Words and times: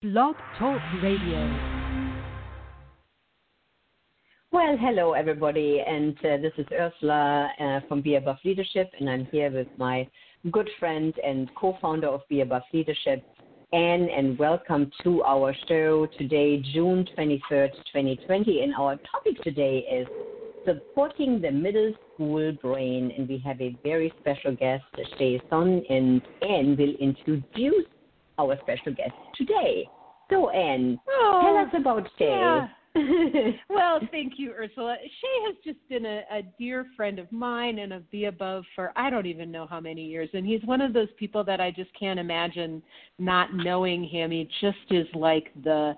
Blog 0.00 0.36
Talk 0.56 0.80
Radio. 1.02 1.40
Well, 4.52 4.76
hello 4.78 5.14
everybody, 5.14 5.82
and 5.84 6.16
uh, 6.18 6.36
this 6.36 6.52
is 6.56 6.66
Ursula 6.70 7.50
uh, 7.58 7.80
from 7.88 8.02
Be 8.02 8.14
Above 8.14 8.36
Leadership, 8.44 8.92
and 9.00 9.10
I'm 9.10 9.26
here 9.32 9.50
with 9.50 9.66
my 9.76 10.08
good 10.52 10.70
friend 10.78 11.12
and 11.26 11.52
co-founder 11.56 12.06
of 12.06 12.20
Be 12.28 12.42
Above 12.42 12.62
Leadership, 12.72 13.24
Anne, 13.72 14.08
and 14.16 14.38
welcome 14.38 14.88
to 15.02 15.24
our 15.24 15.52
show 15.66 16.06
today, 16.16 16.62
June 16.72 17.04
23rd, 17.18 17.72
2020. 17.92 18.62
And 18.62 18.74
our 18.76 18.96
topic 19.10 19.42
today 19.42 19.78
is 19.78 20.06
supporting 20.64 21.40
the 21.40 21.50
middle 21.50 21.92
school 22.14 22.52
brain, 22.62 23.12
and 23.18 23.28
we 23.28 23.38
have 23.38 23.60
a 23.60 23.76
very 23.82 24.12
special 24.20 24.54
guest, 24.54 24.84
Shay 25.18 25.42
Sun, 25.50 25.82
and 25.90 26.22
Anne 26.42 26.76
will 26.76 26.94
introduce 27.00 27.86
our 28.38 28.56
special 28.62 28.94
guest 28.94 29.12
today. 29.36 29.88
So, 30.30 30.50
Anne, 30.50 30.98
oh, 31.08 31.40
tell 31.42 31.56
us 31.56 31.82
about 31.82 32.08
Shay. 32.18 32.26
Yeah. 32.28 32.68
well, 33.68 34.00
thank 34.10 34.34
you, 34.36 34.52
Ursula. 34.52 34.96
Shay 35.02 35.46
has 35.46 35.56
just 35.64 35.78
been 35.88 36.04
a, 36.04 36.22
a 36.30 36.42
dear 36.58 36.86
friend 36.96 37.18
of 37.18 37.30
mine 37.30 37.78
and 37.78 37.92
of 37.92 38.10
Be 38.10 38.26
Above 38.26 38.64
for 38.74 38.92
I 38.96 39.10
don't 39.10 39.26
even 39.26 39.50
know 39.50 39.66
how 39.66 39.80
many 39.80 40.04
years. 40.04 40.28
And 40.32 40.46
he's 40.46 40.62
one 40.64 40.80
of 40.80 40.92
those 40.92 41.08
people 41.18 41.44
that 41.44 41.60
I 41.60 41.70
just 41.70 41.90
can't 41.98 42.18
imagine 42.18 42.82
not 43.18 43.54
knowing 43.54 44.04
him. 44.04 44.30
He 44.30 44.48
just 44.60 44.78
is 44.90 45.06
like 45.14 45.52
the 45.64 45.94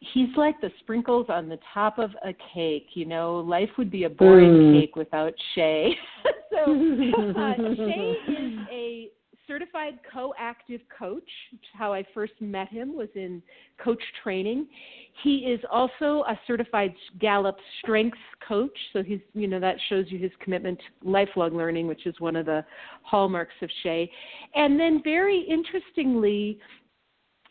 he's 0.00 0.34
like 0.36 0.60
the 0.60 0.70
sprinkles 0.80 1.26
on 1.28 1.48
the 1.48 1.58
top 1.72 1.98
of 1.98 2.10
a 2.24 2.34
cake. 2.54 2.88
You 2.94 3.06
know, 3.06 3.36
life 3.36 3.70
would 3.78 3.90
be 3.90 4.04
a 4.04 4.10
boring 4.10 4.52
mm. 4.52 4.80
cake 4.80 4.96
without 4.96 5.32
Shay. 5.54 5.94
so 6.50 6.62
uh, 7.36 7.54
Shay 7.76 8.14
is 8.28 8.58
a 8.70 9.08
certified 9.50 9.98
co-active 10.12 10.80
coach. 10.96 11.28
How 11.72 11.92
I 11.92 12.04
first 12.14 12.34
met 12.40 12.68
him 12.68 12.96
was 12.96 13.08
in 13.16 13.42
coach 13.82 14.02
training. 14.22 14.68
He 15.24 15.38
is 15.38 15.58
also 15.68 16.22
a 16.28 16.38
certified 16.46 16.94
Gallup 17.18 17.56
strengths 17.82 18.16
coach, 18.46 18.76
so 18.92 19.02
he's 19.02 19.18
you 19.34 19.48
know 19.48 19.58
that 19.58 19.74
shows 19.88 20.06
you 20.08 20.20
his 20.20 20.30
commitment 20.40 20.78
to 20.78 21.10
lifelong 21.10 21.56
learning, 21.56 21.88
which 21.88 22.06
is 22.06 22.14
one 22.20 22.36
of 22.36 22.46
the 22.46 22.64
hallmarks 23.02 23.54
of 23.60 23.68
Shay. 23.82 24.08
And 24.54 24.78
then 24.78 25.00
very 25.02 25.40
interestingly, 25.40 26.60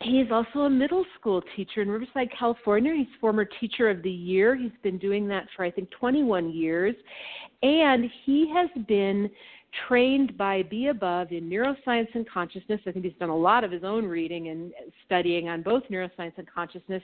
he 0.02 0.22
is 0.22 0.32
also 0.32 0.60
a 0.60 0.70
middle 0.70 1.04
school 1.20 1.44
teacher 1.58 1.82
in 1.82 1.90
Riverside, 1.90 2.30
California. 2.38 2.94
He's 2.96 3.08
former 3.20 3.44
teacher 3.44 3.90
of 3.90 4.02
the 4.02 4.10
year. 4.10 4.56
He's 4.56 4.72
been 4.82 4.98
doing 4.98 5.28
that 5.28 5.48
for 5.54 5.66
I 5.66 5.72
think 5.72 5.90
21 5.92 6.54
years. 6.54 6.96
And 7.62 8.10
he 8.26 8.50
has 8.56 8.70
been 8.88 9.30
trained 9.88 10.38
by 10.38 10.64
Be 10.64 10.88
Above 10.88 11.32
in 11.32 11.50
neuroscience 11.50 12.08
and 12.14 12.30
consciousness. 12.30 12.80
I 12.88 12.92
think 12.92 13.06
he's 13.06 13.14
done 13.20 13.30
a 13.30 13.38
lot 13.38 13.64
of 13.64 13.72
his 13.72 13.84
own 13.84 14.06
reading 14.06 14.50
and 14.50 14.72
studying 15.06 15.50
on 15.50 15.62
both 15.62 15.84
neuroscience 15.92 16.34
and 16.38 16.48
consciousness. 16.52 17.04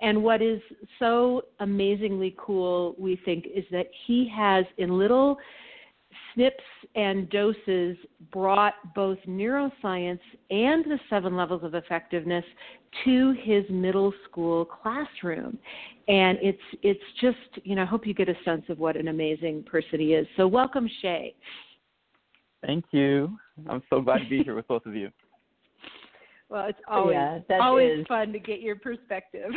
And 0.00 0.22
what 0.22 0.42
is 0.42 0.60
so 0.98 1.42
amazingly 1.60 2.34
cool, 2.38 2.94
we 2.98 3.18
think, 3.24 3.46
is 3.54 3.64
that 3.70 3.86
he 4.06 4.30
has, 4.34 4.64
in 4.78 4.98
little 4.98 5.38
snips 6.34 6.64
and 6.94 7.28
doses, 7.30 7.96
brought 8.32 8.74
both 8.94 9.18
neuroscience 9.28 10.20
and 10.50 10.84
the 10.84 10.98
seven 11.10 11.36
levels 11.36 11.62
of 11.64 11.74
effectiveness 11.74 12.44
to 13.04 13.34
his 13.42 13.64
middle 13.70 14.12
school 14.28 14.64
classroom 14.64 15.58
and 16.06 16.38
it's 16.40 16.58
it's 16.82 17.02
just 17.20 17.36
you 17.64 17.74
know 17.74 17.82
i 17.82 17.84
hope 17.84 18.06
you 18.06 18.14
get 18.14 18.28
a 18.28 18.36
sense 18.44 18.62
of 18.68 18.78
what 18.78 18.96
an 18.96 19.08
amazing 19.08 19.64
person 19.64 19.98
he 19.98 20.14
is 20.14 20.26
so 20.36 20.46
welcome 20.46 20.88
shay 21.02 21.34
Thank 22.66 22.84
you. 22.92 23.36
I'm 23.68 23.82
so 23.90 24.00
glad 24.00 24.18
to 24.18 24.28
be 24.28 24.42
here 24.42 24.54
with 24.54 24.68
both 24.68 24.86
of 24.86 24.94
you. 24.94 25.10
Well, 26.50 26.66
it's 26.66 26.78
always 26.86 27.14
yeah, 27.14 27.38
always 27.58 28.00
is. 28.00 28.06
fun 28.06 28.30
to 28.32 28.38
get 28.38 28.60
your 28.60 28.76
perspective. 28.76 29.50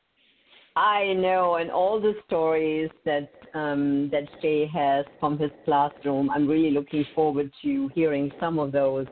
I 0.76 1.12
know, 1.14 1.56
and 1.56 1.70
all 1.70 2.00
the 2.00 2.14
stories 2.26 2.88
that 3.04 3.28
um, 3.54 4.08
that 4.12 4.22
Shay 4.40 4.70
has 4.72 5.04
from 5.18 5.36
his 5.36 5.50
classroom, 5.64 6.30
I'm 6.30 6.46
really 6.46 6.70
looking 6.70 7.04
forward 7.14 7.50
to 7.62 7.90
hearing 7.94 8.30
some 8.38 8.60
of 8.60 8.70
those. 8.70 9.06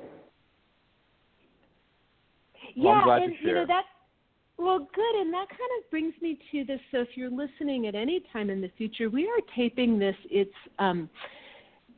Well, 2.77 3.03
yeah, 3.07 3.25
and 3.25 3.35
you 3.43 3.55
know 3.55 3.67
that. 3.67 3.85
Well, 4.57 4.79
good, 4.95 5.21
and 5.21 5.35
that 5.35 5.49
kind 5.49 5.71
of 5.83 5.91
brings 5.91 6.15
me 6.23 6.39
to 6.53 6.65
this. 6.65 6.81
So, 6.93 7.01
if 7.01 7.09
you're 7.17 7.29
listening 7.29 7.89
at 7.89 7.97
any 7.97 8.23
time 8.33 8.51
in 8.51 8.61
the 8.61 8.71
future, 8.79 9.11
we 9.11 9.27
are 9.27 9.41
taping 9.55 9.99
this. 9.99 10.17
It's 10.31 10.51
um, 10.79 11.11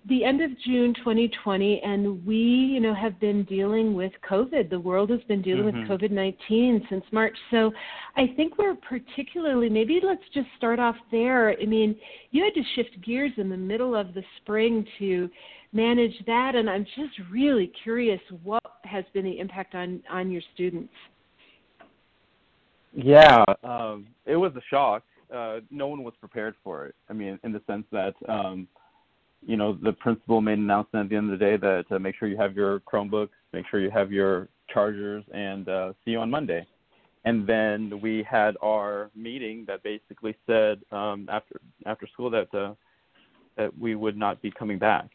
the 0.09 0.25
end 0.25 0.41
of 0.41 0.51
June 0.65 0.95
2020, 0.95 1.81
and 1.83 2.25
we, 2.25 2.37
you 2.37 2.81
know, 2.81 2.95
have 2.95 3.19
been 3.19 3.43
dealing 3.45 3.95
with 3.95 4.13
COVID. 4.29 4.71
The 4.71 4.79
world 4.79 5.11
has 5.11 5.21
been 5.27 5.43
dealing 5.43 5.73
mm-hmm. 5.73 5.91
with 5.91 6.01
COVID 6.01 6.11
19 6.11 6.87
since 6.89 7.05
March. 7.11 7.37
So, 7.51 7.73
I 8.17 8.27
think 8.37 8.57
we're 8.57 8.77
particularly 8.77 9.69
maybe 9.69 10.01
let's 10.03 10.23
just 10.33 10.47
start 10.57 10.79
off 10.79 10.97
there. 11.11 11.51
I 11.61 11.65
mean, 11.67 11.97
you 12.31 12.45
had 12.45 12.55
to 12.55 12.63
shift 12.75 13.05
gears 13.05 13.33
in 13.37 13.49
the 13.49 13.57
middle 13.57 13.97
of 13.97 14.15
the 14.15 14.23
spring 14.41 14.87
to 14.99 15.29
manage 15.73 16.15
that, 16.27 16.55
and 16.55 16.71
I'm 16.71 16.85
just 16.97 17.19
really 17.31 17.73
curious 17.83 18.21
what 18.45 18.63
has 18.85 19.05
been 19.13 19.25
the 19.25 19.39
impact 19.39 19.75
on 19.75 20.03
on 20.09 20.31
your 20.31 20.43
students. 20.55 20.93
Yeah, 22.93 23.45
um, 23.65 24.07
it 24.25 24.37
was 24.37 24.53
a 24.57 24.63
shock. 24.71 25.03
Uh, 25.35 25.59
no 25.71 25.89
one 25.89 26.05
was 26.05 26.15
prepared 26.21 26.55
for 26.63 26.87
it. 26.87 26.95
I 27.11 27.13
mean, 27.13 27.41
in 27.43 27.53
the 27.53 27.63
sense 27.67 27.85
that. 27.91 28.15
Um, 28.29 28.69
you 29.45 29.57
know, 29.57 29.79
the 29.83 29.93
principal 29.93 30.41
made 30.41 30.59
an 30.59 30.65
announcement 30.65 31.05
at 31.05 31.11
the 31.11 31.17
end 31.17 31.33
of 31.33 31.39
the 31.39 31.45
day 31.45 31.57
that 31.57 31.85
uh, 31.91 31.99
make 31.99 32.17
sure 32.17 32.29
you 32.29 32.37
have 32.37 32.55
your 32.57 32.81
Chromebooks, 32.81 33.31
make 33.53 33.65
sure 33.71 33.81
you 33.81 33.91
have 33.91 34.13
your 34.13 34.49
chargers, 34.73 35.25
and 35.33 35.69
uh, 35.69 35.93
see 36.05 36.13
you 36.13 36.21
on 36.21 36.31
Monday. 36.31 36.67
And 37.25 37.47
then 37.47 38.01
we 38.01 38.25
had 38.29 38.57
our 38.63 39.11
meeting 39.15 39.65
that 39.67 39.83
basically 39.83 40.37
said 40.47 40.81
um, 40.93 41.29
after 41.31 41.61
after 41.85 42.07
school 42.07 42.31
that 42.31 42.55
uh, 42.55 42.75
that 43.57 43.77
we 43.79 43.95
would 43.95 44.17
not 44.17 44.41
be 44.43 44.51
coming 44.51 44.79
back. 44.79 45.09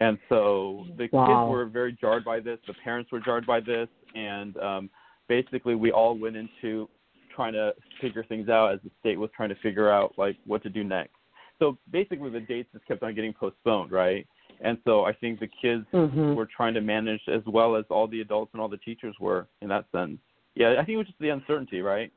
And 0.00 0.18
so 0.28 0.84
the 0.98 1.08
wow. 1.12 1.26
kids 1.26 1.52
were 1.52 1.66
very 1.66 1.96
jarred 2.00 2.24
by 2.24 2.40
this. 2.40 2.58
The 2.66 2.74
parents 2.82 3.12
were 3.12 3.20
jarred 3.20 3.46
by 3.46 3.60
this, 3.60 3.88
and 4.16 4.56
um, 4.56 4.90
basically 5.28 5.76
we 5.76 5.92
all 5.92 6.18
went 6.18 6.36
into 6.36 6.88
trying 7.34 7.52
to 7.52 7.72
figure 8.00 8.24
things 8.24 8.48
out 8.48 8.72
as 8.72 8.80
the 8.82 8.90
state 9.00 9.18
was 9.18 9.30
trying 9.36 9.48
to 9.48 9.56
figure 9.56 9.90
out 9.90 10.14
like 10.16 10.36
what 10.46 10.62
to 10.64 10.70
do 10.70 10.82
next 10.82 11.14
so 11.58 11.78
basically 11.90 12.30
the 12.30 12.40
dates 12.40 12.68
just 12.72 12.86
kept 12.86 13.02
on 13.02 13.14
getting 13.14 13.32
postponed, 13.32 13.92
right? 13.92 14.26
And 14.60 14.78
so 14.84 15.04
I 15.04 15.12
think 15.12 15.40
the 15.40 15.48
kids 15.60 15.84
mm-hmm. 15.92 16.34
were 16.34 16.48
trying 16.54 16.74
to 16.74 16.80
manage 16.80 17.20
as 17.28 17.42
well 17.46 17.76
as 17.76 17.84
all 17.90 18.06
the 18.06 18.20
adults 18.20 18.50
and 18.54 18.60
all 18.60 18.68
the 18.68 18.78
teachers 18.78 19.14
were 19.20 19.46
in 19.62 19.68
that 19.68 19.86
sense. 19.92 20.18
Yeah, 20.54 20.72
I 20.72 20.84
think 20.84 20.90
it 20.90 20.96
was 20.96 21.06
just 21.06 21.18
the 21.18 21.30
uncertainty, 21.30 21.80
right? 21.80 22.12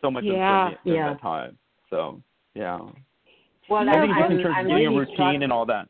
So 0.00 0.10
much 0.10 0.24
yeah, 0.24 0.66
uncertainty 0.66 0.90
at 0.90 0.96
yeah. 0.96 1.12
that 1.12 1.22
time. 1.22 1.58
So 1.90 2.22
yeah. 2.54 2.78
Well, 3.68 3.88
I 3.88 3.92
think 3.92 4.12
I'm, 4.12 4.22
just 4.22 4.32
in 4.32 4.42
terms 4.42 4.54
I'm 4.58 4.66
of 4.66 4.70
getting 4.70 4.86
a 4.86 4.90
routine 4.90 5.14
struck. 5.14 5.42
and 5.42 5.52
all 5.52 5.66
that. 5.66 5.88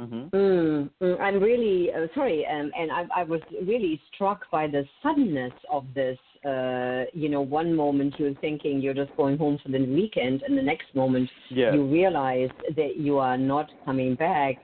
Mm-hmm. 0.00 0.36
Mm, 0.36 0.90
mm, 1.02 1.20
I'm 1.20 1.42
really 1.42 1.90
uh, 1.92 2.06
sorry, 2.14 2.46
um, 2.46 2.70
and 2.78 2.90
I, 2.90 3.04
I 3.14 3.22
was 3.24 3.40
really 3.66 4.00
struck 4.14 4.50
by 4.50 4.66
the 4.66 4.84
suddenness 5.02 5.52
of 5.70 5.84
this 5.94 6.18
uh, 6.44 7.04
you 7.12 7.28
know, 7.28 7.42
one 7.42 7.74
moment 7.74 8.14
you're 8.18 8.34
thinking 8.36 8.80
you're 8.80 8.94
just 8.94 9.14
going 9.16 9.36
home 9.36 9.58
for 9.62 9.70
the 9.70 9.78
weekend, 9.78 10.42
and 10.42 10.56
the 10.56 10.62
next 10.62 10.86
moment 10.94 11.28
you 11.74 11.84
realize 11.86 12.48
that 12.76 12.96
you 12.96 13.18
are 13.18 13.36
not 13.36 13.68
coming 13.84 14.14
back. 14.14 14.56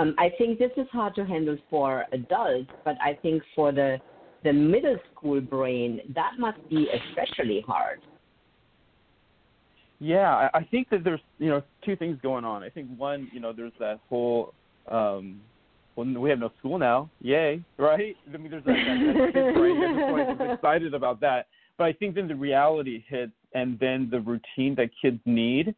Um, 0.00 0.14
I 0.18 0.30
think 0.38 0.58
this 0.58 0.72
is 0.76 0.86
hard 0.90 1.14
to 1.16 1.24
handle 1.24 1.56
for 1.68 2.04
adults, 2.12 2.70
but 2.84 2.96
I 3.00 3.14
think 3.22 3.42
for 3.54 3.70
the 3.70 3.98
the 4.42 4.52
middle 4.52 4.96
school 5.12 5.40
brain, 5.40 6.00
that 6.14 6.32
must 6.38 6.58
be 6.70 6.88
especially 6.88 7.62
hard. 7.66 8.00
Yeah, 10.00 10.48
I 10.54 10.64
think 10.64 10.88
that 10.90 11.04
there's 11.04 11.20
you 11.38 11.50
know 11.50 11.62
two 11.84 11.94
things 11.94 12.18
going 12.22 12.44
on. 12.44 12.64
I 12.64 12.70
think 12.70 12.88
one, 12.96 13.30
you 13.32 13.38
know, 13.38 13.52
there's 13.52 13.72
that 13.78 14.00
whole 14.08 14.52
um, 14.88 15.40
well, 15.96 16.06
we 16.06 16.30
have 16.30 16.38
no 16.38 16.50
school 16.58 16.78
now. 16.78 17.10
Yay, 17.20 17.62
right? 17.78 18.16
I 18.32 18.36
mean, 18.36 18.50
there's 18.50 18.64
that, 18.64 18.72
that, 18.72 19.30
that 19.34 19.54
brain 19.54 20.38
that's 20.38 20.54
excited 20.54 20.94
about 20.94 21.20
that. 21.20 21.46
But 21.78 21.84
I 21.84 21.92
think 21.92 22.14
then 22.14 22.28
the 22.28 22.34
reality 22.34 23.04
hits, 23.08 23.32
and 23.54 23.78
then 23.78 24.08
the 24.10 24.20
routine 24.20 24.74
that 24.76 24.90
kids 25.00 25.18
need, 25.24 25.74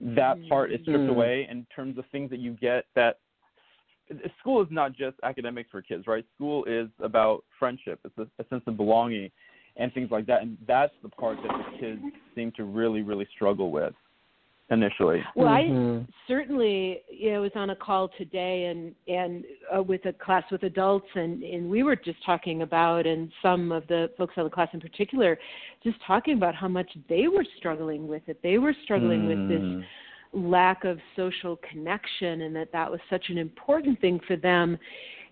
that 0.00 0.36
part 0.48 0.72
is 0.72 0.80
stripped 0.82 1.00
mm. 1.00 1.10
away 1.10 1.46
in 1.50 1.66
terms 1.74 1.98
of 1.98 2.04
things 2.12 2.30
that 2.30 2.38
you 2.38 2.52
get 2.52 2.84
that 2.94 3.18
school 4.40 4.62
is 4.62 4.68
not 4.70 4.92
just 4.92 5.16
academics 5.22 5.70
for 5.70 5.82
kids, 5.82 6.06
right? 6.06 6.24
School 6.34 6.64
is 6.64 6.88
about 7.00 7.44
friendship. 7.58 7.98
It's 8.04 8.16
a, 8.18 8.42
a 8.42 8.46
sense 8.48 8.62
of 8.66 8.76
belonging 8.76 9.30
and 9.76 9.92
things 9.92 10.10
like 10.10 10.26
that. 10.26 10.42
And 10.42 10.56
that's 10.66 10.92
the 11.02 11.08
part 11.08 11.38
that 11.42 11.48
the 11.48 11.78
kids 11.78 12.00
seem 12.34 12.52
to 12.52 12.64
really, 12.64 13.02
really 13.02 13.26
struggle 13.34 13.70
with 13.70 13.94
initially. 14.70 15.22
Well, 15.34 15.48
mm-hmm. 15.48 16.02
I 16.02 16.14
certainly 16.26 17.02
you 17.10 17.32
know 17.32 17.42
was 17.42 17.52
on 17.54 17.70
a 17.70 17.76
call 17.76 18.10
today 18.18 18.66
and 18.66 18.94
and 19.06 19.44
uh, 19.76 19.82
with 19.82 20.04
a 20.06 20.12
class 20.12 20.44
with 20.50 20.62
adults 20.64 21.06
and 21.14 21.42
and 21.42 21.70
we 21.70 21.82
were 21.82 21.96
just 21.96 22.24
talking 22.24 22.62
about 22.62 23.06
and 23.06 23.30
some 23.42 23.72
of 23.72 23.86
the 23.86 24.10
folks 24.18 24.34
on 24.36 24.44
the 24.44 24.50
class 24.50 24.68
in 24.72 24.80
particular 24.80 25.38
just 25.82 25.96
talking 26.06 26.36
about 26.36 26.54
how 26.54 26.68
much 26.68 26.90
they 27.08 27.28
were 27.28 27.46
struggling 27.58 28.08
with 28.08 28.22
it. 28.26 28.40
They 28.42 28.58
were 28.58 28.74
struggling 28.84 29.22
mm. 29.22 29.28
with 29.28 29.48
this 29.48 29.62
mm. 29.62 29.84
lack 30.32 30.84
of 30.84 30.98
social 31.14 31.58
connection 31.70 32.42
and 32.42 32.56
that 32.56 32.72
that 32.72 32.90
was 32.90 33.00
such 33.08 33.26
an 33.28 33.38
important 33.38 34.00
thing 34.00 34.20
for 34.26 34.36
them 34.36 34.78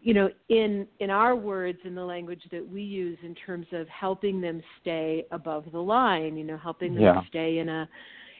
you 0.00 0.14
know 0.14 0.28
in 0.50 0.86
in 1.00 1.10
our 1.10 1.34
words 1.34 1.78
in 1.84 1.94
the 1.94 2.04
language 2.04 2.42
that 2.52 2.66
we 2.66 2.82
use 2.82 3.18
in 3.24 3.34
terms 3.34 3.66
of 3.72 3.88
helping 3.88 4.40
them 4.40 4.62
stay 4.80 5.24
above 5.32 5.64
the 5.72 5.78
line 5.78 6.36
you 6.36 6.44
know 6.44 6.58
helping 6.58 6.94
them 6.94 7.02
yeah. 7.02 7.20
stay 7.28 7.58
in 7.58 7.68
a 7.70 7.88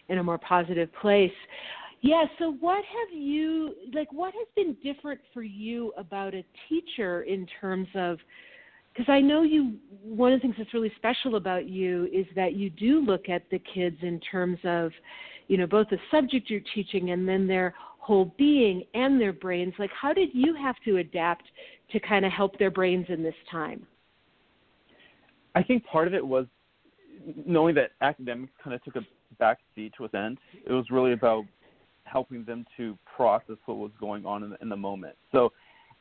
in 0.08 0.18
a 0.18 0.22
more 0.22 0.38
positive 0.38 0.88
place. 1.00 1.32
Yeah 2.00 2.24
so 2.38 2.52
what 2.60 2.84
have 2.84 3.18
you 3.18 3.74
like 3.94 4.12
what 4.12 4.34
has 4.34 4.46
been 4.54 4.76
different 4.82 5.20
for 5.32 5.42
you 5.42 5.92
about 5.96 6.34
a 6.34 6.44
teacher 6.68 7.22
in 7.22 7.46
terms 7.60 7.88
of 7.94 8.18
because 8.92 9.10
I 9.10 9.20
know 9.20 9.42
you 9.42 9.76
one 10.02 10.32
of 10.32 10.38
the 10.38 10.42
things 10.42 10.54
that's 10.58 10.74
really 10.74 10.92
special 10.96 11.36
about 11.36 11.66
you 11.66 12.08
is 12.12 12.26
that 12.36 12.54
you 12.54 12.68
do 12.68 13.00
look 13.00 13.30
at 13.30 13.48
the 13.50 13.58
kids 13.72 13.96
in 14.02 14.20
terms 14.20 14.58
of 14.64 14.92
you 15.48 15.56
know 15.56 15.66
both 15.66 15.88
the 15.88 15.98
subject 16.10 16.50
you're 16.50 16.60
teaching 16.74 17.10
and 17.10 17.26
then 17.26 17.46
their 17.46 17.74
whole 17.98 18.34
being 18.36 18.84
and 18.92 19.18
their 19.18 19.32
brains. 19.32 19.72
Like 19.78 19.90
how 19.98 20.12
did 20.12 20.28
you 20.34 20.54
have 20.54 20.76
to 20.84 20.98
adapt 20.98 21.44
to 21.90 22.00
kind 22.00 22.26
of 22.26 22.32
help 22.32 22.58
their 22.58 22.70
brains 22.70 23.06
in 23.08 23.22
this 23.22 23.34
time? 23.50 23.86
I 25.54 25.62
think 25.62 25.86
part 25.86 26.06
of 26.06 26.12
it 26.12 26.26
was 26.26 26.46
knowing 27.46 27.74
that 27.76 27.92
academics 28.02 28.52
kind 28.62 28.74
of 28.74 28.84
took 28.84 28.96
a 28.96 29.00
back 29.38 29.58
seat 29.74 29.92
to 29.96 30.04
a 30.04 30.10
sense 30.10 30.38
it 30.66 30.72
was 30.72 30.86
really 30.90 31.12
about 31.12 31.44
helping 32.04 32.44
them 32.44 32.64
to 32.76 32.98
process 33.16 33.56
what 33.66 33.78
was 33.78 33.90
going 33.98 34.26
on 34.26 34.42
in 34.42 34.50
the, 34.50 34.56
in 34.60 34.68
the 34.68 34.76
moment 34.76 35.16
so 35.32 35.52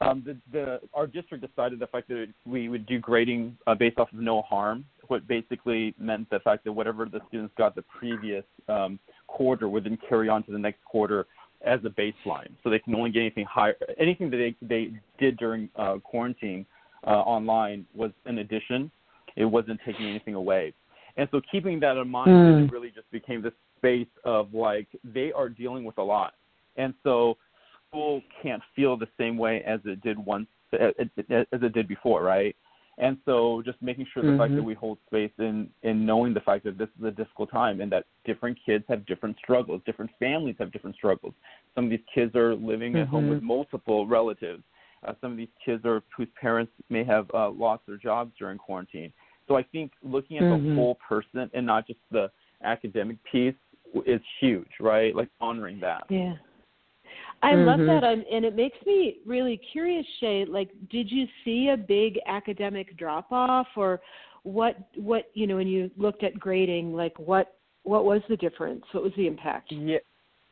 um, 0.02 0.24
the, 0.26 0.38
the, 0.52 0.80
our 0.94 1.08
district 1.08 1.46
decided 1.46 1.80
the 1.80 1.88
fact 1.88 2.08
that 2.10 2.28
we 2.46 2.70
would 2.70 2.86
do 2.86 3.00
grading 3.00 3.58
uh, 3.68 3.76
based 3.76 3.98
off 3.98 4.12
of 4.12 4.20
no 4.20 4.42
harm, 4.42 4.86
what 5.08 5.28
basically 5.28 5.94
meant 6.00 6.30
the 6.30 6.40
fact 6.40 6.64
that 6.66 6.72
whatever 6.72 7.06
the 7.06 7.22
students 7.28 7.54
got 7.58 7.76
the 7.76 7.84
previous 7.84 8.44
um, 8.68 9.00
quarter 9.28 9.70
would 9.70 9.84
then 9.84 9.98
carry 10.08 10.30
on 10.30 10.44
to 10.44 10.52
the 10.52 10.58
next 10.58 10.84
quarter 10.84 11.28
as 11.66 11.80
a 11.86 11.90
baseline. 11.90 12.50
So 12.64 12.70
they 12.70 12.80
can 12.80 12.96
only 12.96 13.12
get 13.12 13.22
anything 13.22 13.46
higher. 13.50 13.76
Anything 13.98 14.30
that 14.32 14.38
they, 14.38 14.56
they 14.66 14.92
did 15.20 15.38
during 15.38 15.70
uh, 15.76 15.96
quarantine 16.04 16.66
uh, 17.06 17.12
online 17.12 17.86
was 17.94 18.12
an 18.26 18.40
addition. 18.40 18.92
It 19.36 19.46
wasn't 19.46 19.80
taking 19.86 20.08
anything 20.08 20.36
away. 20.36 20.74
And 21.18 21.28
so 21.32 21.42
keeping 21.52 21.80
that 21.82 21.98
in 21.98 22.10
mind, 22.10 22.30
mm. 22.30 22.66
it 22.66 22.72
really 22.72 22.90
just 22.90 23.10
became 23.12 23.42
this 23.42 23.54
space 23.78 24.08
of 24.24 24.54
like 24.54 24.88
they 25.04 25.32
are 25.32 25.50
dealing 25.50 25.84
with 25.84 25.98
a 25.98 26.04
lot. 26.04 26.34
And 26.76 26.94
so 27.04 27.38
school 27.90 28.22
can't 28.42 28.62
feel 28.76 28.98
the 28.98 29.08
same 29.20 29.38
way 29.38 29.64
as 29.66 29.80
it 29.86 30.02
did 30.02 30.18
once 30.18 30.48
as 30.74 30.94
it 30.98 31.74
did 31.74 31.88
before, 31.88 32.24
right? 32.24 32.56
And 32.98 33.18
so 33.26 33.62
just 33.66 33.82
making 33.82 34.08
sure 34.14 34.22
the 34.22 34.30
mm-hmm. 34.30 34.40
fact 34.40 34.56
that 34.56 34.64
we 34.64 34.74
hold 34.76 35.00
space 35.08 35.32
in 35.40 35.70
in 35.82 36.06
knowing 36.06 36.34
the 36.34 36.40
fact 36.42 36.64
that 36.66 36.78
this 36.78 36.90
is 37.00 37.06
a 37.06 37.12
difficult 37.12 37.52
time 37.52 37.82
and 37.82 37.92
that 37.92 38.06
different 38.26 38.58
kids 38.64 38.84
have 38.88 39.06
different 39.06 39.38
struggles, 39.38 39.82
different 39.86 40.12
families 40.20 40.56
have 40.60 40.72
different 40.72 40.96
struggles. 40.96 41.34
Some 41.76 41.86
of 41.86 41.90
these 41.90 42.06
kids 42.14 42.36
are 42.36 42.56
living 42.56 42.94
mm-hmm. 42.94 43.02
at 43.02 43.08
home 43.08 43.30
with 43.30 43.40
mm-hmm. 43.40 43.48
multiple 43.48 44.08
relatives. 44.08 44.64
Uh, 45.06 45.14
some 45.22 45.32
of 45.32 45.38
these 45.38 45.50
kids 45.64 45.84
are 45.86 46.02
whose 46.16 46.30
parents 46.40 46.72
may 46.90 47.04
have 47.04 47.30
uh, 47.34 47.50
lost 47.50 47.84
their 47.88 47.98
jobs 47.98 48.32
during 48.38 48.58
quarantine. 48.58 49.12
So 49.48 49.56
I 49.56 49.64
think 49.64 49.92
looking 50.02 50.38
at 50.38 50.44
mm-hmm. 50.44 50.70
the 50.70 50.76
whole 50.76 50.98
person 51.08 51.50
and 51.54 51.66
not 51.66 51.88
just 51.88 52.00
the 52.12 52.32
academic 52.64 53.18
piece 53.30 53.56
is 54.06 54.22
huge, 54.40 54.70
right? 54.80 55.16
Like 55.16 55.30
honoring 55.40 55.80
that. 55.82 56.04
Yeah. 56.10 56.34
I 57.42 57.52
mm-hmm. 57.52 57.68
love 57.68 57.80
that, 57.80 58.08
I'm, 58.08 58.24
and 58.32 58.46
it 58.46 58.56
makes 58.56 58.78
me 58.86 59.18
really 59.26 59.60
curious, 59.72 60.06
Shay. 60.20 60.46
Like, 60.46 60.70
did 60.90 61.12
you 61.12 61.26
see 61.44 61.70
a 61.74 61.78
big 61.78 62.18
academic 62.26 62.98
drop 62.98 63.32
off, 63.32 63.68
or 63.76 64.00
what? 64.44 64.78
What 64.96 65.30
you 65.34 65.46
know, 65.46 65.58
when 65.58 65.68
you 65.68 65.92
looked 65.98 66.24
at 66.24 66.40
grading, 66.40 66.94
like 66.94 67.18
what 67.20 67.58
what 67.84 68.06
was 68.06 68.22
the 68.30 68.38
difference? 68.38 68.86
What 68.94 69.04
was 69.04 69.12
the 69.18 69.28
impact? 69.28 69.74
Yeah, 69.74 69.98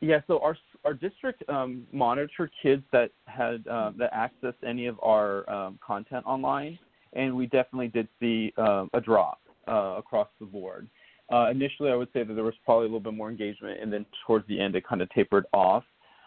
yeah. 0.00 0.20
So 0.26 0.38
our 0.40 0.56
our 0.84 0.92
district 0.92 1.42
um, 1.48 1.86
monitored 1.92 2.50
kids 2.62 2.82
that 2.92 3.10
had 3.24 3.66
uh, 3.66 3.92
that 3.96 4.12
accessed 4.12 4.62
any 4.66 4.86
of 4.86 5.00
our 5.02 5.48
um, 5.50 5.78
content 5.84 6.26
online, 6.26 6.78
and 7.12 7.36
we 7.36 7.46
definitely 7.46 7.88
did 7.88 8.08
see 8.20 8.52
uh, 8.56 8.86
a 8.94 9.00
drop 9.00 9.40
uh, 9.68 9.94
across 9.98 10.28
the 10.40 10.46
board. 10.46 10.88
Uh, 11.32 11.48
initially, 11.50 11.90
I 11.90 11.94
would 11.94 12.08
say 12.12 12.24
that 12.24 12.34
there 12.34 12.44
was 12.44 12.54
probably 12.64 12.84
a 12.84 12.88
little 12.88 13.00
bit 13.00 13.14
more 13.14 13.30
engagement, 13.30 13.80
and 13.80 13.92
then 13.92 14.04
towards 14.26 14.46
the 14.48 14.60
end, 14.60 14.74
it 14.76 14.86
kind 14.86 15.00
of 15.00 15.08
tapered 15.10 15.46
off 15.52 15.84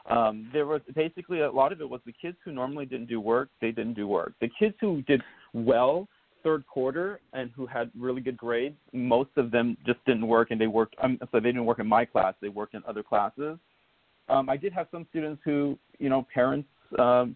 um, 0.09 0.49
there 0.53 0.67
was 0.67 0.81
basically 0.93 1.41
a 1.41 1.51
lot 1.51 1.71
of 1.71 1.81
it 1.81 1.89
was 1.89 2.01
the 2.05 2.13
kids 2.13 2.37
who 2.45 2.51
normally 2.51 2.85
didn't 2.85 3.07
do 3.07 3.19
work, 3.19 3.49
they 3.59 3.71
didn't 3.71 3.95
do 3.95 4.07
work. 4.07 4.33
The 4.39 4.49
kids 4.59 4.75
who 4.79 5.01
did 5.03 5.21
well 5.53 6.07
third 6.43 6.65
quarter 6.67 7.19
and 7.33 7.49
who 7.55 7.65
had 7.65 7.89
really 7.97 8.21
good 8.21 8.37
grades, 8.37 8.75
most 8.93 9.31
of 9.35 9.49
them 9.49 9.75
just 9.85 10.03
didn't 10.05 10.27
work 10.27 10.51
and 10.51 10.61
they 10.61 10.67
worked. 10.67 10.95
Um, 11.01 11.17
so 11.19 11.27
they 11.39 11.39
didn't 11.39 11.65
work 11.65 11.79
in 11.79 11.87
my 11.87 12.05
class; 12.05 12.35
they 12.39 12.49
worked 12.49 12.75
in 12.75 12.83
other 12.87 13.01
classes. 13.01 13.57
Um, 14.29 14.49
I 14.49 14.57
did 14.57 14.73
have 14.73 14.87
some 14.91 15.07
students 15.09 15.41
who, 15.43 15.77
you 15.97 16.09
know, 16.09 16.25
parents 16.33 16.69
um, 16.99 17.35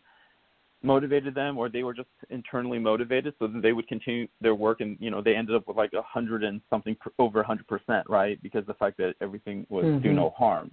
motivated 0.82 1.36
them, 1.36 1.58
or 1.58 1.70
they 1.70 1.84
were 1.84 1.94
just 1.94 2.10
internally 2.30 2.80
motivated, 2.80 3.34
so 3.40 3.48
that 3.48 3.62
they 3.62 3.74
would 3.74 3.88
continue 3.88 4.28
their 4.42 4.56
work, 4.56 4.82
and 4.82 4.98
you 5.00 5.12
know, 5.12 5.22
they 5.22 5.36
ended 5.36 5.56
up 5.56 5.68
with 5.68 5.78
like 5.78 5.94
a 5.94 6.02
hundred 6.02 6.44
and 6.44 6.62
something 6.70 6.96
over 7.18 7.42
a 7.42 7.46
hundred 7.46 7.68
percent, 7.68 8.10
right? 8.10 8.42
Because 8.42 8.66
the 8.66 8.74
fact 8.76 8.98
that 8.98 9.16
everything 9.22 9.66
was 9.70 9.86
mm-hmm. 9.86 10.04
do 10.04 10.14
no 10.14 10.30
harm. 10.38 10.72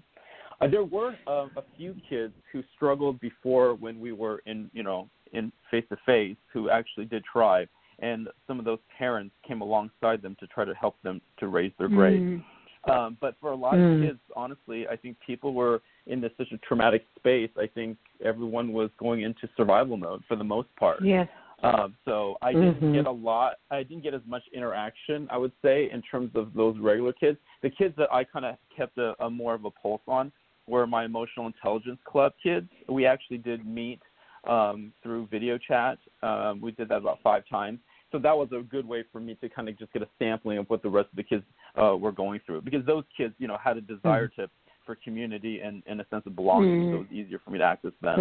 Uh, 0.60 0.66
there 0.66 0.84
were 0.84 1.14
uh, 1.26 1.46
a 1.56 1.62
few 1.76 1.94
kids 2.08 2.32
who 2.50 2.62
struggled 2.74 3.20
before 3.20 3.74
when 3.74 4.00
we 4.00 4.12
were 4.12 4.40
in, 4.46 4.70
you 4.72 4.82
know, 4.82 5.08
in 5.32 5.52
face 5.70 5.84
to 5.90 5.96
face 6.06 6.36
who 6.52 6.70
actually 6.70 7.04
did 7.04 7.22
try, 7.24 7.66
and 7.98 8.28
some 8.46 8.58
of 8.58 8.64
those 8.64 8.78
parents 8.96 9.34
came 9.46 9.60
alongside 9.60 10.22
them 10.22 10.36
to 10.40 10.46
try 10.46 10.64
to 10.64 10.74
help 10.74 10.96
them 11.02 11.20
to 11.38 11.48
raise 11.48 11.72
their 11.78 11.88
grades. 11.88 12.22
Mm. 12.22 12.44
Um, 12.90 13.16
but 13.20 13.34
for 13.40 13.50
a 13.50 13.56
lot 13.56 13.74
mm. 13.74 13.96
of 13.96 14.08
kids, 14.08 14.20
honestly, 14.36 14.86
I 14.88 14.96
think 14.96 15.16
people 15.26 15.54
were 15.54 15.82
in 16.06 16.20
this 16.20 16.30
such 16.38 16.52
a 16.52 16.58
traumatic 16.58 17.04
space. 17.18 17.50
I 17.58 17.66
think 17.66 17.98
everyone 18.24 18.72
was 18.72 18.90
going 18.98 19.22
into 19.22 19.48
survival 19.56 19.96
mode 19.96 20.22
for 20.28 20.36
the 20.36 20.44
most 20.44 20.68
part. 20.78 21.02
Yes. 21.02 21.28
Um, 21.62 21.96
so 22.04 22.36
I 22.42 22.52
didn't 22.52 22.74
mm-hmm. 22.74 22.92
get 22.92 23.06
a 23.06 23.10
lot. 23.10 23.54
I 23.70 23.82
didn't 23.82 24.02
get 24.02 24.14
as 24.14 24.20
much 24.26 24.42
interaction, 24.54 25.26
I 25.30 25.38
would 25.38 25.52
say, 25.62 25.90
in 25.90 26.02
terms 26.02 26.30
of 26.34 26.52
those 26.54 26.76
regular 26.78 27.12
kids. 27.12 27.38
The 27.62 27.70
kids 27.70 27.94
that 27.96 28.12
I 28.12 28.24
kind 28.24 28.44
of 28.44 28.56
kept 28.76 28.98
a, 28.98 29.14
a 29.20 29.30
more 29.30 29.54
of 29.54 29.64
a 29.64 29.70
pulse 29.70 30.02
on 30.06 30.30
were 30.66 30.86
my 30.86 31.04
emotional 31.04 31.46
intelligence 31.46 31.98
club 32.04 32.32
kids. 32.42 32.68
We 32.88 33.06
actually 33.06 33.38
did 33.38 33.66
meet 33.66 34.00
um, 34.46 34.92
through 35.02 35.28
video 35.28 35.58
chat. 35.58 35.98
Um, 36.22 36.60
we 36.60 36.72
did 36.72 36.88
that 36.90 36.98
about 36.98 37.20
five 37.22 37.44
times. 37.48 37.78
So 38.12 38.18
that 38.18 38.36
was 38.36 38.48
a 38.52 38.62
good 38.62 38.86
way 38.86 39.04
for 39.10 39.20
me 39.20 39.36
to 39.40 39.48
kind 39.48 39.68
of 39.68 39.78
just 39.78 39.92
get 39.92 40.02
a 40.02 40.08
sampling 40.18 40.58
of 40.58 40.68
what 40.70 40.82
the 40.82 40.88
rest 40.88 41.08
of 41.10 41.16
the 41.16 41.22
kids 41.22 41.42
uh, 41.80 41.96
were 41.96 42.12
going 42.12 42.40
through 42.44 42.62
because 42.62 42.84
those 42.86 43.04
kids, 43.16 43.34
you 43.38 43.48
know, 43.48 43.58
had 43.62 43.76
a 43.76 43.80
desire 43.80 44.28
mm-hmm. 44.28 44.42
to 44.42 44.50
for 44.84 44.94
community 44.94 45.60
and, 45.60 45.82
and 45.86 46.00
a 46.00 46.06
sense 46.10 46.22
of 46.26 46.36
belonging. 46.36 46.82
Mm-hmm. 46.82 46.90
So 46.92 46.94
it 46.94 46.98
was 46.98 47.12
easier 47.12 47.40
for 47.44 47.50
me 47.50 47.58
to 47.58 47.64
access 47.64 47.90
them. 48.00 48.18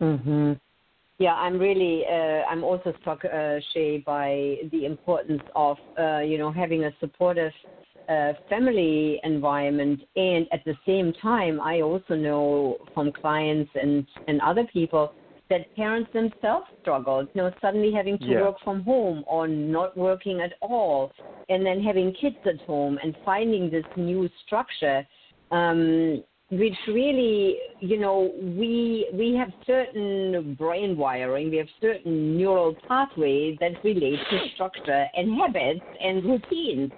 Mm-hmm. 0.00 0.04
Mm-hmm. 0.04 0.52
Yeah, 1.18 1.34
I'm 1.34 1.58
really. 1.58 2.04
Uh, 2.06 2.42
I'm 2.50 2.64
also 2.64 2.92
struck, 3.00 3.24
uh, 3.24 3.56
Shay, 3.72 3.98
by 4.04 4.56
the 4.70 4.84
importance 4.84 5.42
of 5.54 5.78
uh, 5.98 6.18
you 6.18 6.38
know 6.38 6.52
having 6.52 6.84
a 6.84 6.90
supportive 7.00 7.52
uh, 8.08 8.32
family 8.50 9.20
environment 9.24 10.00
and 10.16 10.46
at 10.52 10.62
the 10.66 10.74
same 10.84 11.12
time 11.22 11.58
i 11.60 11.80
also 11.80 12.14
know 12.14 12.76
from 12.92 13.10
clients 13.10 13.70
and 13.80 14.06
and 14.28 14.40
other 14.42 14.64
people 14.72 15.14
that 15.50 15.74
parents 15.76 16.10
themselves 16.12 16.66
struggle 16.80 17.22
you 17.22 17.42
know 17.42 17.50
suddenly 17.60 17.92
having 17.92 18.18
to 18.18 18.26
yeah. 18.26 18.42
work 18.42 18.56
from 18.64 18.82
home 18.82 19.24
or 19.26 19.46
not 19.46 19.96
working 19.96 20.40
at 20.40 20.54
all 20.62 21.12
and 21.48 21.64
then 21.64 21.82
having 21.82 22.12
kids 22.20 22.36
at 22.46 22.60
home 22.66 22.98
and 23.02 23.16
finding 23.24 23.70
this 23.70 23.84
new 23.96 24.28
structure 24.46 25.06
um, 25.50 26.22
which 26.50 26.76
really 26.88 27.56
you 27.80 27.98
know 27.98 28.32
we 28.40 29.08
we 29.12 29.34
have 29.34 29.48
certain 29.66 30.54
brain 30.58 30.96
wiring 30.96 31.50
we 31.50 31.56
have 31.56 31.68
certain 31.80 32.36
neural 32.36 32.74
pathways 32.88 33.56
that 33.60 33.72
relate 33.82 34.18
to 34.30 34.38
structure 34.54 35.06
and 35.14 35.38
habits 35.38 35.84
and 36.00 36.24
routines 36.24 36.90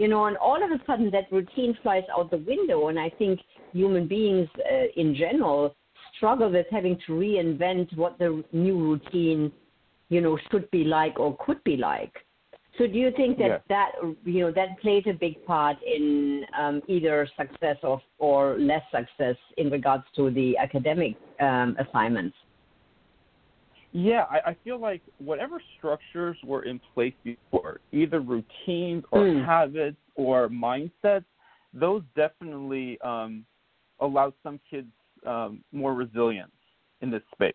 you 0.00 0.08
know, 0.08 0.24
and 0.24 0.38
all 0.38 0.56
of 0.64 0.70
a 0.70 0.82
sudden 0.86 1.10
that 1.10 1.30
routine 1.30 1.76
flies 1.82 2.04
out 2.16 2.30
the 2.30 2.38
window. 2.38 2.88
And 2.88 2.98
I 2.98 3.10
think 3.10 3.38
human 3.74 4.08
beings 4.08 4.48
uh, 4.58 4.86
in 4.96 5.14
general 5.14 5.76
struggle 6.20 6.52
with 6.52 6.66
having 6.70 6.98
to 7.06 7.12
reinvent 7.12 7.96
what 7.96 8.18
the 8.18 8.44
new 8.52 8.78
routine, 8.78 9.50
you 10.10 10.20
know, 10.20 10.38
should 10.50 10.70
be 10.70 10.84
like 10.84 11.18
or 11.18 11.34
could 11.44 11.64
be 11.64 11.78
like. 11.78 12.12
So 12.78 12.86
do 12.86 12.98
you 12.98 13.10
think 13.16 13.38
that 13.38 13.48
yeah. 13.48 13.58
that 13.68 13.90
you 14.24 14.40
know 14.40 14.52
that 14.52 14.80
plays 14.80 15.02
a 15.06 15.12
big 15.12 15.44
part 15.44 15.76
in 15.82 16.44
um, 16.58 16.82
either 16.88 17.26
success 17.36 17.76
or 17.82 18.00
or 18.18 18.58
less 18.58 18.82
success 18.92 19.36
in 19.56 19.70
regards 19.70 20.04
to 20.16 20.30
the 20.30 20.56
academic 20.56 21.16
um, 21.40 21.76
assignments? 21.78 22.36
Yeah, 23.92 24.24
I, 24.30 24.50
I 24.50 24.56
feel 24.62 24.78
like 24.78 25.02
whatever 25.18 25.60
structures 25.78 26.36
were 26.44 26.62
in 26.62 26.80
place 26.94 27.14
before, 27.24 27.80
either 27.92 28.20
routines 28.20 29.04
or 29.10 29.22
mm. 29.22 29.44
habits 29.44 29.96
or 30.14 30.48
mindsets, 30.48 31.24
those 31.74 32.02
definitely 32.14 33.00
um, 33.00 33.44
allowed 33.98 34.34
some 34.44 34.60
kids 34.70 34.86
um, 35.26 35.62
more 35.72 35.94
resilience 35.94 36.52
in 37.00 37.10
this 37.10 37.22
space, 37.32 37.54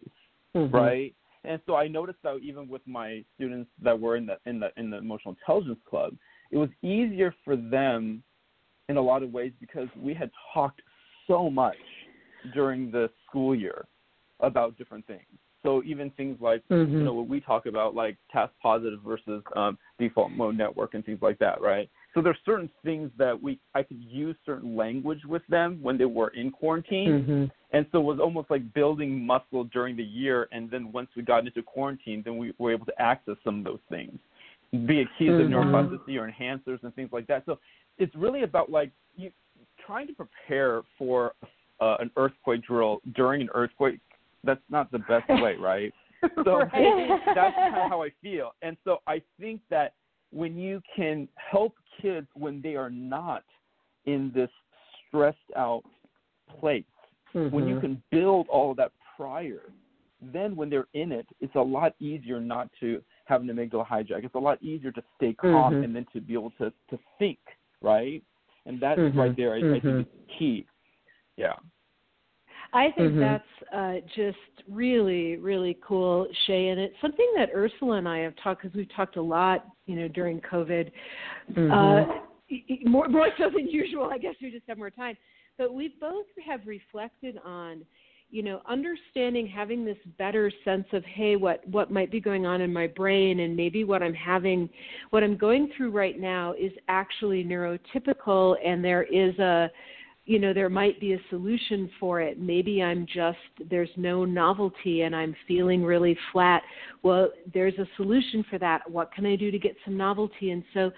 mm-hmm. 0.56 0.74
right? 0.74 1.16
And 1.44 1.62
so 1.66 1.76
I 1.76 1.88
noticed 1.88 2.20
that 2.24 2.40
even 2.42 2.68
with 2.68 2.82
my 2.88 3.24
students 3.36 3.70
that 3.84 4.00
were 4.00 4.16
in 4.16 4.26
the 4.26 4.38
in 4.46 4.60
the 4.60 4.70
in 4.78 4.90
the 4.90 4.98
emotional 4.98 5.36
intelligence 5.40 5.80
club, 5.88 6.16
it 6.52 6.58
was 6.58 6.70
easier 6.82 7.34
for 7.44 7.56
them 7.56 8.24
in 8.90 8.98
a 8.98 9.02
lot 9.02 9.24
of 9.24 9.32
ways 9.32 9.52
because 9.60 9.88
we 10.00 10.14
had 10.14 10.32
talked 10.54 10.82
so 11.28 11.50
much 11.50 11.76
during 12.54 12.92
the 12.92 13.10
school 13.28 13.56
year 13.56 13.86
about 14.40 14.78
different 14.78 15.06
things 15.08 15.26
So 15.66 15.82
even 15.84 16.12
things 16.12 16.38
like 16.40 16.64
mm-hmm. 16.70 16.92
you 16.92 17.04
know 17.04 17.14
what 17.14 17.28
we 17.28 17.42
talk 17.42 17.66
about, 17.66 17.96
like 17.96 18.18
task 18.32 18.54
positive 18.62 19.00
versus 19.06 19.44
um, 19.56 19.78
default 19.98 20.32
mode 20.32 20.56
network 20.56 20.94
and 20.94 21.04
things 21.04 21.20
like 21.22 21.40
that, 21.40 21.60
right? 21.60 21.90
So 22.16 22.22
there's 22.22 22.38
certain 22.46 22.70
things 22.84 23.12
that 23.18 23.40
we 23.40 23.60
I 23.76 23.84
could 23.84 24.02
use 24.02 24.38
certain 24.46 24.76
language 24.76 25.20
with 25.28 25.42
them 25.50 25.80
when 25.82 25.98
they 25.98 26.06
were 26.06 26.30
in 26.30 26.50
quarantine, 26.50 27.10
mm-hmm. 27.10 27.46
and 27.76 27.86
so 27.92 28.00
it 28.00 28.04
was 28.04 28.20
almost 28.22 28.50
like 28.50 28.74
building 28.74 29.26
muscle 29.26 29.66
during 29.66 29.98
the 29.98 30.04
year. 30.04 30.48
And 30.54 30.72
then 30.72 30.94
once 30.94 31.10
we 31.16 31.24
got 31.24 31.46
into 31.46 31.62
quarantine, 31.62 32.22
then 32.24 32.38
we 32.38 32.54
were 32.58 32.72
able 32.72 32.86
to 32.86 33.02
access 33.02 33.36
some 33.44 33.60
of 33.60 33.66
those 33.66 33.80
things, 33.90 34.18
be 34.88 35.02
it 35.02 35.10
keys 35.20 35.30
mm-hmm. 35.32 35.54
of 35.54 35.66
neuroplasticity 35.66 36.18
or 36.18 36.32
enhancers 36.32 36.82
and 36.84 36.96
things 36.96 37.10
like 37.12 37.28
that. 37.28 37.44
So 37.46 37.60
it's 37.98 38.16
really 38.16 38.44
about 38.44 38.72
like 38.72 38.92
you 39.18 39.30
trying 39.86 40.08
to 40.08 40.14
prepare 40.14 40.84
for 40.98 41.34
uh, 41.82 41.98
an 42.00 42.10
earthquake 42.16 42.64
drill 42.66 43.02
during 43.14 43.42
an 43.42 43.50
earthquake 43.54 44.00
that's 44.46 44.62
not 44.70 44.90
the 44.92 45.00
best 45.00 45.28
way, 45.30 45.56
right? 45.60 45.94
So 46.44 46.58
right. 46.58 47.20
that's 47.36 47.56
kind 47.56 47.76
of 47.76 47.90
how 47.90 48.02
I 48.02 48.10
feel. 48.24 48.54
And 48.64 48.78
so 48.84 48.98
I 49.06 49.22
think 49.40 49.62
that 49.70 49.94
when 50.36 50.58
you 50.58 50.82
can 50.94 51.30
help 51.36 51.74
kids 52.02 52.28
when 52.34 52.62
they 52.62 52.76
are 52.76 52.90
not 52.90 53.44
in 54.06 54.34
this 54.36 54.50
stressed 55.08 55.38
out 55.56 55.84
place, 56.60 56.84
mm-hmm. 57.34 57.56
when 57.56 57.66
you 57.66 57.80
can 57.80 58.04
build 58.12 58.46
all 58.50 58.72
of 58.72 58.78
that 58.78 58.92
prior, 59.16 59.62
then 60.22 60.54
when 60.58 60.70
they're 60.70 60.88
in 60.94 61.14
it, 61.14 61.26
it's 61.40 61.56
a 61.56 61.62
lot 61.62 61.96
easier 62.02 62.42
not 62.42 62.70
to 62.82 63.02
have 63.24 63.42
an 63.42 63.48
amygdala 63.48 63.88
hijack. 63.88 64.26
It's 64.26 64.36
a 64.36 64.40
lot 64.40 64.62
easier 64.62 64.92
to 64.92 65.04
stay 65.16 65.34
calm 65.34 65.74
mm-hmm. 65.74 65.84
and 65.84 65.96
then 65.96 66.06
to 66.12 66.20
be 66.20 66.34
able 66.34 66.52
to, 66.58 66.70
to 66.90 67.00
think, 67.18 67.40
right? 67.82 68.22
And 68.66 68.82
that's 68.82 69.00
mm-hmm. 69.00 69.18
right 69.18 69.38
there, 69.38 69.54
I, 69.54 69.60
I 69.60 69.62
think, 69.62 69.84
Mm-hmm. 69.86 70.00
is 70.02 70.06
key. 70.38 70.66
Yeah. 71.38 71.54
I 72.76 72.92
think 72.92 73.14
Mhm. 73.14 73.20
that's 73.22 73.74
uh, 73.74 74.02
just 74.16 74.38
really, 74.68 75.38
really 75.38 75.78
cool, 75.82 76.28
Shay, 76.46 76.68
and 76.68 76.80
it's 76.80 77.00
something 77.00 77.32
that 77.38 77.50
Ursula 77.56 77.98
and 77.98 78.08
I 78.08 78.20
have 78.20 78.36
talked 78.36 78.64
because 78.64 78.76
we've 78.76 78.92
talked 78.94 79.16
a 79.16 79.22
lot, 79.22 79.66
you 79.86 79.96
know, 79.96 80.10
during 80.10 80.42
COVID. 80.42 80.92
Uh, 81.56 82.06
e- 82.50 82.66
e- 82.68 82.84
more, 82.86 83.08
more 83.08 83.30
so 83.38 83.50
than 83.50 83.70
usual. 83.70 84.10
I 84.12 84.18
guess 84.18 84.36
we 84.42 84.52
just 84.52 84.68
have 84.68 84.78
more 84.78 84.90
time, 84.90 85.16
but 85.58 85.74
we 85.74 85.96
both 86.02 86.26
have 86.46 86.68
reflected 86.68 87.40
on, 87.46 87.86
you 88.30 88.44
know, 88.44 88.62
understanding, 88.68 89.48
having 89.48 89.86
this 89.86 89.98
better 90.18 90.52
sense 90.66 90.88
of, 90.92 91.06
hey, 91.06 91.38
what 91.38 91.66
what 91.70 91.92
might 91.92 92.12
be 92.12 92.20
going 92.20 92.46
on 92.46 92.60
in 92.60 92.74
my 92.74 92.88
brain, 92.88 93.40
and 93.40 93.56
maybe 93.56 93.86
what 93.86 94.04
I'm 94.04 94.14
having, 94.14 94.70
what 95.12 95.24
I'm 95.24 95.38
going 95.38 95.72
through 95.78 95.92
right 95.92 96.20
now 96.20 96.54
is 96.60 96.74
actually 96.90 97.46
neurotypical, 97.46 98.58
and 98.66 98.84
there 98.84 99.04
is 99.04 99.38
a 99.40 99.72
you 100.26 100.40
know 100.40 100.54
there 100.54 100.70
might 100.70 101.00
be 101.00 101.14
a 101.14 101.20
solution 101.30 101.90
for 102.00 102.22
it. 102.22 102.40
Maybe 102.40 102.82
i'm 102.82 103.06
just 103.06 103.38
there's 103.70 103.90
no 103.96 104.26
novelty 104.26 105.02
and 105.02 105.16
i'm 105.16 105.36
feeling 105.48 105.84
really 105.84 106.18
flat. 106.32 106.64
Well 107.04 107.30
there's 107.54 107.78
a 107.78 107.88
solution 107.96 108.44
for 108.50 108.58
that. 108.60 108.90
What 108.90 109.12
can 109.14 109.26
i 109.26 109.36
do 109.36 109.52
to 109.52 109.60
get 109.60 109.76
some 109.86 109.98
novelty? 109.98 110.52
And 110.52 110.64
so 110.74 110.92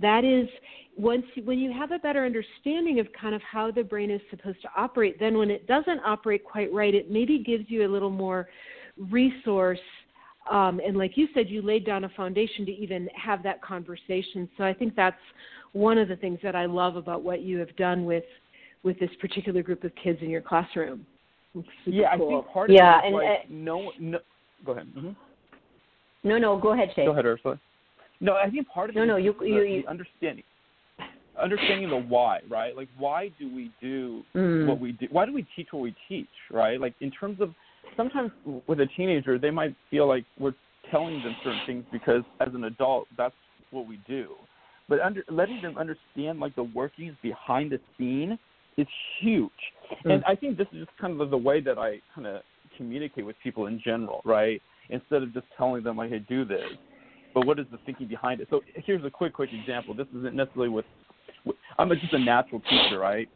that 0.00 0.24
is 0.24 0.48
once 0.96 1.24
when 1.44 1.58
you 1.58 1.72
have 1.72 1.92
a 1.92 1.98
better 1.98 2.24
understanding 2.24 3.00
of 3.00 3.06
kind 3.18 3.34
of 3.34 3.42
how 3.42 3.70
the 3.70 3.82
brain 3.82 4.10
is 4.10 4.20
supposed 4.30 4.60
to 4.62 4.68
operate 4.76 5.18
then 5.20 5.36
when 5.36 5.50
it 5.50 5.66
doesn't 5.66 6.00
operate 6.04 6.44
quite 6.44 6.72
right 6.72 6.94
it 6.94 7.10
maybe 7.10 7.38
gives 7.38 7.64
you 7.68 7.86
a 7.86 7.90
little 7.90 8.10
more 8.10 8.48
resource 9.10 9.78
um, 10.50 10.80
and 10.84 10.96
like 10.96 11.16
you 11.16 11.28
said 11.32 11.48
you 11.48 11.62
laid 11.62 11.86
down 11.86 12.04
a 12.04 12.08
foundation 12.10 12.66
to 12.66 12.72
even 12.72 13.08
have 13.14 13.42
that 13.42 13.62
conversation. 13.62 14.48
So 14.56 14.64
i 14.64 14.72
think 14.72 14.96
that's 14.96 15.16
one 15.72 15.98
of 15.98 16.08
the 16.08 16.16
things 16.16 16.38
that 16.42 16.56
i 16.56 16.66
love 16.66 16.96
about 16.96 17.22
what 17.22 17.42
you 17.42 17.58
have 17.58 17.74
done 17.76 18.04
with 18.04 18.24
with 18.82 18.98
this 18.98 19.10
particular 19.20 19.62
group 19.62 19.84
of 19.84 19.92
kids 20.02 20.18
in 20.22 20.30
your 20.30 20.40
classroom. 20.40 21.06
yeah, 21.86 22.16
cool. 22.16 22.28
I 22.28 22.40
think 22.42 22.52
part 22.52 22.70
Yeah, 22.70 22.98
of 22.98 23.04
it 23.04 23.06
is 23.06 23.06
and, 23.06 23.14
like 23.16 23.26
uh, 23.26 23.42
no, 23.50 23.92
no. 23.98 24.18
Go 24.64 24.72
ahead. 24.72 24.86
Mm-hmm. 24.96 25.10
No, 26.28 26.38
no, 26.38 26.58
go 26.58 26.72
ahead, 26.72 26.90
Shay. 26.94 27.06
Go 27.06 27.12
ahead, 27.12 27.24
Ursula. 27.26 27.58
No, 28.20 28.34
I 28.36 28.50
think 28.50 28.68
part 28.68 28.90
of 28.90 28.96
No, 28.96 29.02
it 29.02 29.06
no, 29.06 29.16
is 29.16 29.24
you- 29.24 29.36
the, 29.38 29.46
you- 29.46 29.62
you- 29.62 29.82
the 29.82 29.88
understanding, 29.88 30.44
understanding 31.40 31.88
the 31.88 31.96
why, 31.96 32.40
right? 32.48 32.76
Like, 32.76 32.88
why 32.98 33.30
do 33.38 33.48
we 33.54 33.70
do 33.80 34.22
Mm. 34.34 34.66
what 34.66 34.78
we 34.78 34.92
do? 34.92 35.06
Why 35.10 35.24
do 35.24 35.32
we 35.32 35.46
teach 35.56 35.68
what 35.72 35.80
we 35.80 35.94
teach, 36.08 36.28
right? 36.50 36.78
Like, 36.80 36.94
in 37.00 37.10
terms 37.10 37.40
of 37.40 37.54
sometimes 37.96 38.30
with 38.66 38.80
a 38.80 38.86
teenager, 38.86 39.38
they 39.38 39.50
might 39.50 39.74
feel 39.90 40.06
like 40.06 40.24
we're 40.38 40.54
telling 40.90 41.22
them 41.22 41.34
certain 41.42 41.60
things 41.66 41.84
because 41.90 42.22
as 42.40 42.54
an 42.54 42.64
adult, 42.64 43.08
that's 43.16 43.34
what 43.70 43.86
we 43.86 43.98
do. 44.06 44.34
But 44.88 45.00
under, 45.00 45.24
letting 45.30 45.62
them 45.62 45.78
understand 45.78 46.40
like 46.40 46.54
the 46.56 46.64
workings 46.64 47.14
behind 47.22 47.70
the 47.72 47.80
scene 47.96 48.38
is 48.76 48.86
huge. 49.20 49.50
Mm. 50.04 50.14
And 50.14 50.24
I 50.24 50.34
think 50.34 50.56
this 50.56 50.66
is 50.72 50.86
just 50.86 50.98
kind 51.00 51.20
of 51.20 51.30
the 51.30 51.36
way 51.36 51.60
that 51.60 51.78
I 51.78 52.00
kind 52.14 52.26
of 52.26 52.42
communicate 52.76 53.26
with 53.26 53.36
people 53.42 53.66
in 53.66 53.80
general, 53.84 54.22
right? 54.24 54.60
Instead 54.88 55.22
of 55.22 55.32
just 55.34 55.46
telling 55.56 55.82
them 55.82 55.96
like, 55.96 56.10
"Hey, 56.10 56.20
do 56.20 56.44
this," 56.44 56.70
but 57.34 57.46
what 57.46 57.58
is 57.58 57.66
the 57.70 57.78
thinking 57.86 58.06
behind 58.08 58.40
it? 58.40 58.48
So 58.50 58.62
here's 58.74 59.04
a 59.04 59.10
quick, 59.10 59.34
quick 59.34 59.50
example. 59.52 59.94
This 59.94 60.08
isn't 60.16 60.34
necessarily 60.34 60.68
with. 60.68 60.86
with 61.44 61.56
I'm 61.78 61.88
just 61.90 62.12
a 62.12 62.18
natural 62.18 62.60
teacher, 62.60 62.98
right? 62.98 63.28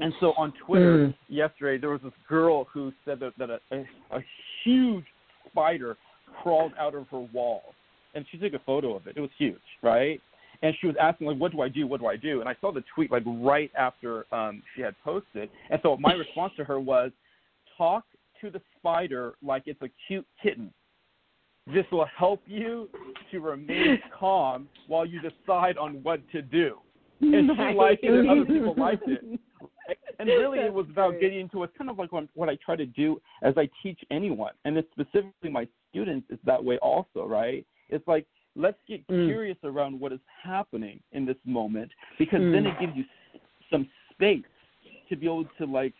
And 0.00 0.12
so 0.18 0.32
on 0.36 0.52
Twitter 0.66 1.08
Mm. 1.08 1.14
yesterday, 1.28 1.78
there 1.78 1.90
was 1.90 2.02
this 2.02 2.12
girl 2.28 2.64
who 2.64 2.92
said 3.04 3.20
that, 3.20 3.32
that 3.38 3.50
a, 3.50 3.60
a, 3.70 3.86
a 4.10 4.24
huge 4.64 5.04
spider 5.46 5.96
crawled 6.42 6.72
out 6.78 6.94
of 6.94 7.08
her 7.10 7.20
wall, 7.20 7.74
and 8.14 8.26
she 8.30 8.38
took 8.38 8.54
a 8.54 8.58
photo 8.60 8.94
of 8.96 9.06
it. 9.06 9.16
It 9.16 9.20
was 9.20 9.30
huge, 9.38 9.62
right? 9.82 10.20
And 10.64 10.74
she 10.80 10.86
was 10.86 10.96
asking 10.98 11.26
like, 11.26 11.36
"What 11.36 11.52
do 11.52 11.60
I 11.60 11.68
do? 11.68 11.86
What 11.86 12.00
do 12.00 12.06
I 12.06 12.16
do?" 12.16 12.40
And 12.40 12.48
I 12.48 12.56
saw 12.58 12.72
the 12.72 12.82
tweet 12.94 13.12
like 13.12 13.22
right 13.26 13.70
after 13.78 14.24
um, 14.34 14.62
she 14.74 14.80
had 14.80 14.94
posted, 15.04 15.50
and 15.70 15.78
so 15.82 15.98
my 15.98 16.14
response 16.14 16.54
to 16.56 16.64
her 16.64 16.80
was, 16.80 17.10
"Talk 17.76 18.04
to 18.40 18.50
the 18.50 18.62
spider 18.78 19.34
like 19.42 19.64
it's 19.66 19.82
a 19.82 19.90
cute 20.08 20.26
kitten. 20.42 20.72
This 21.66 21.84
will 21.92 22.06
help 22.16 22.40
you 22.46 22.88
to 23.30 23.40
remain 23.40 23.98
calm 24.18 24.66
while 24.86 25.04
you 25.04 25.20
decide 25.20 25.76
on 25.76 26.02
what 26.02 26.20
to 26.32 26.40
do." 26.40 26.78
And 27.20 27.50
she 27.54 27.74
liked 27.76 28.02
it, 28.02 28.10
and 28.12 28.30
other 28.30 28.46
people 28.46 28.74
liked 28.76 29.06
it. 29.06 29.20
And 30.18 30.28
really, 30.28 30.60
it 30.60 30.72
was 30.72 30.86
about 30.88 31.10
great. 31.10 31.20
getting 31.20 31.40
into 31.40 31.62
it's 31.62 31.76
kind 31.76 31.90
of 31.90 31.98
like 31.98 32.10
what, 32.10 32.24
what 32.34 32.48
I 32.48 32.56
try 32.64 32.76
to 32.76 32.86
do 32.86 33.20
as 33.42 33.52
I 33.58 33.68
teach 33.82 33.98
anyone, 34.10 34.52
and 34.64 34.78
it's 34.78 34.88
specifically 34.92 35.50
my 35.50 35.66
students 35.90 36.26
is 36.30 36.38
that 36.46 36.64
way 36.64 36.78
also, 36.78 37.26
right? 37.26 37.66
It's 37.90 38.06
like 38.08 38.24
let's 38.56 38.78
get 38.86 39.06
Mm. 39.08 39.26
curious 39.26 39.58
around 39.64 39.98
what 39.98 40.12
is 40.12 40.20
happening 40.42 41.00
in 41.12 41.24
this 41.24 41.36
moment 41.44 41.90
because 42.18 42.40
Mm. 42.40 42.52
then 42.52 42.66
it 42.66 42.78
gives 42.78 42.96
you 42.96 43.04
some 43.70 43.88
space 44.10 44.44
to 45.08 45.16
be 45.16 45.26
able 45.26 45.44
to 45.58 45.66
like 45.66 45.94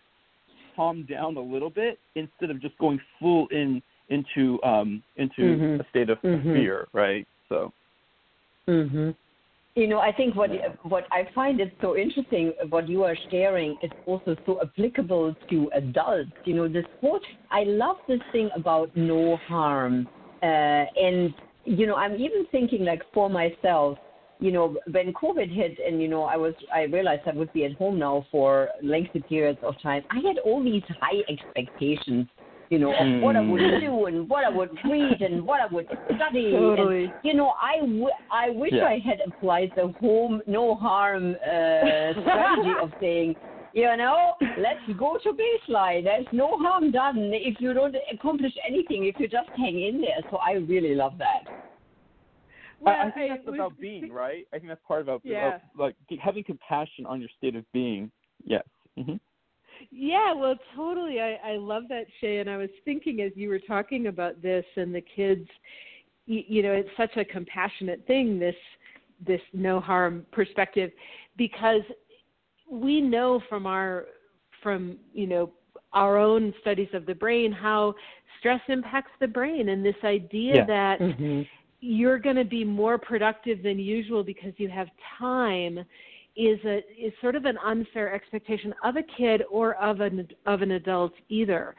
calm 0.77 1.05
down 1.05 1.37
a 1.37 1.41
little 1.41 1.71
bit 1.71 1.99
instead 2.15 2.51
of 2.51 2.61
just 2.61 2.77
going 2.79 3.01
full 3.19 3.47
in 3.49 3.83
into 4.11 4.63
um 4.63 5.03
into 5.17 5.57
Mhm. 5.57 5.81
a 5.81 5.85
state 5.89 6.11
of 6.11 6.21
Mhm. 6.23 6.53
fear, 6.53 6.89
right? 6.93 7.27
So 7.49 7.73
hmm 8.67 9.11
You 9.77 9.89
know, 9.89 9.99
I 9.99 10.13
think 10.13 10.37
what 10.37 10.51
what 10.85 11.05
I 11.11 11.25
find 11.35 11.61
is 11.61 11.69
so 11.81 11.97
interesting. 11.97 12.53
What 12.69 12.89
you 12.89 13.03
are 13.03 13.17
sharing 13.29 13.77
is 13.83 13.91
also 14.07 14.37
so 14.47 14.61
applicable 14.63 15.35
to 15.51 15.71
adults. 15.75 16.31
You 16.45 16.55
know, 16.55 16.69
this 16.69 16.87
quote. 17.01 17.27
I 17.51 17.65
love 17.65 17.97
this 18.07 18.23
thing 18.31 18.51
about 18.55 18.97
no 18.97 19.37
harm, 19.49 20.07
uh, 20.43 20.47
and 20.47 21.35
you 21.65 21.87
know, 21.87 21.97
I'm 21.97 22.15
even 22.15 22.47
thinking 22.51 22.85
like 22.85 23.03
for 23.13 23.29
myself. 23.29 23.99
You 24.41 24.51
know, 24.51 24.77
when 24.91 25.13
COVID 25.13 25.49
hit, 25.55 25.79
and 25.87 26.03
you 26.03 26.09
know, 26.09 26.25
I 26.25 26.37
was 26.37 26.55
I 26.75 26.83
realized 26.83 27.23
I 27.27 27.33
would 27.33 27.53
be 27.53 27.65
at 27.65 27.75
home 27.75 27.99
now 27.99 28.27
for 28.31 28.69
lengthy 28.83 29.21
periods 29.21 29.61
of 29.63 29.81
time. 29.81 30.03
I 30.11 30.17
had 30.17 30.39
all 30.45 30.63
these 30.63 30.83
high 31.01 31.23
expectations 31.29 32.27
you 32.71 32.79
know, 32.79 32.95
of 32.95 33.23
what 33.23 33.37
I 33.37 33.41
would 33.41 33.61
Mm. 33.61 33.81
do 33.81 34.07
and 34.07 34.29
what 34.29 34.43
I 34.45 34.49
would 34.49 34.71
read 34.85 35.21
and 35.21 35.47
what 35.47 35.61
I 35.61 35.67
would 35.67 35.87
study. 36.15 36.51
Totally. 36.51 37.05
And, 37.05 37.13
you 37.23 37.35
know, 37.35 37.55
I, 37.61 37.81
w- 37.81 38.09
I 38.31 38.51
wish 38.51 38.73
Yeah. 38.73 38.87
I 38.87 38.99
had 38.99 39.21
applied 39.21 39.71
the 39.77 39.89
home, 40.01 40.43
no 40.47 40.75
harm 40.75 41.37
uh, 41.47 42.13
strategy 42.23 42.73
of 42.81 42.91
saying, 43.01 43.37
you 43.75 43.97
know, 43.97 44.35
let's 44.59 44.99
go 44.99 45.19
to 45.23 45.33
baseline. 45.33 46.05
There's 46.05 46.27
no 46.33 46.57
harm 46.59 46.93
done 46.93 47.17
if 47.33 47.61
you 47.61 47.75
don't 47.75 47.97
accomplish 48.13 48.53
anything, 48.67 49.07
if 49.07 49.17
you 49.19 49.27
just 49.27 49.49
hang 49.57 49.83
in 49.83 50.01
there. 50.01 50.21
So 50.31 50.37
I 50.37 50.53
really 50.53 50.95
love 50.95 51.15
that. 51.19 51.53
Well, 52.81 52.95
I, 52.95 53.09
I 53.09 53.11
think 53.11 53.33
I 53.33 53.37
that's 53.37 53.49
about 53.49 53.79
being, 53.81 54.13
right? 54.13 54.47
I 54.53 54.59
think 54.59 54.69
that's 54.69 54.81
part 54.87 55.03
about 55.03 55.23
Yeah. 55.25 55.57
of, 55.57 55.61
like 55.77 55.97
having 56.23 56.45
compassion 56.45 57.05
on 57.05 57.21
your 57.21 57.31
state 57.37 57.57
of 57.57 57.65
being. 57.73 58.11
Yes. 58.45 58.63
hmm 58.97 59.15
Yeah, 59.91 60.33
well, 60.35 60.55
totally. 60.77 61.21
I, 61.21 61.39
I 61.45 61.57
love 61.57 61.85
that, 61.89 62.05
Shay. 62.21 62.39
And 62.39 62.49
I 62.49 62.57
was 62.57 62.71
thinking 62.85 63.23
as 63.23 63.33
you 63.35 63.49
were 63.49 63.59
talking 63.59 64.07
about 64.07 64.41
this 64.41 64.65
and 64.77 64.95
the 64.95 65.01
kids, 65.01 65.49
you, 66.27 66.43
you 66.47 66.63
know, 66.63 66.73
it's 66.73 66.91
such 66.97 67.17
a 67.17 67.25
compassionate 67.25 68.07
thing. 68.07 68.39
This 68.39 68.57
this 69.27 69.41
no 69.53 69.81
harm 69.81 70.27
perspective, 70.33 70.91
because 71.37 71.83
we 72.75 73.01
know 73.01 73.41
from 73.49 73.67
our 73.67 74.07
from 74.63 74.99
you 75.13 75.27
know 75.27 75.51
our 75.93 76.19
own 76.19 76.53
studies 76.61 76.89
of 76.93 77.07
the 77.07 77.15
brain 77.15 77.53
how 77.53 77.95
stress 78.39 78.61
impacts 78.69 79.13
the 79.21 79.29
brain, 79.29 79.69
and 79.71 79.85
this 79.85 79.95
idea 80.05 80.57
Yeah. 80.57 80.67
that 80.67 81.01
Mm-hmm. 81.01 81.43
you're 81.81 82.19
going 82.19 82.37
to 82.37 82.45
be 82.45 82.65
more 82.65 82.99
productive 82.99 83.63
than 83.63 83.79
usual 83.79 84.25
because 84.25 84.53
you 84.57 84.69
have 84.69 84.89
time 85.19 85.79
is 86.37 86.59
a 86.65 86.79
is 86.99 87.13
sort 87.21 87.37
of 87.37 87.45
an 87.45 87.57
unfair 87.65 88.13
expectation 88.13 88.75
of 88.83 88.97
a 88.97 89.03
kid 89.17 89.43
or 89.51 89.75
of 89.77 90.01
an 90.01 90.29
of 90.47 90.63
an 90.63 90.73
adult 90.73 91.13
either. 91.29 91.75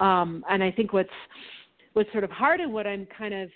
Um, 0.00 0.44
and 0.48 0.62
I 0.62 0.70
think 0.70 0.92
what's 0.92 1.10
what's 1.92 2.10
sort 2.12 2.24
of 2.24 2.30
hard 2.30 2.60
and 2.60 2.72
what 2.72 2.86
I'm 2.86 3.06
kind 3.06 3.34
of, 3.34 3.50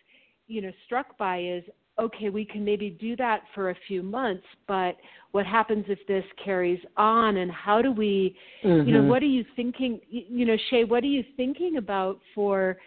you 0.48 0.60
know, 0.60 0.72
struck 0.86 1.16
by 1.16 1.40
is 1.40 1.64
okay, 1.98 2.30
we 2.30 2.44
can 2.44 2.64
maybe 2.64 2.90
do 2.90 3.16
that 3.16 3.42
for 3.54 3.70
a 3.70 3.76
few 3.86 4.02
months, 4.02 4.44
but 4.66 4.96
what 5.32 5.46
happens 5.46 5.84
if 5.88 5.98
this 6.06 6.24
carries 6.42 6.80
on 6.96 7.38
and 7.38 7.50
how 7.50 7.82
do 7.82 7.92
we, 7.92 8.36
mm-hmm. 8.64 8.86
you 8.86 8.94
know, 8.94 9.00
mm-hmm. 9.00 9.08
what 9.08 9.22
are 9.22 9.26
you 9.26 9.44
thinking, 9.56 10.00
you 10.08 10.46
know, 10.46 10.56
Shay, 10.70 10.84
what 10.84 11.02
are 11.02 11.08
you 11.08 11.22
thinking 11.36 11.76
about 11.76 12.18
for 12.34 12.78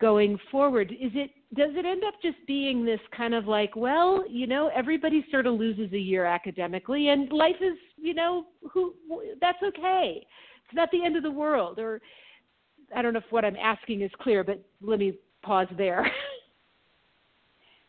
going 0.00 0.38
forward? 0.50 0.92
Is 0.92 1.12
it, 1.14 1.30
does 1.54 1.70
it 1.74 1.84
end 1.84 2.02
up 2.06 2.14
just 2.22 2.36
being 2.46 2.84
this 2.84 3.00
kind 3.16 3.34
of 3.34 3.46
like, 3.46 3.76
well, 3.76 4.24
you 4.28 4.46
know, 4.46 4.70
everybody 4.74 5.24
sort 5.30 5.46
of 5.46 5.54
loses 5.54 5.92
a 5.92 5.98
year 5.98 6.24
academically 6.24 7.08
and 7.08 7.30
life 7.32 7.56
is, 7.60 7.78
you 7.96 8.14
know, 8.14 8.46
who, 8.72 8.94
that's 9.40 9.62
okay. 9.62 10.26
It's 10.64 10.74
not 10.74 10.90
the 10.92 11.04
end 11.04 11.16
of 11.16 11.22
the 11.22 11.30
world 11.30 11.78
or, 11.78 12.00
I 12.94 13.02
don't 13.02 13.12
know 13.12 13.20
if 13.20 13.30
what 13.30 13.44
I'm 13.44 13.56
asking 13.56 14.02
is 14.02 14.10
clear, 14.20 14.42
but 14.42 14.62
let 14.82 14.98
me 14.98 15.14
pause 15.42 15.68
there. 15.76 16.10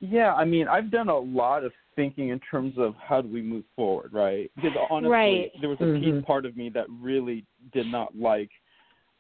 Yeah, 0.02 0.34
I 0.34 0.46
mean, 0.46 0.68
I've 0.68 0.90
done 0.90 1.10
a 1.10 1.18
lot 1.18 1.64
of 1.64 1.72
thinking 1.96 2.30
in 2.30 2.40
terms 2.40 2.74
of 2.78 2.96
how 2.96 3.22
do 3.22 3.28
we 3.32 3.42
move 3.42 3.64
forward, 3.76 4.12
right? 4.14 4.52
Because 4.56 4.72
honestly, 4.90 5.12
right. 5.12 5.52
there 5.62 5.70
was 5.70 5.78
a 5.80 5.84
mm-hmm. 5.84 6.18
piece 6.18 6.26
part 6.26 6.46
of 6.46 6.58
me 6.58 6.70
that 6.70 6.88
really 6.90 7.46
did 7.72 7.86
not 7.86 8.18
like 8.18 8.50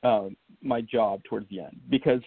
um, 0.03 0.35
my 0.63 0.81
job 0.81 1.21
towards 1.23 1.47
the 1.49 1.59
end 1.59 1.79
because 1.89 2.21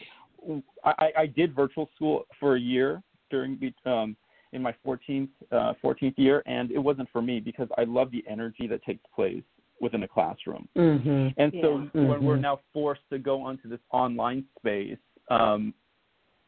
I, 0.85 1.11
I 1.19 1.27
did 1.27 1.55
virtual 1.55 1.91
school 1.97 2.27
for 2.39 2.55
a 2.55 2.61
year 2.61 3.03
during 3.31 3.73
um, 3.87 4.17
in 4.53 4.63
my 4.63 4.75
14th 4.87 5.29
uh, 5.51 5.73
14th 5.83 6.15
year, 6.17 6.43
and 6.47 6.71
it 6.71 6.79
wasn't 6.79 7.09
for 7.11 7.23
me 7.23 7.41
because 7.41 7.69
I 7.77 7.83
love 7.85 8.13
the 8.13 8.25
energy 8.31 8.69
that 8.69 8.85
takes 8.85 9.03
place 9.15 9.43
within 9.81 10.05
a 10.05 10.09
classroom. 10.09 10.69
Mm-hmm. 10.77 11.29
And 11.37 11.53
so 11.61 11.79
yeah. 11.79 12.01
when 12.01 12.19
mm-hmm. 12.19 12.25
we're 12.25 12.37
now 12.37 12.61
forced 12.73 13.03
to 13.11 13.19
go 13.19 13.43
onto 13.43 13.69
this 13.69 13.81
online 13.91 14.45
space, 14.59 14.99
um, 15.29 15.75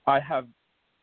I 0.06 0.20
have 0.20 0.46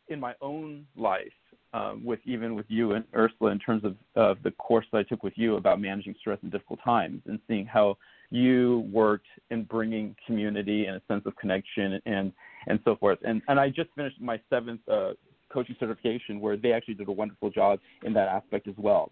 in 0.07 0.19
my 0.19 0.33
own 0.41 0.85
life, 0.95 1.33
um, 1.73 2.03
with 2.05 2.19
even 2.25 2.55
with 2.55 2.65
you 2.69 2.93
and 2.93 3.03
Ursula, 3.15 3.51
in 3.51 3.59
terms 3.59 3.83
of 4.15 4.37
the 4.43 4.51
course 4.51 4.85
that 4.91 4.99
I 4.99 5.03
took 5.03 5.23
with 5.23 5.33
you 5.35 5.55
about 5.55 5.81
managing 5.81 6.15
stress 6.19 6.39
in 6.43 6.49
difficult 6.49 6.79
times, 6.83 7.21
and 7.25 7.39
seeing 7.47 7.65
how 7.65 7.97
you 8.29 8.87
worked 8.91 9.27
in 9.51 9.63
bringing 9.63 10.15
community 10.25 10.85
and 10.85 10.97
a 10.97 11.01
sense 11.07 11.23
of 11.25 11.35
connection 11.35 11.99
and 12.05 12.31
and 12.67 12.79
so 12.85 12.95
forth. 12.95 13.19
And 13.23 13.41
and 13.47 13.59
I 13.59 13.69
just 13.69 13.89
finished 13.95 14.19
my 14.21 14.39
seventh 14.49 14.81
uh, 14.89 15.11
coaching 15.51 15.75
certification, 15.79 16.39
where 16.39 16.57
they 16.57 16.73
actually 16.73 16.95
did 16.95 17.07
a 17.07 17.11
wonderful 17.11 17.49
job 17.49 17.79
in 18.03 18.13
that 18.13 18.27
aspect 18.27 18.67
as 18.67 18.75
well. 18.77 19.11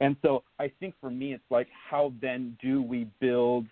And 0.00 0.16
so 0.20 0.42
I 0.58 0.70
think 0.78 0.94
for 1.00 1.10
me, 1.10 1.32
it's 1.32 1.44
like 1.50 1.68
how 1.90 2.12
then 2.20 2.56
do 2.60 2.82
we 2.82 3.08
build 3.20 3.66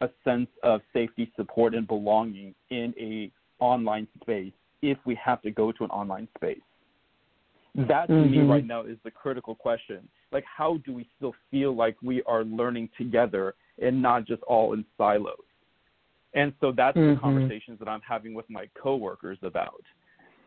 a 0.00 0.08
sense 0.24 0.48
of 0.62 0.80
safety, 0.92 1.32
support, 1.36 1.74
and 1.74 1.86
belonging 1.86 2.54
in 2.70 2.94
a 3.00 3.30
online 3.58 4.06
space 4.20 4.52
if 4.82 4.98
we 5.04 5.14
have 5.22 5.42
to 5.42 5.50
go 5.50 5.72
to 5.72 5.84
an 5.84 5.90
online 5.90 6.28
space? 6.36 6.60
That 7.74 8.06
to 8.06 8.14
mm-hmm. 8.14 8.30
me 8.30 8.38
right 8.40 8.66
now 8.66 8.82
is 8.82 8.96
the 9.04 9.10
critical 9.10 9.54
question. 9.54 10.08
Like, 10.32 10.44
how 10.44 10.78
do 10.86 10.94
we 10.94 11.06
still 11.16 11.34
feel 11.50 11.76
like 11.76 11.96
we 12.02 12.22
are 12.22 12.42
learning 12.44 12.88
together 12.96 13.54
and 13.80 14.00
not 14.00 14.26
just 14.26 14.42
all 14.44 14.72
in 14.72 14.84
silos? 14.96 15.36
And 16.32 16.54
so 16.60 16.72
that's 16.72 16.96
mm-hmm. 16.96 17.14
the 17.14 17.20
conversations 17.20 17.78
that 17.78 17.88
I'm 17.88 18.00
having 18.00 18.32
with 18.32 18.48
my 18.48 18.66
coworkers 18.80 19.38
about. 19.42 19.82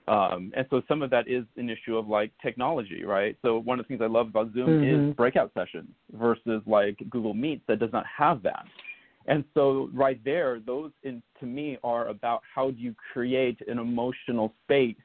Um, 0.07 0.51
and 0.57 0.65
so 0.71 0.81
some 0.87 1.03
of 1.03 1.11
that 1.11 1.27
is 1.27 1.43
an 1.57 1.69
issue 1.69 1.95
of 1.95 2.07
like 2.07 2.31
technology, 2.41 3.03
right? 3.03 3.37
So 3.43 3.59
one 3.59 3.79
of 3.79 3.85
the 3.85 3.87
things 3.89 4.01
I 4.01 4.07
love 4.07 4.29
about 4.29 4.51
Zoom 4.53 4.67
mm-hmm. 4.67 5.09
is 5.09 5.15
breakout 5.15 5.51
sessions 5.53 5.89
versus 6.13 6.63
like 6.65 6.97
Google 7.11 7.35
Meets 7.35 7.61
that 7.67 7.77
does 7.77 7.93
not 7.93 8.05
have 8.07 8.41
that. 8.41 8.65
And 9.29 9.43
so, 9.53 9.91
right 9.93 10.19
there, 10.25 10.59
those 10.59 10.91
in, 11.03 11.21
to 11.39 11.45
me 11.45 11.77
are 11.83 12.07
about 12.07 12.41
how 12.53 12.71
do 12.71 12.81
you 12.81 12.95
create 13.13 13.59
an 13.67 13.77
emotional 13.77 14.51
space 14.63 14.95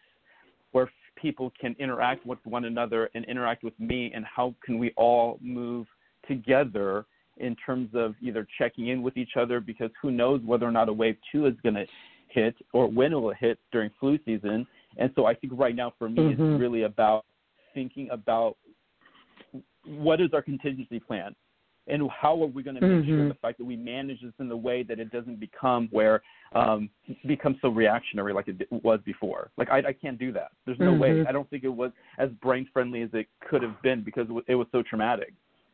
where 0.72 0.90
people 1.14 1.52
can 1.60 1.76
interact 1.78 2.24
with 2.24 2.38
one 2.44 2.64
another 2.64 3.10
and 3.14 3.26
interact 3.26 3.62
with 3.62 3.78
me, 3.78 4.10
and 4.14 4.24
how 4.24 4.54
can 4.64 4.78
we 4.78 4.92
all 4.96 5.38
move 5.42 5.86
together 6.26 7.04
in 7.36 7.54
terms 7.66 7.90
of 7.92 8.14
either 8.22 8.46
checking 8.56 8.88
in 8.88 9.02
with 9.02 9.14
each 9.18 9.32
other 9.38 9.60
because 9.60 9.90
who 10.00 10.10
knows 10.10 10.40
whether 10.46 10.66
or 10.66 10.72
not 10.72 10.88
a 10.88 10.92
wave 10.92 11.16
two 11.30 11.44
is 11.44 11.54
going 11.62 11.74
to 11.74 11.84
hit 12.28 12.54
or 12.72 12.86
when 12.86 13.12
it 13.12 13.16
will 13.16 13.34
hit 13.34 13.58
during 13.72 13.90
flu 14.00 14.18
season. 14.24 14.66
And 14.96 15.10
so, 15.14 15.26
I 15.26 15.34
think 15.34 15.52
right 15.54 15.76
now 15.76 15.92
for 15.98 16.08
me, 16.08 16.22
mm-hmm. 16.22 16.42
it's 16.54 16.60
really 16.60 16.84
about 16.84 17.26
thinking 17.74 18.08
about 18.10 18.56
what 19.84 20.22
is 20.22 20.30
our 20.32 20.40
contingency 20.40 20.98
plan 20.98 21.36
and 21.86 22.08
how 22.10 22.42
are 22.42 22.46
we 22.46 22.62
going 22.62 22.74
to 22.76 22.80
make 22.80 22.90
mm-hmm. 22.90 23.08
sure 23.08 23.28
the 23.28 23.34
fact 23.34 23.58
that 23.58 23.64
we 23.64 23.76
manage 23.76 24.20
this 24.22 24.32
in 24.38 24.48
the 24.48 24.56
way 24.56 24.82
that 24.82 24.98
it 24.98 25.10
doesn't 25.10 25.38
become 25.38 25.88
where 25.90 26.22
um 26.54 26.88
becomes 27.26 27.56
so 27.60 27.68
reactionary 27.68 28.32
like 28.32 28.48
it 28.48 28.66
was 28.70 29.00
before 29.04 29.50
like 29.56 29.68
i 29.70 29.78
i 29.78 29.92
can't 29.92 30.18
do 30.18 30.32
that 30.32 30.52
there's 30.64 30.78
no 30.78 30.92
mm-hmm. 30.92 31.00
way 31.00 31.24
i 31.28 31.32
don't 31.32 31.48
think 31.50 31.64
it 31.64 31.68
was 31.68 31.90
as 32.18 32.30
brain 32.42 32.66
friendly 32.72 33.02
as 33.02 33.10
it 33.12 33.26
could 33.48 33.62
have 33.62 33.80
been 33.82 34.02
because 34.02 34.26
it 34.46 34.54
was 34.54 34.66
so 34.72 34.82
traumatic 34.82 35.32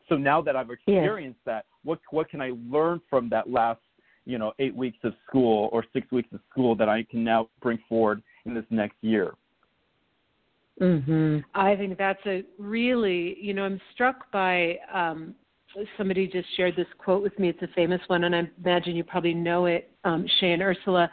so 0.08 0.16
now 0.16 0.40
that 0.40 0.56
i've 0.56 0.70
experienced 0.70 1.40
yeah. 1.46 1.54
that 1.54 1.64
what 1.84 1.98
what 2.10 2.28
can 2.28 2.40
i 2.40 2.52
learn 2.68 3.00
from 3.08 3.28
that 3.28 3.50
last 3.50 3.80
you 4.24 4.38
know 4.38 4.52
eight 4.58 4.74
weeks 4.74 4.98
of 5.04 5.12
school 5.28 5.68
or 5.72 5.84
six 5.92 6.10
weeks 6.10 6.28
of 6.32 6.40
school 6.50 6.74
that 6.74 6.88
i 6.88 7.02
can 7.10 7.22
now 7.22 7.48
bring 7.62 7.78
forward 7.88 8.22
in 8.46 8.54
this 8.54 8.64
next 8.70 8.96
year 9.00 9.32
Mhm. 10.80 11.44
I 11.54 11.76
think 11.76 11.98
that's 11.98 12.24
a 12.24 12.42
really, 12.58 13.36
you 13.38 13.52
know, 13.52 13.64
I'm 13.64 13.80
struck 13.92 14.30
by 14.32 14.78
um, 14.92 15.34
somebody 15.96 16.26
just 16.26 16.48
shared 16.56 16.76
this 16.76 16.86
quote 16.98 17.22
with 17.22 17.38
me. 17.38 17.48
It's 17.48 17.62
a 17.62 17.68
famous 17.74 18.00
one, 18.08 18.24
and 18.24 18.34
I 18.34 18.48
imagine 18.64 18.96
you 18.96 19.04
probably 19.04 19.34
know 19.34 19.66
it, 19.66 19.90
um, 20.04 20.26
Shay 20.38 20.52
and 20.52 20.62
Ursula. 20.62 21.10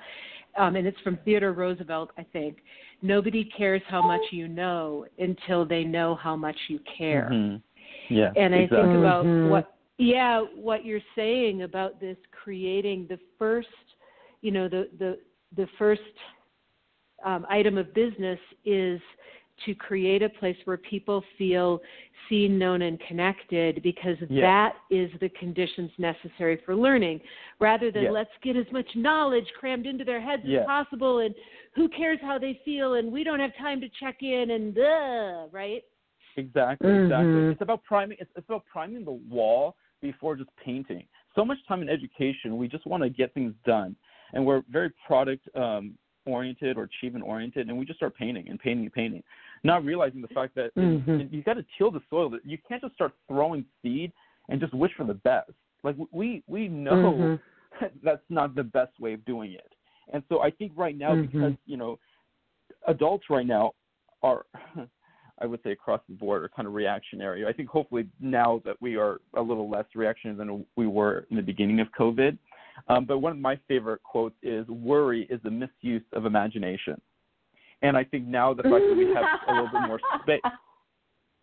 Um, 0.58 0.76
and 0.76 0.88
it's 0.88 1.00
from 1.02 1.20
Theodore 1.24 1.54
Roosevelt, 1.54 2.10
I 2.18 2.24
think. 2.34 2.58
Nobody 3.02 3.48
cares 3.56 3.82
how 3.88 4.02
much 4.02 4.22
you 4.32 4.48
know 4.48 5.06
until 5.20 5.66
they 5.66 5.84
know 5.84 6.16
how 6.16 6.36
much 6.36 6.58
you 6.68 6.80
care. 6.98 7.30
Mm-hmm. 7.32 8.14
Yeah, 8.14 8.32
and 8.36 8.56
I 8.56 8.60
exactly. 8.60 8.88
think 8.88 9.00
about 9.00 9.26
mm-hmm. 9.26 9.50
what, 9.50 9.76
yeah, 9.98 10.42
what 10.56 10.84
you're 10.84 11.00
saying 11.16 11.64
about 11.64 12.00
this 12.00 12.18
creating 12.32 13.06
the 13.10 13.20
first, 13.38 13.68
you 14.42 14.52
know, 14.52 14.68
the 14.68 14.90
the 14.98 15.20
the 15.56 15.68
first 15.78 16.02
um, 17.24 17.46
item 17.50 17.78
of 17.78 17.94
business 17.94 18.40
is 18.66 19.00
to 19.66 19.76
create 19.76 20.22
a 20.22 20.30
place 20.30 20.58
where 20.66 20.78
people 20.78 21.24
feel 21.38 21.82
seen, 22.30 22.58
known, 22.58 22.82
and 22.84 23.00
connected 23.08 23.82
because 23.84 24.18
that 24.30 24.76
is 24.90 25.10
the 25.22 25.30
conditions 25.30 25.92
necessary 25.98 26.60
for 26.66 26.76
learning 26.76 27.20
rather 27.60 27.92
than 27.92 28.12
let's 28.14 28.30
get 28.44 28.56
as 28.56 28.66
much 28.72 28.88
knowledge 28.96 29.48
crammed 29.60 29.86
into 29.86 30.04
their 30.04 30.22
heads 30.22 30.44
as 30.46 30.66
possible 30.66 31.20
and 31.20 31.34
who 31.76 31.88
cares 31.90 32.20
how 32.22 32.38
they 32.38 32.60
feel 32.66 32.96
and 32.96 33.12
we 33.12 33.24
don't 33.24 33.40
have 33.40 33.56
time 33.58 33.80
to 33.80 33.88
check 34.00 34.18
in 34.22 34.52
and 34.52 34.76
the 34.76 35.48
right? 35.52 35.84
Exactly, 36.36 36.90
mm-hmm. 36.90 37.06
exactly. 37.06 37.52
It's 37.52 37.62
about 37.62 37.84
priming 37.84 38.18
it's, 38.20 38.30
it's 38.36 38.48
about 38.48 38.64
priming 38.72 39.04
the 39.04 39.20
wall 39.30 39.76
before 40.02 40.36
just 40.36 40.50
painting. 40.64 41.06
So 41.36 41.46
much 41.46 41.58
time 41.68 41.82
in 41.82 41.90
education, 41.90 42.58
we 42.58 42.68
just 42.68 42.86
want 42.86 43.04
to 43.04 43.10
get 43.10 43.34
things 43.34 43.54
done. 43.66 43.96
And 44.34 44.46
we're 44.46 44.64
very 44.70 44.92
product 45.06 45.48
um, 45.56 45.96
oriented 46.28 46.78
or 46.78 46.84
achievement 46.84 47.26
oriented, 47.26 47.70
and 47.70 47.78
we 47.78 47.86
just 47.86 47.98
start 47.98 48.16
painting 48.16 48.50
and 48.50 48.60
painting 48.60 48.86
and 48.86 48.94
painting 48.94 49.24
not 49.64 49.84
realizing 49.84 50.22
the 50.22 50.28
fact 50.30 50.56
that 50.56 50.76
mm-hmm. 50.76 51.34
you 51.34 51.44
got 51.44 51.56
to 51.56 51.66
till 51.78 51.92
the 51.92 52.02
soil. 52.10 52.30
That 52.30 52.46
you 52.46 52.58
can't 52.68 52.82
just 52.82 52.96
start 52.96 53.14
throwing 53.28 53.66
seed 53.82 54.12
and 54.50 54.60
just 54.60 54.74
wish 54.74 54.92
for 54.96 55.06
the 55.06 55.14
best. 55.14 55.52
Like 55.84 55.96
we 56.12 56.44
we 56.48 56.68
know 56.68 56.94
mm-hmm. 56.94 57.86
that's 58.04 58.22
not 58.30 58.56
the 58.56 58.64
best 58.64 59.00
way 59.00 59.14
of 59.14 59.24
doing 59.26 59.54
it. 59.54 59.74
And 60.14 60.24
so 60.30 60.42
I 60.42 60.52
think 60.52 60.72
right 60.76 60.98
now 60.98 61.12
mm-hmm. 61.12 61.26
because 61.26 61.54
you 61.66 61.78
know 61.78 62.00
adults 62.88 63.26
right 63.30 63.46
now 63.46 63.72
are 64.24 64.46
I 65.40 65.46
would 65.46 65.60
say 65.64 65.72
across 65.72 66.02
the 66.10 66.16
board 66.16 66.44
are 66.44 66.50
kind 66.50 66.68
of 66.68 66.74
reactionary. 66.74 67.46
I 67.46 67.54
think 67.54 67.70
hopefully 67.70 68.08
now 68.20 68.62
that 68.66 68.76
we 68.82 68.96
are 68.96 69.20
a 69.36 69.42
little 69.42 69.70
less 69.70 69.86
reactionary 69.94 70.38
than 70.38 70.66
we 70.76 70.88
were 70.88 71.28
in 71.30 71.36
the 71.36 71.44
beginning 71.44 71.80
of 71.80 71.88
COVID. 71.98 72.38
Um, 72.88 73.06
but 73.06 73.20
one 73.20 73.32
of 73.32 73.38
my 73.38 73.60
favorite 73.68 74.02
quotes 74.04 74.36
is 74.42 74.68
worry 74.68 75.28
is 75.30 75.40
the 75.44 75.52
misuse 75.52 76.04
of 76.14 76.26
imagination. 76.26 77.00
And 77.82 77.96
I 77.96 78.04
think 78.04 78.26
now 78.26 78.54
the 78.54 78.64
fact 78.64 78.84
that 78.88 78.96
we 78.98 79.08
have 79.14 79.26
a 79.48 79.54
little 79.54 79.70
bit 79.72 79.88
more 79.88 80.00
space, 80.24 80.42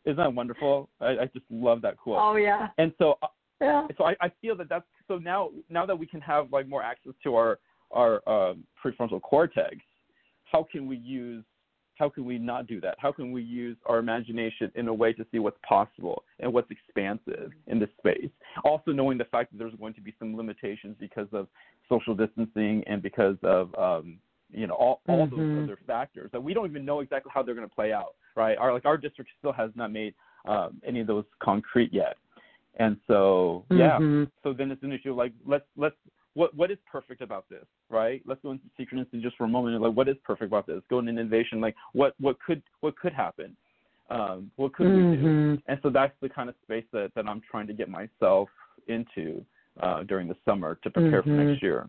isn't 0.05 0.17
that 0.17 0.33
wonderful? 0.33 0.89
I, 1.01 1.07
I 1.07 1.25
just 1.33 1.47
love 1.51 1.81
that 1.83 1.97
quote. 1.97 2.19
Oh 2.21 2.37
yeah. 2.37 2.69
And 2.79 2.93
so, 2.99 3.19
uh, 3.23 3.29
yeah. 3.61 3.87
so 3.97 4.05
I, 4.05 4.15
I 4.21 4.33
feel 4.43 4.57
that 4.57 4.69
that's 4.69 4.85
so 5.09 5.19
now 5.19 5.51
now 5.71 5.87
that 5.87 5.99
we 5.99 6.07
can 6.07 6.21
have 6.21 6.53
like 6.53 6.69
more 6.69 6.83
access 6.83 7.13
to 7.23 7.37
our 7.37 7.59
our 7.91 8.29
um, 8.29 8.65
prefrontal 8.83 9.23
cortex, 9.23 9.77
how 10.45 10.67
can 10.71 10.87
we 10.87 10.97
use 10.97 11.45
how 11.97 12.09
can 12.09 12.25
we 12.25 12.39
not 12.39 12.67
do 12.67 12.81
that? 12.81 12.97
How 12.99 13.13
can 13.13 13.33
we 13.33 13.43
use 13.43 13.77
our 13.87 13.99
imagination 13.99 14.71
in 14.75 14.89
a 14.89 14.95
way 14.95 15.13
to 15.13 15.25
see 15.31 15.39
what's 15.39 15.59
possible 15.67 16.25
and 16.41 16.53
what's 16.53 16.71
expansive 16.71 17.53
in 17.67 17.79
this 17.79 17.91
space? 17.99 18.31
Also 18.65 18.93
knowing 18.93 19.19
the 19.19 19.25
fact 19.25 19.53
that 19.53 19.59
there's 19.59 19.75
going 19.75 19.95
to 19.95 20.01
be 20.01 20.15
some 20.19 20.37
limitations 20.37 20.97
because 20.99 21.29
of 21.33 21.49
social 21.89 22.15
distancing 22.15 22.83
and 22.87 23.03
because 23.03 23.37
of 23.43 23.75
um, 23.77 24.19
you 24.51 24.67
know 24.67 24.75
all 24.75 25.01
all 25.09 25.27
mm-hmm. 25.27 25.57
those 25.57 25.65
other 25.65 25.79
factors 25.87 26.31
that 26.33 26.43
we 26.43 26.55
don't 26.55 26.69
even 26.69 26.85
know 26.85 27.01
exactly 27.01 27.31
how 27.35 27.43
they're 27.43 27.55
going 27.55 27.69
to 27.69 27.75
play 27.75 27.93
out 27.93 28.15
right 28.37 28.57
our 28.59 28.73
like 28.73 28.85
our 28.85 28.97
district 28.97 29.31
still 29.39 29.53
has 29.53 29.71
not 29.75 29.93
made 29.93 30.15
um, 30.47 30.81
any 30.87 31.01
of 31.01 31.07
those 31.07 31.25
concrete 31.43 31.93
yet 31.93 32.17
and 32.77 32.97
so 33.07 33.65
yeah 33.71 33.99
mm-hmm. 33.99 34.25
so 34.43 34.53
then 34.53 34.71
it's 34.71 34.83
an 34.83 34.93
issue 34.93 35.11
of 35.11 35.17
like 35.17 35.33
let's 35.47 35.65
let's 35.77 35.97
what 36.35 36.55
what 36.55 36.71
is 36.71 36.79
perfect 36.91 37.23
about 37.23 37.49
this, 37.49 37.65
right? 37.89 38.23
Let's 38.27 38.41
go 38.43 38.51
into 38.51 38.65
synchronicity 38.79 39.23
just 39.23 39.37
for 39.37 39.45
a 39.45 39.49
moment. 39.49 39.81
Like, 39.81 39.95
what 39.95 40.09
is 40.09 40.17
perfect 40.25 40.49
about 40.49 40.67
this? 40.67 40.83
Go 40.91 40.99
into 40.99 41.11
innovation. 41.11 41.61
Like, 41.61 41.75
what 41.93 42.15
what 42.21 42.37
could 42.45 42.63
what 42.81 42.97
could 42.97 43.13
happen? 43.13 43.57
Um, 44.11 44.51
what 44.57 44.75
could 44.75 44.87
mm-hmm. 44.87 45.11
we 45.11 45.17
do? 45.17 45.23
Mm-hmm. 45.23 45.71
And 45.71 45.81
so 45.83 45.91
that's 45.91 46.13
the 46.21 46.29
kind 46.29 46.49
of 46.49 46.55
space 46.63 46.85
that 46.93 47.13
that 47.15 47.27
I'm 47.27 47.41
trying 47.51 47.67
to 47.69 47.73
get 47.73 47.89
myself 47.89 48.49
into 48.89 49.45
uh, 49.81 50.03
during 50.03 50.29
the 50.29 50.37
summer 50.45 50.79
to 50.83 50.91
prepare 50.91 51.23
mm-hmm. 51.23 51.37
for 51.37 51.45
next 51.45 51.63
year. 51.63 51.89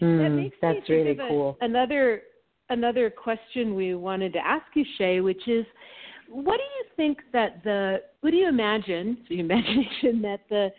Mm, 0.00 0.18
that 0.18 0.30
makes 0.30 0.56
that's 0.60 0.88
really 0.88 1.14
cool. 1.14 1.58
Another 1.60 2.22
another 2.70 3.10
question 3.10 3.74
we 3.74 3.94
wanted 3.94 4.32
to 4.32 4.38
ask 4.38 4.64
you, 4.74 4.84
Shay, 4.96 5.20
which 5.20 5.46
is, 5.48 5.66
what 6.28 6.56
do 6.56 6.62
you 6.62 6.84
think 6.96 7.18
that 7.32 7.62
the 7.64 8.02
what 8.20 8.30
do 8.30 8.36
you 8.36 8.48
imagine? 8.48 9.18
So 9.28 9.34
your 9.34 9.44
imagination 9.44 10.22
that 10.22 10.40
the 10.48 10.70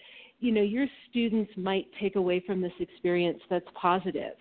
you 0.42 0.52
know 0.52 0.62
your 0.62 0.88
students 1.10 1.52
might 1.56 1.88
take 2.00 2.16
away 2.18 2.44
from 2.46 2.62
this 2.62 2.74
experience 2.80 3.40
that's 3.50 3.66
positive. 3.80 4.34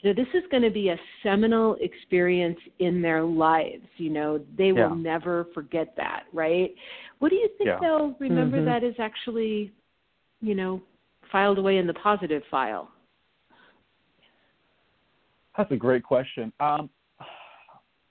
You 0.00 0.10
know 0.10 0.14
this 0.14 0.32
is 0.34 0.48
going 0.50 0.62
to 0.62 0.70
be 0.70 0.88
a 0.88 0.96
seminal 1.22 1.76
experience 1.80 2.58
in 2.78 3.02
their 3.02 3.22
lives 3.22 3.84
you 3.96 4.10
know 4.10 4.40
they 4.56 4.72
will 4.72 4.94
never 4.94 5.46
forget 5.52 5.94
that 5.96 6.24
right? 6.32 6.74
What 7.18 7.30
do 7.30 7.36
you 7.36 7.48
think 7.58 7.68
yeah. 7.68 7.78
they'll 7.80 8.16
remember 8.18 8.58
mm-hmm. 8.58 8.66
that 8.66 8.84
is 8.84 8.94
actually 8.98 9.72
you 10.40 10.54
know 10.54 10.80
filed 11.30 11.58
away 11.58 11.76
in 11.78 11.86
the 11.86 11.94
positive 11.94 12.42
file? 12.50 12.90
That's 15.56 15.72
a 15.72 15.76
great 15.76 16.04
question. 16.04 16.52
Um, 16.60 16.88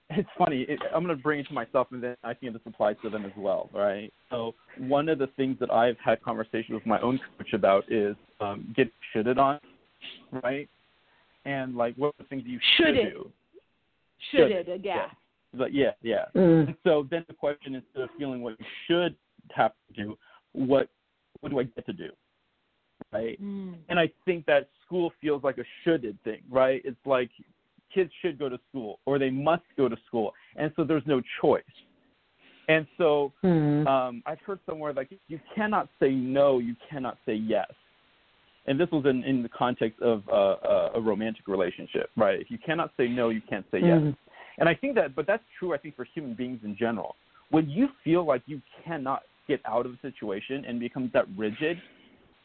it's 0.10 0.30
funny. 0.38 0.62
It, 0.62 0.80
I'm 0.94 1.04
going 1.04 1.16
to 1.16 1.22
bring 1.22 1.40
it 1.40 1.48
to 1.48 1.54
myself, 1.54 1.88
and 1.92 2.02
then 2.02 2.16
I 2.24 2.34
think 2.34 2.54
this 2.54 2.62
applies 2.66 2.96
to 3.04 3.10
them 3.10 3.26
as 3.26 3.32
well, 3.38 3.70
right? 3.74 4.12
So 4.30 4.56
one 4.78 5.10
of 5.10 5.20
the 5.20 5.28
things 5.36 5.58
that 5.60 5.72
I've 5.72 5.98
had 6.04 6.22
conversations 6.22 6.72
with 6.72 6.86
my 6.86 7.00
own 7.02 7.20
coach 7.38 7.54
about 7.54 7.92
is 7.92 8.16
um, 8.40 8.74
get 8.76 8.92
shitted 9.14 9.38
on, 9.38 9.60
right? 10.44 10.70
And 11.46 11.76
like, 11.76 11.96
what 11.96 12.08
are 12.08 12.24
the 12.24 12.24
things 12.26 12.44
you 12.46 12.60
should, 12.78 12.96
should 12.96 12.96
do? 12.96 13.32
Should, 14.32 14.40
should 14.40 14.52
it? 14.52 14.82
Yeah. 14.84 14.96
yeah. 14.96 15.08
But 15.54 15.74
yeah, 15.74 15.92
yeah. 16.02 16.26
Mm. 16.36 16.76
So 16.84 17.08
then 17.10 17.26
the 17.28 17.34
question 17.34 17.76
is, 17.76 17.84
instead 17.88 18.04
of 18.04 18.10
feeling 18.18 18.42
what 18.42 18.56
you 18.60 18.66
should 18.88 19.16
have 19.56 19.72
to 19.88 20.04
do, 20.04 20.18
what 20.54 20.90
what 21.42 21.50
do 21.50 21.60
I 21.60 21.64
get 21.64 21.86
to 21.86 21.94
do? 21.94 22.10
Right? 23.14 23.42
Mm. 23.42 23.76
And 23.90 24.00
I 24.00 24.10
think 24.26 24.46
that 24.48 24.70
school 24.86 25.14
feels 25.22 25.44
like 25.44 25.58
a 25.58 25.64
shoulded 25.84 26.18
thing, 26.24 26.42
right? 26.50 26.82
It's 26.84 26.98
like 27.06 27.30
kids 27.94 28.12
should 28.22 28.38
go 28.38 28.50
to 28.50 28.60
school 28.70 29.00
or 29.06 29.20
they 29.20 29.30
must 29.30 29.64
go 29.76 29.88
to 29.90 29.98
school, 30.08 30.34
and 30.56 30.72
so 30.76 30.84
there's 30.84 31.06
no 31.06 31.22
choice. 31.42 31.64
And 32.70 32.86
so 32.98 33.32
mm-hmm. 33.44 33.88
um, 33.88 34.24
I've 34.26 34.42
heard 34.42 34.60
somewhere 34.66 34.94
like 34.94 35.10
you 35.28 35.40
cannot 35.56 35.88
say 36.00 36.12
no, 36.12 36.60
you 36.60 36.76
cannot 36.90 37.18
say 37.26 37.34
yes. 37.34 37.72
And 38.66 38.78
this 38.78 38.90
was 38.92 39.06
in, 39.06 39.24
in 39.24 39.42
the 39.42 39.50
context 39.50 40.02
of 40.02 40.24
uh, 40.28 40.90
a 40.96 41.00
romantic 41.00 41.48
relationship, 41.48 42.10
right? 42.18 42.40
If 42.42 42.52
you 42.52 42.58
cannot 42.58 42.92
say 42.98 43.08
no, 43.08 43.30
you 43.30 43.42
can't 43.50 43.66
say 43.72 43.80
mm-hmm. 43.80 44.08
yes. 44.08 44.16
And 44.58 44.68
I 44.68 44.76
think 44.76 44.96
that, 44.96 45.16
but 45.16 45.26
that's 45.26 45.44
true, 45.58 45.74
I 45.74 45.78
think, 45.78 45.96
for 45.96 46.06
human 46.14 46.34
beings 46.34 46.60
in 46.66 46.76
general. 46.76 47.16
When 47.50 47.70
you 47.70 47.88
feel 48.04 48.26
like 48.26 48.42
you 48.46 48.62
cannot 48.84 49.22
get 49.48 49.62
out 49.66 49.86
of 49.86 49.94
a 49.94 50.00
situation 50.02 50.66
and 50.66 50.80
becomes 50.82 51.14
that 51.14 51.26
rigid, 51.38 51.78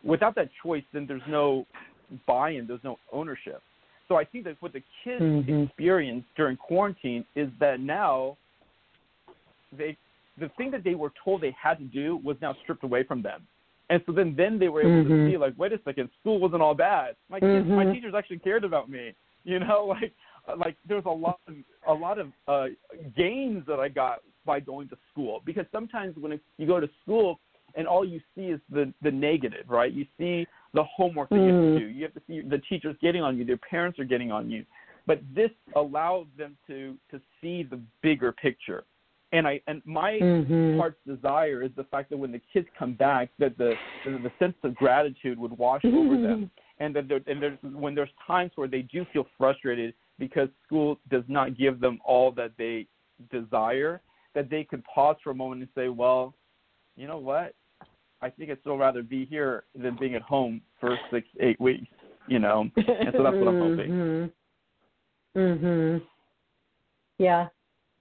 without 0.05 0.37
that 0.37 0.51
choice, 0.63 0.85
then 0.93 1.07
there's 1.09 1.23
no 1.29 1.67
buy-in, 2.29 2.69
there's 2.69 2.85
no 2.85 2.99
ownership. 3.13 3.61
So 4.09 4.17
I 4.17 4.25
think 4.25 4.45
that 4.45 4.57
what 4.61 4.73
the 4.73 4.83
kids 5.05 5.23
mm-hmm. 5.23 5.63
experienced 5.65 6.29
during 6.37 6.57
quarantine 6.57 7.25
is 7.35 7.49
that 7.61 7.81
now 7.81 8.37
they 9.77 9.97
the 10.39 10.49
thing 10.57 10.71
that 10.71 10.83
they 10.83 10.95
were 10.95 11.13
told 11.25 11.41
they 11.43 11.55
had 11.61 11.79
to 11.79 11.85
do 11.85 12.21
was 12.25 12.37
now 12.41 12.57
stripped 12.63 12.85
away 12.85 13.05
from 13.05 13.23
them. 13.23 13.47
And 13.91 14.03
so 14.07 14.13
then 14.13 14.35
then 14.37 14.59
they 14.59 14.69
were 14.69 14.81
able 14.81 14.91
mm-hmm. 14.91 15.27
to 15.27 15.31
see 15.31 15.37
like, 15.37 15.55
wait 15.59 15.73
a 15.73 15.81
second, 15.85 16.09
school 16.21 16.39
wasn't 16.39 16.63
all 16.63 16.75
bad. 16.75 17.17
My 17.29 17.41
kids, 17.41 17.67
mm-hmm. 17.67 17.75
my 17.75 17.93
teachers 17.93 18.15
actually 18.17 18.39
cared 18.39 18.65
about 18.65 18.89
me. 18.91 19.15
You 19.45 19.59
know, 19.59 19.87
like 19.87 20.13
like 20.57 20.77
there's 20.87 21.05
a 21.05 21.11
lot 21.11 21.41
of 21.49 21.55
a 21.89 21.93
lot 21.93 22.21
of 22.21 22.29
uh 22.47 22.67
gains 23.17 23.65
that 23.67 23.81
I 23.81 23.89
got 23.89 24.21
by 24.47 24.61
going 24.61 24.89
to 24.91 24.97
school 25.11 25.43
because 25.45 25.67
sometimes 25.73 26.15
when 26.17 26.39
you 26.59 26.67
go 26.69 26.79
to 26.79 26.89
school 27.03 27.41
and 27.75 27.89
all 27.89 28.05
you 28.05 28.21
see 28.37 28.43
is 28.43 28.61
the 28.71 28.95
the 29.03 29.11
negative, 29.11 29.69
right? 29.69 29.93
You 29.93 30.07
see 30.17 30.47
the 30.75 30.85
homework 30.85 31.29
that 31.31 31.37
you 31.37 31.43
have 31.43 31.51
to 31.51 31.61
mm. 31.61 31.79
do. 31.79 31.87
You 31.87 32.03
have 32.05 32.15
to 32.15 32.23
see 32.27 32.41
the 32.41 32.59
teachers 32.69 32.97
getting 33.01 33.23
on 33.23 33.37
you, 33.37 33.45
their 33.45 33.57
parents 33.59 33.99
are 33.99 34.05
getting 34.05 34.33
on 34.33 34.51
you. 34.51 34.65
But 35.07 35.21
this 35.35 35.51
allows 35.75 36.27
them 36.39 36.57
to 36.69 36.97
to 37.11 37.21
see 37.41 37.63
the 37.63 37.81
bigger 38.03 38.33
picture. 38.33 38.85
And 39.33 39.47
I 39.47 39.61
and 39.67 39.83
my 39.85 40.19
mm-hmm. 40.23 40.79
heart's 40.79 40.99
desire 41.07 41.63
is 41.63 41.71
the 41.77 41.85
fact 41.85 42.11
that 42.11 42.19
when 42.19 42.33
the 42.33 42.41
kids 42.53 42.69
come 42.79 42.95
back, 42.95 43.31
that 43.39 43.57
the 43.59 43.75
the, 44.05 44.13
the 44.13 44.33
sense 44.39 44.55
of 44.63 44.75
gratitude 44.75 45.39
would 45.39 45.57
wash 45.59 45.85
over 45.85 46.21
them, 46.21 46.51
and 46.79 46.95
that 46.95 47.09
there, 47.09 47.21
and 47.27 47.43
there's 47.43 47.59
when 47.63 47.95
there's 47.95 48.11
times 48.27 48.53
where 48.55 48.69
they 48.69 48.83
do 48.83 49.07
feel 49.13 49.27
frustrated 49.39 49.95
because 50.19 50.49
school 50.67 50.99
does 51.11 51.25
not 51.29 51.57
give 51.57 51.81
them 51.81 51.99
all 52.05 52.31
that 52.33 52.53
they 52.59 52.87
desire, 53.31 54.01
that 54.35 54.51
they 54.51 54.65
could 54.65 54.85
pause 54.85 55.17
for 55.25 55.31
a 55.31 55.35
moment 55.35 55.63
and 55.63 55.71
say, 55.75 55.89
well, 55.89 56.35
you 56.97 57.07
know 57.07 57.19
what? 57.19 57.55
I 58.23 58.31
think 58.31 58.51
I'd 58.51 58.61
still 58.61 58.79
rather 58.79 59.03
be 59.03 59.25
here 59.27 59.65
than 59.75 59.97
being 59.99 60.15
at 60.15 60.23
home 60.23 60.63
for 60.81 60.97
six, 61.11 61.27
eight 61.41 61.61
weeks. 61.61 61.89
You 62.29 62.39
know, 62.39 62.61
and 62.77 63.13
so 63.17 63.23
that's 63.25 63.37
what 63.37 63.49
I'm 63.49 63.61
hoping. 63.61 63.91
Mhm. 63.91 64.33
Mhm. 65.37 66.03
Yeah, 67.19 67.49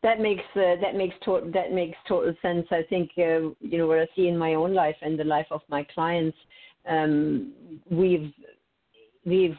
that 0.04 0.20
makes 0.20 0.44
uh, 0.56 0.76
that 0.82 0.96
makes 0.96 1.16
to- 1.26 1.50
that 1.54 1.74
makes 1.74 1.98
total 2.08 2.36
sense. 2.42 2.68
I 2.72 2.84
think 2.84 3.10
uh, 3.18 3.50
you 3.60 3.78
know 3.78 3.88
what 3.88 4.00
I 4.00 4.08
see 4.16 4.28
in 4.28 4.38
my 4.38 4.54
own 4.54 4.74
life 4.74 4.96
and 5.02 5.20
the 5.20 5.24
life 5.24 5.48
of 5.50 5.62
my 5.70 5.84
clients. 5.84 6.38
Um, 6.88 7.54
we've 7.90 8.32
we've 9.26 9.58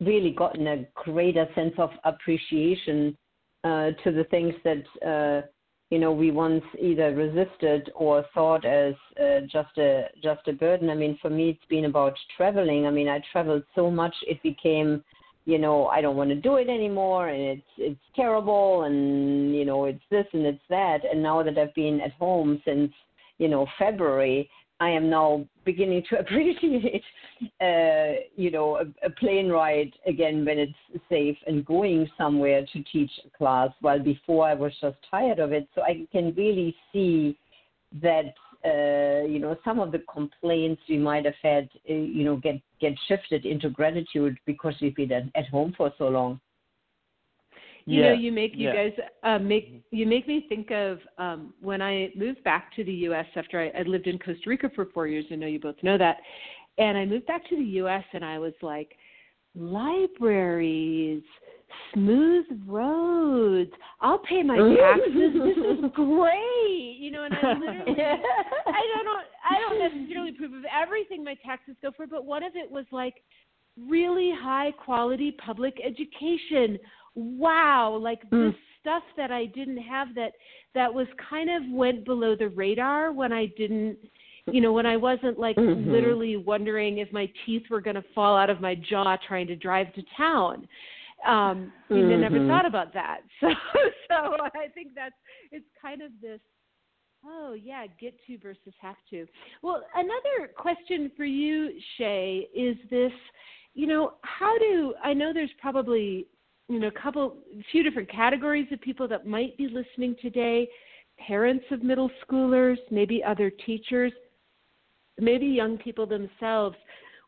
really 0.00 0.30
gotten 0.32 0.66
a 0.66 0.84
greater 0.94 1.46
sense 1.54 1.74
of 1.78 1.90
appreciation 2.04 3.16
uh, 3.64 3.90
to 4.02 4.10
the 4.12 4.24
things 4.30 4.54
that 4.64 4.84
uh, 5.06 5.46
you 5.92 5.98
know 5.98 6.10
we 6.10 6.30
once 6.30 6.64
either 6.80 7.14
resisted 7.14 7.92
or 7.94 8.24
thought 8.32 8.64
as 8.64 8.94
uh, 9.20 9.40
just 9.40 9.76
a 9.76 10.06
just 10.22 10.48
a 10.48 10.52
burden. 10.54 10.88
I 10.88 10.94
mean 10.94 11.18
for 11.20 11.28
me 11.28 11.50
it's 11.50 11.68
been 11.68 11.84
about 11.84 12.14
traveling. 12.34 12.86
I 12.86 12.90
mean 12.90 13.08
i 13.08 13.20
traveled 13.30 13.64
so 13.74 13.90
much 13.90 14.14
it 14.26 14.42
became 14.42 15.04
you 15.44 15.58
know 15.58 15.88
i 15.88 16.00
don't 16.00 16.16
want 16.16 16.30
to 16.30 16.46
do 16.48 16.56
it 16.56 16.70
anymore 16.70 17.28
and 17.28 17.42
it's 17.42 17.72
it's 17.76 18.06
terrible 18.16 18.84
and 18.84 19.54
you 19.54 19.66
know 19.66 19.84
it's 19.84 20.06
this 20.10 20.24
and 20.32 20.46
it's 20.46 20.66
that. 20.70 21.00
And 21.10 21.22
now 21.22 21.42
that 21.42 21.58
i've 21.58 21.74
been 21.74 22.00
at 22.00 22.12
home 22.12 22.62
since 22.64 22.90
you 23.36 23.48
know 23.48 23.66
february 23.78 24.48
I 24.80 24.88
am 24.88 25.08
now 25.08 25.46
beginning 25.64 26.02
to 26.10 26.18
appreciate, 26.20 27.02
uh, 27.60 28.20
you 28.36 28.50
know, 28.50 28.76
a, 28.76 29.06
a, 29.06 29.10
plane 29.10 29.48
ride 29.48 29.92
again 30.06 30.44
when 30.44 30.58
it's 30.58 30.72
safe 31.08 31.36
and 31.46 31.64
going 31.64 32.08
somewhere 32.18 32.64
to 32.72 32.82
teach 32.84 33.10
a 33.26 33.36
class. 33.36 33.70
While 33.80 34.00
before 34.00 34.46
I 34.46 34.54
was 34.54 34.72
just 34.80 34.96
tired 35.10 35.38
of 35.38 35.52
it, 35.52 35.68
so 35.74 35.82
I 35.82 36.06
can 36.12 36.34
really 36.36 36.74
see 36.92 37.38
that, 38.02 38.34
uh, 38.64 39.26
you 39.26 39.38
know, 39.38 39.56
some 39.64 39.80
of 39.80 39.92
the 39.92 40.02
complaints 40.12 40.82
we 40.88 40.98
might 40.98 41.24
have 41.24 41.34
had, 41.42 41.68
uh, 41.88 41.92
you 41.92 42.24
know, 42.24 42.36
get 42.36 42.60
get 42.80 42.94
shifted 43.08 43.44
into 43.46 43.70
gratitude 43.70 44.36
because 44.46 44.74
we've 44.80 44.96
been 44.96 45.12
at, 45.12 45.24
at 45.34 45.48
home 45.48 45.74
for 45.76 45.92
so 45.98 46.08
long 46.08 46.40
you 47.86 48.00
yeah. 48.00 48.08
know 48.08 48.14
you 48.14 48.32
make 48.32 48.52
you 48.54 48.68
yeah. 48.68 48.74
guys 48.74 48.92
uh, 49.22 49.38
make 49.38 49.82
you 49.90 50.06
make 50.06 50.26
me 50.26 50.46
think 50.48 50.70
of 50.70 50.98
um 51.18 51.52
when 51.60 51.82
i 51.82 52.10
moved 52.16 52.42
back 52.44 52.74
to 52.74 52.84
the 52.84 52.92
us 52.92 53.26
after 53.36 53.60
I, 53.60 53.80
I 53.80 53.82
lived 53.82 54.06
in 54.06 54.18
costa 54.18 54.42
rica 54.46 54.70
for 54.74 54.86
four 54.86 55.06
years 55.06 55.24
i 55.30 55.34
know 55.34 55.46
you 55.46 55.60
both 55.60 55.76
know 55.82 55.98
that 55.98 56.18
and 56.78 56.96
i 56.96 57.04
moved 57.04 57.26
back 57.26 57.48
to 57.48 57.56
the 57.56 57.64
us 57.64 58.04
and 58.12 58.24
i 58.24 58.38
was 58.38 58.54
like 58.62 58.96
libraries 59.54 61.22
smooth 61.94 62.44
roads 62.66 63.70
i'll 64.00 64.18
pay 64.18 64.42
my 64.42 64.56
taxes 64.56 65.32
this 65.34 65.56
is 65.56 65.90
great 65.94 66.96
you 66.98 67.10
know 67.10 67.24
and 67.24 67.34
i 67.34 67.52
literally 67.52 68.02
i 68.66 69.02
don't 69.04 69.24
i 69.50 69.58
don't 69.60 69.78
necessarily 69.78 70.30
approve 70.30 70.52
of 70.52 70.64
everything 70.72 71.24
my 71.24 71.34
taxes 71.44 71.74
go 71.82 71.90
for 71.96 72.06
but 72.06 72.24
one 72.24 72.42
of 72.42 72.52
it 72.56 72.70
was 72.70 72.84
like 72.92 73.14
really 73.88 74.32
high 74.38 74.70
quality 74.84 75.34
public 75.44 75.74
education 75.84 76.78
wow, 77.14 77.98
like 78.00 78.28
mm. 78.30 78.50
this 78.50 78.60
stuff 78.80 79.02
that 79.16 79.30
I 79.30 79.46
didn't 79.46 79.78
have 79.78 80.14
that 80.14 80.32
that 80.74 80.92
was 80.92 81.06
kind 81.30 81.50
of 81.50 81.62
went 81.70 82.04
below 82.04 82.34
the 82.34 82.48
radar 82.48 83.12
when 83.12 83.32
I 83.32 83.46
didn't 83.56 83.98
you 84.50 84.60
know, 84.60 84.72
when 84.72 84.86
I 84.86 84.96
wasn't 84.96 85.38
like 85.38 85.56
mm-hmm. 85.56 85.90
literally 85.90 86.36
wondering 86.36 86.98
if 86.98 87.12
my 87.12 87.30
teeth 87.46 87.62
were 87.70 87.80
going 87.80 87.96
to 87.96 88.04
fall 88.14 88.36
out 88.36 88.50
of 88.50 88.60
my 88.60 88.74
jaw 88.74 89.16
trying 89.28 89.46
to 89.46 89.56
drive 89.56 89.92
to 89.94 90.02
town. 90.16 90.66
Um, 91.26 91.72
mm-hmm. 91.88 91.94
you 91.94 92.16
never 92.16 92.46
thought 92.46 92.66
about 92.66 92.92
that. 92.94 93.20
So, 93.40 93.48
so 94.08 94.36
I 94.54 94.68
think 94.74 94.88
that's 94.94 95.14
it's 95.50 95.64
kind 95.80 96.02
of 96.02 96.10
this. 96.20 96.40
Oh 97.24 97.54
yeah, 97.54 97.86
get 98.00 98.14
to 98.26 98.38
versus 98.38 98.74
have 98.80 98.96
to. 99.10 99.26
Well, 99.62 99.82
another 99.94 100.52
question 100.56 101.10
for 101.16 101.24
you, 101.24 101.70
Shay, 101.96 102.48
is 102.54 102.76
this. 102.90 103.12
You 103.74 103.86
know, 103.86 104.14
how 104.22 104.58
do 104.58 104.94
I 105.02 105.14
know 105.14 105.32
there's 105.32 105.50
probably 105.60 106.26
you 106.72 106.80
know, 106.80 106.88
a 106.88 107.02
couple, 107.02 107.36
few 107.70 107.82
different 107.82 108.10
categories 108.10 108.66
of 108.72 108.80
people 108.80 109.06
that 109.08 109.26
might 109.26 109.56
be 109.58 109.68
listening 109.68 110.16
today 110.22 110.68
parents 111.18 111.64
of 111.70 111.82
middle 111.82 112.10
schoolers, 112.24 112.78
maybe 112.90 113.22
other 113.22 113.50
teachers, 113.50 114.12
maybe 115.18 115.46
young 115.46 115.78
people 115.78 116.06
themselves. 116.06 116.76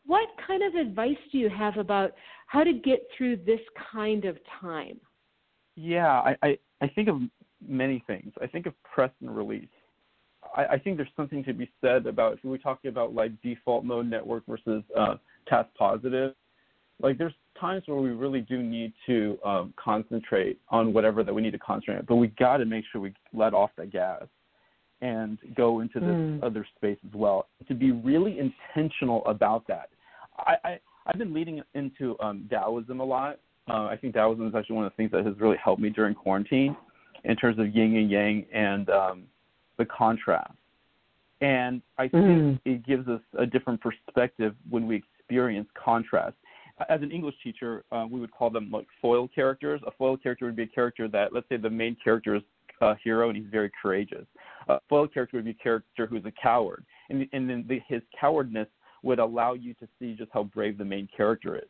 what 0.06 0.28
kind 0.46 0.62
of 0.62 0.74
advice 0.74 1.16
do 1.32 1.38
you 1.38 1.48
have 1.48 1.76
about 1.78 2.12
how 2.46 2.62
to 2.62 2.72
get 2.72 3.00
through 3.16 3.36
this 3.36 3.60
kind 3.92 4.24
of 4.24 4.36
time? 4.60 5.00
Yeah, 5.76 6.08
I, 6.08 6.36
I, 6.42 6.58
I 6.82 6.88
think 6.88 7.08
of 7.08 7.20
many 7.66 8.04
things. 8.06 8.32
I 8.42 8.46
think 8.46 8.66
of 8.66 8.74
press 8.82 9.10
and 9.20 9.34
release. 9.34 9.68
I, 10.54 10.66
I 10.66 10.78
think 10.78 10.98
there's 10.98 11.08
something 11.16 11.42
to 11.44 11.54
be 11.54 11.70
said 11.80 12.06
about 12.06 12.34
if 12.34 12.38
we're 12.44 12.58
talking 12.58 12.90
about 12.90 13.14
like 13.14 13.32
default 13.42 13.84
mode 13.84 14.08
network 14.10 14.44
versus 14.46 14.82
uh, 14.96 15.16
task 15.48 15.68
positive. 15.78 16.34
Like 17.00 17.16
there's 17.16 17.32
times 17.58 17.82
where 17.86 17.98
we 17.98 18.10
really 18.10 18.40
do 18.40 18.62
need 18.62 18.92
to 19.06 19.38
um, 19.44 19.74
concentrate 19.76 20.58
on 20.68 20.92
whatever 20.92 21.22
that 21.22 21.32
we 21.32 21.42
need 21.42 21.52
to 21.52 21.58
concentrate 21.58 21.98
on, 21.98 22.04
but 22.06 22.16
we 22.16 22.28
got 22.28 22.58
to 22.58 22.64
make 22.64 22.84
sure 22.90 23.00
we 23.00 23.12
let 23.32 23.54
off 23.54 23.70
the 23.76 23.86
gas 23.86 24.24
and 25.00 25.38
go 25.56 25.80
into 25.80 26.00
this 26.00 26.08
mm. 26.08 26.42
other 26.42 26.66
space 26.76 26.98
as 27.06 27.14
well. 27.14 27.48
To 27.68 27.74
be 27.74 27.92
really 27.92 28.38
intentional 28.38 29.24
about 29.26 29.66
that. 29.68 29.90
I, 30.38 30.54
I 30.64 30.78
I've 31.06 31.18
been 31.18 31.34
leading 31.34 31.62
into 31.74 32.16
um, 32.20 32.48
Taoism 32.50 33.00
a 33.00 33.04
lot. 33.04 33.38
Uh, 33.68 33.86
I 33.86 33.96
think 34.00 34.14
Taoism 34.14 34.46
is 34.46 34.54
actually 34.54 34.76
one 34.76 34.86
of 34.86 34.92
the 34.92 34.96
things 34.96 35.10
that 35.12 35.26
has 35.26 35.38
really 35.38 35.58
helped 35.62 35.82
me 35.82 35.90
during 35.90 36.14
quarantine 36.14 36.76
in 37.24 37.36
terms 37.36 37.58
of 37.58 37.74
yin 37.74 37.96
and 37.96 38.10
yang 38.10 38.46
and 38.52 38.88
um, 38.90 39.22
the 39.78 39.84
contrast. 39.84 40.54
And 41.40 41.82
I 41.98 42.08
think 42.08 42.24
mm. 42.24 42.60
it 42.64 42.86
gives 42.86 43.06
us 43.08 43.20
a 43.38 43.44
different 43.44 43.80
perspective 43.80 44.54
when 44.70 44.86
we 44.86 44.96
experience 44.96 45.68
contrast. 45.74 46.36
As 46.88 47.02
an 47.02 47.12
English 47.12 47.36
teacher, 47.42 47.84
uh, 47.92 48.04
we 48.10 48.18
would 48.18 48.32
call 48.32 48.50
them 48.50 48.70
like 48.70 48.86
foil 49.00 49.28
characters. 49.28 49.80
A 49.86 49.92
foil 49.92 50.16
character 50.16 50.46
would 50.46 50.56
be 50.56 50.64
a 50.64 50.66
character 50.66 51.06
that, 51.08 51.32
let's 51.32 51.48
say, 51.48 51.56
the 51.56 51.70
main 51.70 51.96
character 52.02 52.34
is 52.34 52.42
a 52.80 52.96
hero 53.02 53.28
and 53.28 53.36
he's 53.36 53.46
very 53.50 53.70
courageous. 53.80 54.26
A 54.68 54.78
foil 54.88 55.06
character 55.06 55.36
would 55.36 55.44
be 55.44 55.52
a 55.52 55.62
character 55.62 56.06
who's 56.06 56.24
a 56.24 56.32
coward, 56.32 56.84
and, 57.10 57.26
and 57.32 57.48
then 57.48 57.64
the, 57.68 57.80
his 57.88 58.02
cowardness 58.18 58.66
would 59.02 59.18
allow 59.18 59.52
you 59.54 59.74
to 59.74 59.86
see 59.98 60.14
just 60.14 60.30
how 60.32 60.44
brave 60.44 60.78
the 60.78 60.84
main 60.84 61.08
character 61.16 61.56
is. 61.56 61.68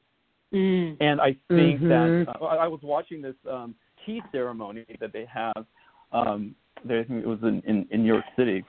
Mm. 0.55 0.97
And 1.01 1.21
I 1.21 1.37
think 1.49 1.81
mm-hmm. 1.81 1.88
that 1.88 2.37
uh, 2.40 2.45
I 2.45 2.69
was 2.69 2.81
watching 2.83 3.21
this 3.21 3.35
um, 3.51 3.75
tea 4.07 4.23
ceremony 4.33 4.85
that 5.01 5.12
they 5.12 5.27
have. 5.33 5.67
Um, 6.12 6.55
there, 6.85 7.01
I 7.01 7.05
think 7.05 7.25
it 7.25 7.29
was 7.29 7.40
in, 7.43 7.62
in, 7.67 7.87
in 7.90 8.03
New 8.03 8.12
York 8.12 8.25
City, 8.37 8.64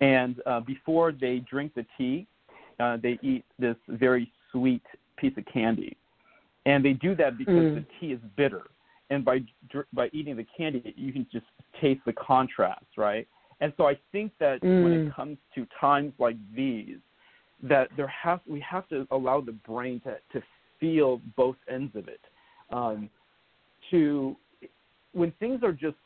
and 0.00 0.40
uh, 0.46 0.60
before 0.60 1.12
they 1.12 1.40
drink 1.50 1.74
the 1.74 1.84
tea, 1.98 2.26
uh, 2.80 2.96
they 3.02 3.18
eat 3.22 3.44
this 3.58 3.76
very 3.88 4.32
sweet 4.50 4.82
piece 5.16 5.32
of 5.36 5.44
candy, 5.52 5.96
and 6.64 6.84
they 6.84 6.92
do 6.92 7.14
that 7.16 7.38
because 7.38 7.54
mm. 7.54 7.74
the 7.74 7.84
tea 7.98 8.12
is 8.12 8.20
bitter, 8.36 8.64
and 9.10 9.24
by 9.24 9.40
by 9.92 10.08
eating 10.12 10.36
the 10.36 10.46
candy, 10.56 10.94
you 10.96 11.12
can 11.12 11.26
just 11.32 11.46
taste 11.80 12.00
the 12.06 12.12
contrast, 12.12 12.86
right? 12.96 13.26
And 13.60 13.72
so 13.76 13.86
I 13.86 13.98
think 14.12 14.32
that 14.38 14.60
mm. 14.62 14.84
when 14.84 14.92
it 14.92 15.08
mm. 15.08 15.14
comes 15.14 15.38
to 15.54 15.66
times 15.80 16.12
like 16.18 16.36
these, 16.54 16.98
that 17.62 17.88
there 17.96 18.08
has 18.08 18.38
we 18.46 18.60
have 18.60 18.88
to 18.88 19.06
allow 19.10 19.40
the 19.40 19.52
brain 19.52 20.00
to 20.04 20.16
to 20.32 20.44
feel 20.80 21.20
both 21.36 21.56
ends 21.70 21.94
of 21.96 22.08
it. 22.08 22.20
Um, 22.70 23.08
to 23.90 24.36
when 25.12 25.32
things 25.38 25.60
are 25.62 25.72
just 25.72 25.96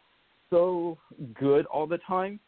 so 0.51 0.99
good 1.35 1.67
all 1.67 1.87
the 1.87 1.99
time, 1.99 2.39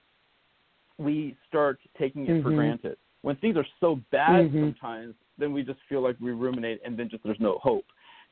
we 0.98 1.37
start 1.48 1.79
taking 1.98 2.27
it 2.27 2.31
mm-hmm. 2.31 2.42
for 2.42 2.55
granted. 2.55 2.96
When 3.22 3.37
things 3.37 3.57
are 3.57 3.66
so 3.81 4.01
bad 4.11 4.46
mm-hmm. 4.46 4.61
sometimes, 4.61 5.14
then 5.38 5.53
we 5.53 5.62
just 5.62 5.79
feel 5.88 6.03
like 6.03 6.16
we 6.21 6.33
ruminate 6.33 6.81
and 6.85 6.99
then 6.99 7.09
just 7.09 7.25
there's 7.25 7.40
no 7.40 7.59
hope. 7.62 7.85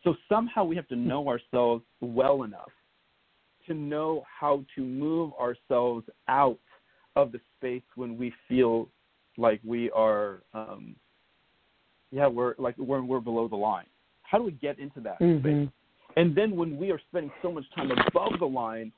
So 0.05 0.15
somehow 0.29 0.65
we 0.65 0.77
have 0.77 0.89
to 0.89 0.97
know 0.97 1.29
ourselves 1.29 1.85
well 2.01 2.43
enough 2.43 2.71
to 3.67 3.75
know 3.75 4.25
how 4.41 4.65
to 4.75 4.83
move 4.83 5.33
ourselves 5.41 6.07
out 6.29 6.59
of 7.17 7.33
the 7.33 7.41
space 7.57 7.83
when 7.97 8.17
we 8.17 8.33
feel 8.49 8.89
like 9.37 9.61
we 9.65 9.91
are 9.91 10.43
um 10.55 10.95
yeah 12.11 12.27
we're 12.27 12.55
like 12.59 12.77
we're 12.79 13.03
we're 13.03 13.21
below 13.21 13.49
the 13.49 13.57
line 13.57 13.87
how 14.23 14.39
do 14.39 14.45
we 14.45 14.53
get 14.53 14.79
into 14.79 15.01
that 15.01 15.21
mm-hmm. 15.21 15.41
space 15.41 15.69
and 16.17 16.37
then 16.37 16.57
when 16.57 16.77
we 16.77 16.91
are 16.91 17.01
spending 17.09 17.31
so 17.43 17.53
much 17.53 17.65
time 17.75 17.91
above 17.91 18.33
the 18.39 18.47
line 18.47 18.93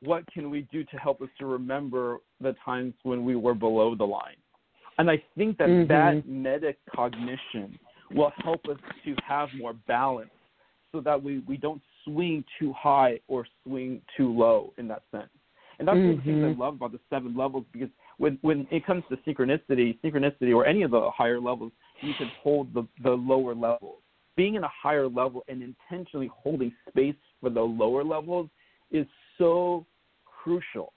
what 0.00 0.24
can 0.32 0.50
we 0.50 0.62
do 0.72 0.84
to 0.84 0.96
help 0.96 1.20
us 1.20 1.28
to 1.38 1.46
remember 1.46 2.18
the 2.40 2.54
times 2.64 2.94
when 3.02 3.24
we 3.24 3.36
were 3.36 3.54
below 3.54 3.94
the 3.94 4.04
line 4.04 4.36
and 4.98 5.10
i 5.10 5.22
think 5.36 5.56
that 5.58 5.68
mm-hmm. 5.68 5.88
that 5.88 6.26
metacognition 6.26 7.78
will 8.12 8.32
help 8.42 8.60
us 8.66 8.78
to 9.04 9.14
have 9.26 9.48
more 9.58 9.72
balance 9.88 10.30
so 10.92 11.00
that 11.00 11.20
we, 11.20 11.40
we 11.48 11.56
don't 11.56 11.82
swing 12.04 12.44
too 12.58 12.72
high 12.72 13.18
or 13.26 13.46
swing 13.64 14.00
too 14.16 14.32
low 14.32 14.72
in 14.78 14.86
that 14.86 15.02
sense 15.10 15.28
and 15.78 15.88
that's 15.88 15.96
mm-hmm. 15.96 16.08
one 16.08 16.18
of 16.18 16.24
the 16.24 16.30
things 16.30 16.44
I 16.44 16.48
Mm-hmm. 16.48 16.60
love 16.60 16.74
about 16.74 16.92
the 16.92 17.00
seven 17.10 17.36
levels 17.36 17.64
because 17.72 17.88
when 18.18 18.38
when 18.42 18.66
it 18.70 18.86
comes 18.86 19.02
to 19.08 19.16
synchronicity, 19.18 19.98
synchronicity 20.02 20.54
or 20.54 20.66
any 20.66 20.82
of 20.82 20.90
the 20.90 21.10
higher 21.10 21.40
levels, 21.40 21.72
you 22.00 22.12
can 22.18 22.30
hold 22.42 22.72
the 22.74 22.86
the 23.02 23.10
lower 23.10 23.54
levels. 23.54 23.98
Being 24.36 24.54
in 24.54 24.64
a 24.64 24.70
higher 24.82 25.08
level 25.08 25.44
and 25.48 25.62
intentionally 25.62 26.30
holding 26.32 26.72
space 26.88 27.14
for 27.40 27.50
the 27.50 27.60
lower 27.60 28.04
levels 28.04 28.48
is 28.90 29.06
so 29.38 29.86
crucial. 30.24 30.92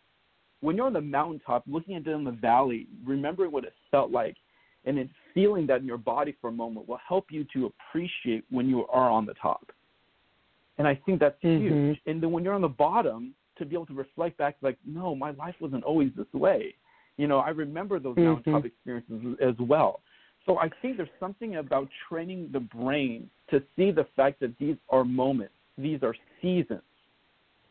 When 0.62 0.76
you're 0.76 0.88
on 0.88 0.94
the 0.94 1.02
mountaintop, 1.02 1.64
looking 1.68 1.96
at 1.96 2.08
it 2.08 2.12
in 2.12 2.24
the 2.24 2.32
valley, 2.32 2.88
remembering 3.06 3.52
what 3.52 3.64
it 3.64 3.74
felt 3.92 4.12
like, 4.12 4.36
and 4.86 4.98
then 4.98 5.10
feeling 5.34 5.68
that 5.68 5.82
in 5.82 5.86
your 5.86 5.98
body 5.98 6.36
for 6.40 6.50
a 6.50 6.54
moment 6.54 6.88
will 6.88 7.00
help 7.08 7.26
you 7.30 7.46
to 7.54 7.72
appreciate 7.90 8.44
when 8.50 8.68
you 8.68 8.88
are 8.88 9.10
on 9.10 9.26
the 9.26 9.34
top. 9.36 9.72
And 10.78 10.88
I 10.88 11.00
think 11.06 11.20
that's 11.20 11.36
mm-hmm. 11.44 11.68
huge. 11.68 12.00
And 12.06 12.22
then 12.22 12.32
when 12.32 12.44
you're 12.44 12.54
on 12.54 12.62
the 12.62 12.68
bottom, 12.68 13.34
to 13.58 13.66
be 13.66 13.76
able 13.76 13.88
to 13.88 13.94
reflect 13.94 14.38
back, 14.38 14.56
like, 14.62 14.78
no, 14.86 15.16
my 15.16 15.32
life 15.32 15.56
wasn't 15.60 15.84
always 15.84 16.12
this 16.16 16.28
way. 16.34 16.76
You 17.18 17.28
know, 17.28 17.40
I 17.40 17.50
remember 17.50 18.00
those 18.00 18.16
mm-hmm. 18.16 18.26
mountaintop 18.26 18.66
experiences 18.66 19.38
as 19.42 19.56
well. 19.60 20.02
So 20.46 20.60
I 20.60 20.70
think 20.82 20.98
there's 20.98 21.10
something 21.20 21.58
about 21.58 21.90
training 22.08 22.50
the 22.54 22.60
brain 22.60 23.30
to 23.50 23.62
see 23.76 23.92
the 23.92 24.06
fact 24.16 24.40
that 24.40 24.58
these 24.60 24.78
are 24.90 25.04
moments, 25.04 25.54
these 25.78 26.04
are 26.04 26.16
seasons, 26.42 26.82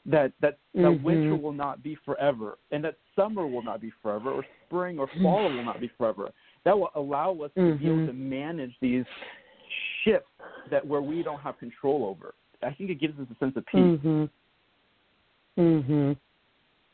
that 0.09 0.33
that, 0.41 0.59
mm-hmm. 0.77 0.83
that 0.83 1.03
winter 1.03 1.37
will 1.37 1.53
not 1.53 1.83
be 1.83 1.97
forever, 2.05 2.59
and 2.71 2.85
that 2.85 2.97
summer 3.15 3.47
will 3.47 3.63
not 3.63 3.81
be 3.81 3.93
forever, 4.03 4.31
or 4.31 4.45
spring 4.67 4.99
or 4.99 5.09
fall 5.23 5.45
will 5.45 5.65
not 5.65 5.81
be 5.81 5.91
forever. 5.99 6.31
That 6.65 6.79
will 6.79 6.91
allow 6.95 7.33
us 7.45 7.51
to 7.55 7.61
mm-hmm. 7.61 7.85
be 7.85 7.91
able 7.91 8.07
to 8.07 8.13
manage 8.13 8.73
these 8.81 9.05
shifts 10.05 10.29
that 10.71 10.87
where 10.87 11.03
we 11.03 11.23
don't 11.23 11.41
have 11.41 11.59
control 11.59 12.05
over. 12.05 12.35
I 12.63 12.73
think 12.73 12.91
it 12.91 13.01
gives 13.01 13.19
us 13.19 13.27
a 13.31 13.39
sense 13.45 13.57
of 13.57 13.67
peace. 13.67 13.81
Mm-hmm. 13.81 14.25
Mhm. 15.59 16.17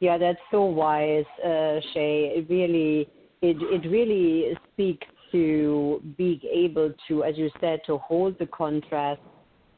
Yeah, 0.01 0.19
that's 0.19 0.39
so 0.51 0.65
wise, 0.65 1.25
uh, 1.45 1.81
Shay. 1.93 2.33
It 2.37 2.47
really, 2.49 3.09
it 3.41 3.57
it 3.61 3.89
really 3.89 4.57
speaks 4.73 5.07
to 5.33 6.03
being 6.17 6.41
able 6.51 6.93
to, 7.09 7.25
as 7.25 7.37
you 7.37 7.51
said, 7.61 7.81
to 7.87 7.99
hold 7.99 8.39
the 8.39 8.47
contrast 8.47 9.21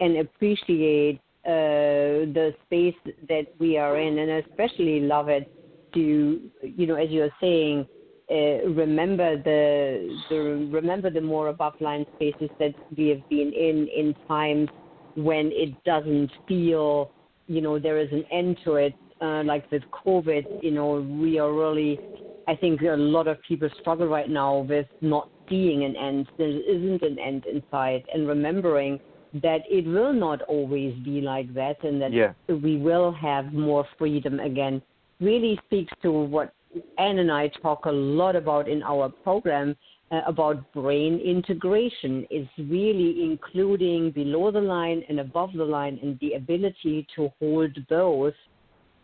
and 0.01 0.19
appreciate 0.19 1.21
uh, 1.47 2.25
the 2.33 2.55
space 2.67 2.95
that 3.29 3.47
we 3.59 3.77
are 3.77 3.99
in, 3.99 4.19
and 4.19 4.45
especially 4.47 5.01
love 5.01 5.29
it 5.29 5.51
to, 5.95 6.41
you 6.63 6.87
know, 6.87 6.95
as 6.95 7.11
you're 7.11 7.35
saying, 7.41 7.87
uh, 8.31 8.67
remember 8.71 9.37
the 9.37 10.19
the 10.31 10.69
remember 10.73 11.11
the 11.11 11.21
more 11.21 11.49
above 11.49 11.75
line 11.81 12.07
spaces 12.17 12.49
that 12.59 12.75
we 12.97 13.09
have 13.09 13.29
been 13.29 13.53
in 13.53 13.87
in 13.95 14.15
times 14.27 14.69
when 15.15 15.51
it 15.53 15.73
doesn't 15.85 16.31
feel 16.49 17.11
you 17.47 17.61
know 17.61 17.79
there 17.79 17.99
is 17.99 18.11
an 18.13 18.25
end 18.33 18.57
to 18.65 18.77
it. 18.77 18.95
Uh, 19.21 19.43
like 19.45 19.71
with 19.71 19.83
COVID, 20.07 20.63
you 20.63 20.71
know, 20.71 21.01
we 21.21 21.39
are 21.39 21.53
really. 21.53 22.01
I 22.47 22.57
think 22.57 22.83
a 22.83 22.97
lot 22.97 23.27
of 23.27 23.41
people 23.47 23.71
struggle 23.81 24.07
right 24.07 24.29
now 24.29 24.59
with 24.59 24.87
not 25.01 25.31
seeing 25.49 25.85
an 25.85 25.97
end. 25.97 26.29
There 26.37 26.49
isn't 26.49 27.03
an 27.03 27.19
end 27.19 27.47
in 27.47 27.63
sight, 27.71 28.05
and 28.13 28.27
remembering 28.27 29.01
that 29.43 29.63
it 29.69 29.87
will 29.87 30.13
not 30.13 30.43
always 30.43 30.95
be 31.05 31.21
like 31.21 31.53
that, 31.55 31.83
and 31.83 32.01
that 32.01 32.13
yeah. 32.13 32.33
we 32.49 32.77
will 32.77 33.13
have 33.13 33.53
more 33.53 33.87
freedom 33.99 34.41
again. 34.41 34.81
Really 35.21 35.59
speaks 35.67 35.93
to 36.03 36.11
what 36.11 36.53
Anne 36.99 37.19
and 37.19 37.31
I 37.31 37.49
talk 37.63 37.87
a 37.87 37.91
lot 37.91 38.37
about 38.37 38.69
in 38.69 38.83
our 38.83 39.09
program 39.09 39.77
uh, 40.11 40.21
about 40.27 40.73
brain 40.73 41.19
integration 41.19 42.27
is 42.31 42.47
really 42.59 43.25
including 43.25 44.11
below 44.11 44.51
the 44.51 44.61
line 44.61 45.03
and 45.09 45.21
above 45.21 45.53
the 45.55 45.65
line 45.65 45.99
and 46.03 46.19
the 46.21 46.35
ability 46.35 47.07
to 47.17 47.31
hold 47.41 47.77
both 47.89 48.35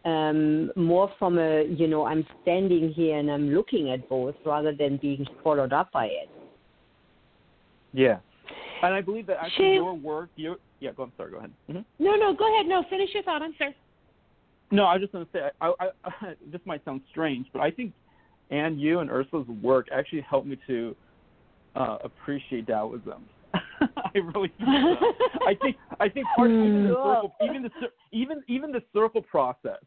um, 0.05 0.71
more 0.77 1.11
from 1.19 1.39
a, 1.39 1.65
you 1.65 1.87
know, 1.87 2.07
I'm 2.07 2.27
standing 2.43 2.93
here 2.93 3.19
and 3.19 3.31
I'm 3.31 3.51
looking 3.51 3.91
at 3.91 4.09
both 4.09 4.35
rather 4.47 4.73
than 4.73 4.97
being 4.97 5.27
followed 5.45 5.73
up 5.73 5.93
by 5.93 6.07
it. 6.07 6.31
Yeah. 7.93 8.19
And 8.83 8.95
I 8.95 9.01
believe 9.01 9.27
that 9.27 9.39
actually 9.39 9.65
Shay- 9.65 9.75
your 9.75 9.95
work, 9.95 10.31
your 10.37 10.57
yeah, 10.81 10.93
go. 10.93 11.05
I'm 11.05 11.13
sorry. 11.17 11.31
Go 11.31 11.39
ahead. 11.39 11.53
Mm-hmm. 11.69 12.05
No, 12.05 12.17
no, 12.17 12.35
go 12.35 12.55
ahead. 12.55 12.67
No, 12.67 12.85
finish 12.89 13.11
your 13.13 13.23
thought. 13.23 13.43
I'm 13.43 13.55
sorry. 13.59 13.77
No, 14.71 14.85
I 14.85 14.95
was 14.95 15.03
just 15.03 15.13
going 15.13 15.27
to 15.27 15.33
say, 15.33 15.41
I, 15.61 15.73
I, 15.81 15.89
I, 16.05 16.35
this 16.53 16.61
might 16.65 16.85
sound 16.85 17.03
strange, 17.11 17.47
but 17.53 17.61
I 17.61 17.71
think 17.71 17.93
and 18.51 18.81
you 18.81 18.99
and 19.01 19.11
Ursula's 19.11 19.49
work 19.63 19.89
actually 19.93 20.23
helped 20.23 20.47
me 20.47 20.59
to 20.67 20.97
uh, 21.77 21.99
appreciate 22.03 22.67
Taoism. 22.67 23.25
I 23.55 24.19
really. 24.19 24.53
I 24.61 25.55
think 25.61 25.77
I 25.99 26.09
think 26.09 26.27
part 26.37 26.51
of 26.51 26.57
even 26.57 26.85
the 26.85 26.95
circle, 26.95 27.33
even 27.43 27.63
the 27.63 27.71
even 28.13 28.43
even 28.49 28.73
the 28.73 28.83
circle 28.93 29.23
process 29.23 29.81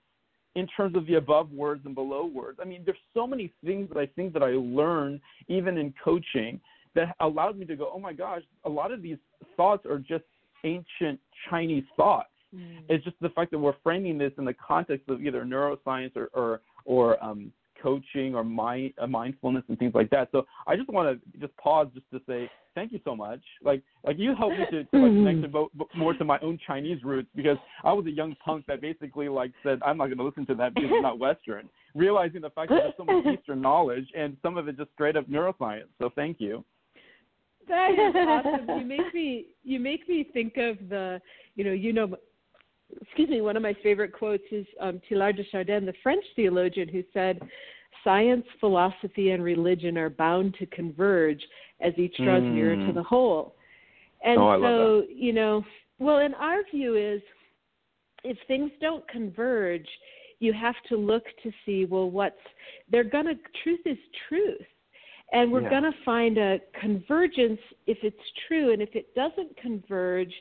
in 0.55 0.67
terms 0.67 0.95
of 0.95 1.07
the 1.07 1.15
above 1.15 1.51
words 1.51 1.81
and 1.85 1.95
below 1.95 2.25
words. 2.25 2.59
I 2.61 2.65
mean, 2.65 2.83
there's 2.85 2.97
so 3.13 3.25
many 3.25 3.51
things 3.65 3.89
that 3.89 3.99
I 3.99 4.05
think 4.05 4.33
that 4.33 4.43
I 4.43 4.51
learned 4.51 5.19
even 5.47 5.77
in 5.77 5.93
coaching 6.03 6.59
that 6.95 7.15
allowed 7.19 7.57
me 7.57 7.65
to 7.65 7.75
go, 7.75 7.89
oh 7.93 7.99
my 7.99 8.13
gosh, 8.13 8.41
a 8.65 8.69
lot 8.69 8.91
of 8.91 9.01
these 9.01 9.17
thoughts 9.57 9.85
are 9.85 9.99
just 9.99 10.23
ancient 10.63 11.19
Chinese 11.49 11.83
thoughts. 11.97 12.29
Mm. 12.55 12.79
It's 12.89 13.03
just 13.03 13.17
the 13.21 13.29
fact 13.29 13.51
that 13.51 13.59
we're 13.59 13.75
framing 13.83 14.17
this 14.17 14.31
in 14.37 14.45
the 14.45 14.53
context 14.53 15.09
of 15.09 15.21
either 15.21 15.43
neuroscience 15.43 16.15
or 16.15 16.29
or, 16.33 16.61
or 16.85 17.23
um, 17.23 17.51
coaching 17.83 18.33
or 18.33 18.43
mind, 18.43 18.93
uh, 18.97 19.05
mindfulness 19.05 19.63
and 19.67 19.77
things 19.77 19.93
like 19.93 20.09
that. 20.09 20.29
So 20.31 20.45
I 20.65 20.75
just 20.75 20.89
want 20.89 21.21
to 21.21 21.39
just 21.39 21.55
pause 21.57 21.87
just 21.93 22.09
to 22.11 22.21
say 22.27 22.49
thank 22.75 22.91
you 22.91 22.99
so 23.03 23.15
much. 23.15 23.41
Like 23.63 23.83
like 24.05 24.17
you 24.17 24.33
helped 24.35 24.57
me 24.57 24.65
to, 24.71 24.83
to 24.83 24.97
like 24.97 25.11
connect 25.11 25.41
to 25.41 25.47
bo- 25.49 25.71
more 25.95 26.13
to 26.13 26.25
my 26.25 26.39
own 26.39 26.57
Chinese 26.65 27.03
roots 27.03 27.29
because 27.35 27.57
I 27.83 27.91
was 27.91 28.05
a 28.05 28.11
young 28.11 28.35
punk 28.43 28.65
that 28.67 28.81
basically 28.81 29.27
like 29.29 29.51
said 29.61 29.79
I'm 29.85 29.97
not 29.97 30.07
going 30.07 30.17
to 30.17 30.23
listen 30.23 30.45
to 30.47 30.55
that 30.55 30.73
because 30.73 30.89
it's 30.91 31.03
not 31.03 31.19
Western. 31.19 31.69
Realizing 31.93 32.41
the 32.41 32.49
fact 32.51 32.69
that 32.69 32.79
there's 32.83 32.93
so 32.97 33.03
much 33.03 33.25
Eastern 33.39 33.61
knowledge 33.61 34.07
and 34.15 34.37
some 34.41 34.57
of 34.57 34.67
it 34.67 34.77
just 34.77 34.91
straight 34.93 35.17
up 35.17 35.27
neuroscience. 35.29 35.89
So 35.99 36.09
thank 36.15 36.39
you. 36.39 36.63
That 37.67 37.91
is 37.91 38.15
awesome. 38.15 38.79
You 38.79 38.85
make 38.85 39.13
me 39.13 39.45
you 39.63 39.79
make 39.79 40.07
me 40.07 40.27
think 40.33 40.57
of 40.57 40.77
the 40.89 41.21
you 41.55 41.63
know 41.63 41.71
you 41.71 41.93
know 41.93 42.15
excuse 43.01 43.29
me 43.29 43.41
one 43.41 43.57
of 43.57 43.63
my 43.63 43.75
favorite 43.81 44.13
quotes 44.13 44.43
is 44.51 44.65
um, 44.79 45.01
Teilhard 45.09 45.37
de 45.37 45.43
Chardin, 45.51 45.85
the 45.85 45.93
French 46.03 46.23
theologian, 46.35 46.87
who 46.87 47.03
said, 47.13 47.39
"Science, 48.03 48.45
philosophy, 48.59 49.31
and 49.31 49.43
religion 49.43 49.97
are 49.97 50.09
bound 50.09 50.55
to 50.59 50.65
converge 50.67 51.41
as 51.81 51.93
each 51.97 52.15
draws 52.17 52.43
mm. 52.43 52.53
nearer 52.53 52.75
to 52.87 52.93
the 52.93 53.03
whole." 53.03 53.55
And 54.23 54.39
oh, 54.39 54.61
so 54.61 55.07
you 55.13 55.33
know, 55.33 55.63
well, 55.99 56.19
in 56.19 56.33
our 56.35 56.63
view 56.71 56.95
is 56.95 57.21
if 58.23 58.37
things 58.47 58.71
don't 58.79 59.07
converge, 59.09 59.87
you 60.39 60.53
have 60.53 60.75
to 60.89 60.97
look 60.97 61.23
to 61.41 61.51
see 61.65 61.85
well 61.85 62.09
what's 62.09 62.35
they're 62.91 63.03
gonna 63.03 63.33
truth 63.63 63.79
is 63.85 63.97
truth 64.27 64.67
and 65.31 65.51
we're 65.51 65.61
yeah. 65.61 65.69
going 65.69 65.83
to 65.83 65.93
find 66.05 66.37
a 66.37 66.59
convergence 66.79 67.59
if 67.87 67.97
it's 68.03 68.15
true 68.47 68.73
and 68.73 68.81
if 68.81 68.89
it 68.95 69.13
doesn't 69.15 69.55
converge 69.57 70.33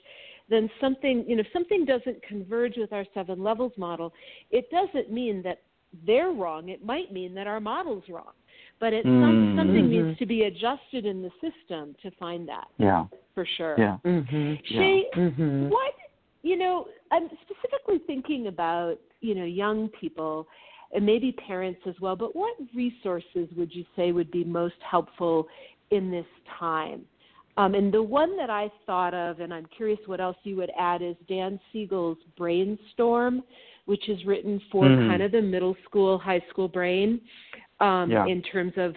then 0.48 0.68
something 0.80 1.24
you 1.26 1.36
know 1.36 1.40
if 1.40 1.46
something 1.52 1.84
doesn't 1.84 2.22
converge 2.22 2.74
with 2.76 2.92
our 2.92 3.04
seven 3.14 3.42
levels 3.42 3.72
model 3.76 4.12
it 4.50 4.68
doesn't 4.70 5.12
mean 5.12 5.42
that 5.42 5.62
they're 6.06 6.32
wrong 6.32 6.68
it 6.68 6.84
might 6.84 7.12
mean 7.12 7.34
that 7.34 7.46
our 7.46 7.60
model's 7.60 8.04
wrong 8.08 8.32
but 8.80 8.92
it 8.92 9.06
mm-hmm. 9.06 9.58
something 9.58 9.88
needs 9.88 10.18
to 10.18 10.26
be 10.26 10.42
adjusted 10.42 11.06
in 11.06 11.22
the 11.22 11.30
system 11.40 11.94
to 12.02 12.10
find 12.18 12.48
that 12.48 12.66
yeah 12.78 13.04
for 13.34 13.46
sure 13.56 13.74
yeah 13.78 13.96
mm-hmm. 14.04 14.54
Shay, 14.64 15.04
yeah. 15.14 15.22
Mm-hmm. 15.22 15.68
what 15.68 15.94
you 16.42 16.56
know 16.56 16.86
i'm 17.10 17.28
specifically 17.42 18.00
thinking 18.06 18.48
about 18.48 18.96
you 19.20 19.34
know 19.34 19.44
young 19.44 19.88
people 20.00 20.46
and 20.92 21.04
maybe 21.04 21.32
parents 21.32 21.80
as 21.86 21.94
well. 22.00 22.16
But 22.16 22.36
what 22.36 22.54
resources 22.74 23.48
would 23.56 23.74
you 23.74 23.84
say 23.96 24.12
would 24.12 24.30
be 24.30 24.44
most 24.44 24.74
helpful 24.88 25.46
in 25.90 26.10
this 26.10 26.26
time? 26.58 27.02
Um, 27.56 27.74
and 27.74 27.92
the 27.92 28.02
one 28.02 28.36
that 28.38 28.50
I 28.50 28.70
thought 28.86 29.12
of, 29.12 29.40
and 29.40 29.52
I'm 29.52 29.66
curious 29.76 29.98
what 30.06 30.20
else 30.20 30.36
you 30.42 30.56
would 30.56 30.70
add, 30.78 31.02
is 31.02 31.16
Dan 31.28 31.60
Siegel's 31.70 32.18
Brainstorm, 32.36 33.42
which 33.84 34.08
is 34.08 34.24
written 34.24 34.60
for 34.70 34.86
mm-hmm. 34.86 35.10
kind 35.10 35.22
of 35.22 35.32
the 35.32 35.42
middle 35.42 35.76
school, 35.84 36.18
high 36.18 36.42
school 36.48 36.68
brain 36.68 37.20
um, 37.80 38.10
yeah. 38.10 38.26
in 38.26 38.42
terms 38.42 38.72
of 38.76 38.94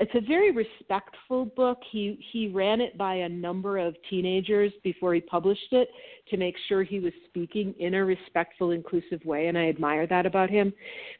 it's 0.00 0.14
a 0.14 0.20
very 0.20 0.50
respectful 0.50 1.44
book. 1.44 1.78
He 1.92 2.18
he 2.32 2.48
ran 2.48 2.80
it 2.80 2.98
by 2.98 3.14
a 3.14 3.28
number 3.28 3.78
of 3.78 3.94
teenagers 4.10 4.72
before 4.82 5.14
he 5.14 5.20
published 5.20 5.72
it 5.72 5.88
to 6.30 6.36
make 6.36 6.56
sure 6.68 6.82
he 6.82 6.98
was 6.98 7.12
speaking 7.28 7.74
in 7.78 7.94
a 7.94 8.04
respectful, 8.04 8.72
inclusive 8.72 9.24
way, 9.24 9.46
and 9.46 9.56
I 9.56 9.68
admire 9.68 10.06
that 10.08 10.26
about 10.26 10.50
him. 10.50 10.72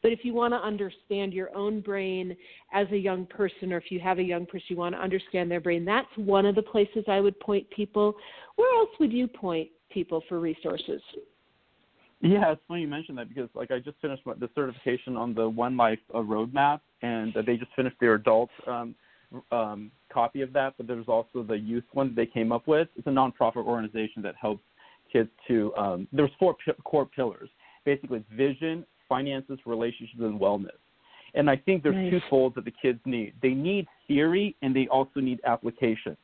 But 0.02 0.10
if 0.10 0.20
you 0.24 0.34
want 0.34 0.54
to 0.54 0.58
understand 0.58 1.32
your 1.32 1.54
own 1.56 1.82
brain 1.82 2.36
as 2.72 2.88
a 2.90 2.96
young 2.96 3.26
person, 3.26 3.72
or 3.72 3.76
if 3.76 3.90
you 3.92 4.00
have 4.00 4.18
a 4.18 4.22
young 4.22 4.44
person 4.44 4.66
you 4.70 4.76
want 4.76 4.96
to 4.96 5.00
understand 5.00 5.50
their 5.50 5.60
brain, 5.60 5.84
that's 5.84 6.08
one 6.16 6.44
of 6.44 6.56
the 6.56 6.62
places 6.62 7.04
I 7.06 7.20
would 7.20 7.38
point 7.38 7.70
people. 7.70 8.16
Where 8.56 8.80
else 8.80 8.90
would 8.98 9.12
you 9.12 9.28
point 9.28 9.68
people 9.90 10.24
for 10.28 10.40
resources? 10.40 11.00
Yeah, 12.20 12.52
it's 12.52 12.62
funny 12.66 12.82
you 12.82 12.88
mentioned 12.88 13.18
that 13.18 13.28
because 13.28 13.48
like 13.54 13.70
I 13.70 13.78
just 13.78 13.98
finished 14.00 14.22
the 14.24 14.48
certification 14.54 15.16
on 15.16 15.34
the 15.34 15.48
One 15.48 15.76
Life 15.76 15.98
uh, 16.14 16.18
roadmap, 16.18 16.80
and 17.02 17.36
uh, 17.36 17.42
they 17.42 17.56
just 17.56 17.72
finished 17.76 17.96
their 18.00 18.14
adult 18.14 18.50
um, 18.66 18.94
um, 19.52 19.90
copy 20.12 20.40
of 20.40 20.52
that. 20.54 20.74
But 20.76 20.86
there's 20.86 21.08
also 21.08 21.42
the 21.42 21.58
youth 21.58 21.84
one 21.92 22.08
that 22.08 22.16
they 22.16 22.26
came 22.26 22.52
up 22.52 22.66
with. 22.66 22.88
It's 22.96 23.06
a 23.06 23.10
nonprofit 23.10 23.66
organization 23.66 24.22
that 24.22 24.34
helps 24.40 24.62
kids 25.12 25.28
to. 25.48 25.74
Um, 25.76 26.08
there's 26.12 26.30
four 26.38 26.54
p- 26.64 26.72
core 26.84 27.06
pillars, 27.06 27.50
basically 27.84 28.24
vision, 28.32 28.86
finances, 29.08 29.58
relationships, 29.66 30.20
and 30.20 30.40
wellness. 30.40 30.70
And 31.34 31.50
I 31.50 31.56
think 31.56 31.82
there's 31.82 31.96
nice. 31.96 32.10
two 32.10 32.20
folds 32.30 32.54
that 32.54 32.64
the 32.64 32.72
kids 32.80 33.00
need. 33.04 33.34
They 33.42 33.50
need 33.50 33.86
theory, 34.06 34.56
and 34.62 34.74
they 34.74 34.86
also 34.86 35.20
need 35.20 35.40
application 35.44 36.16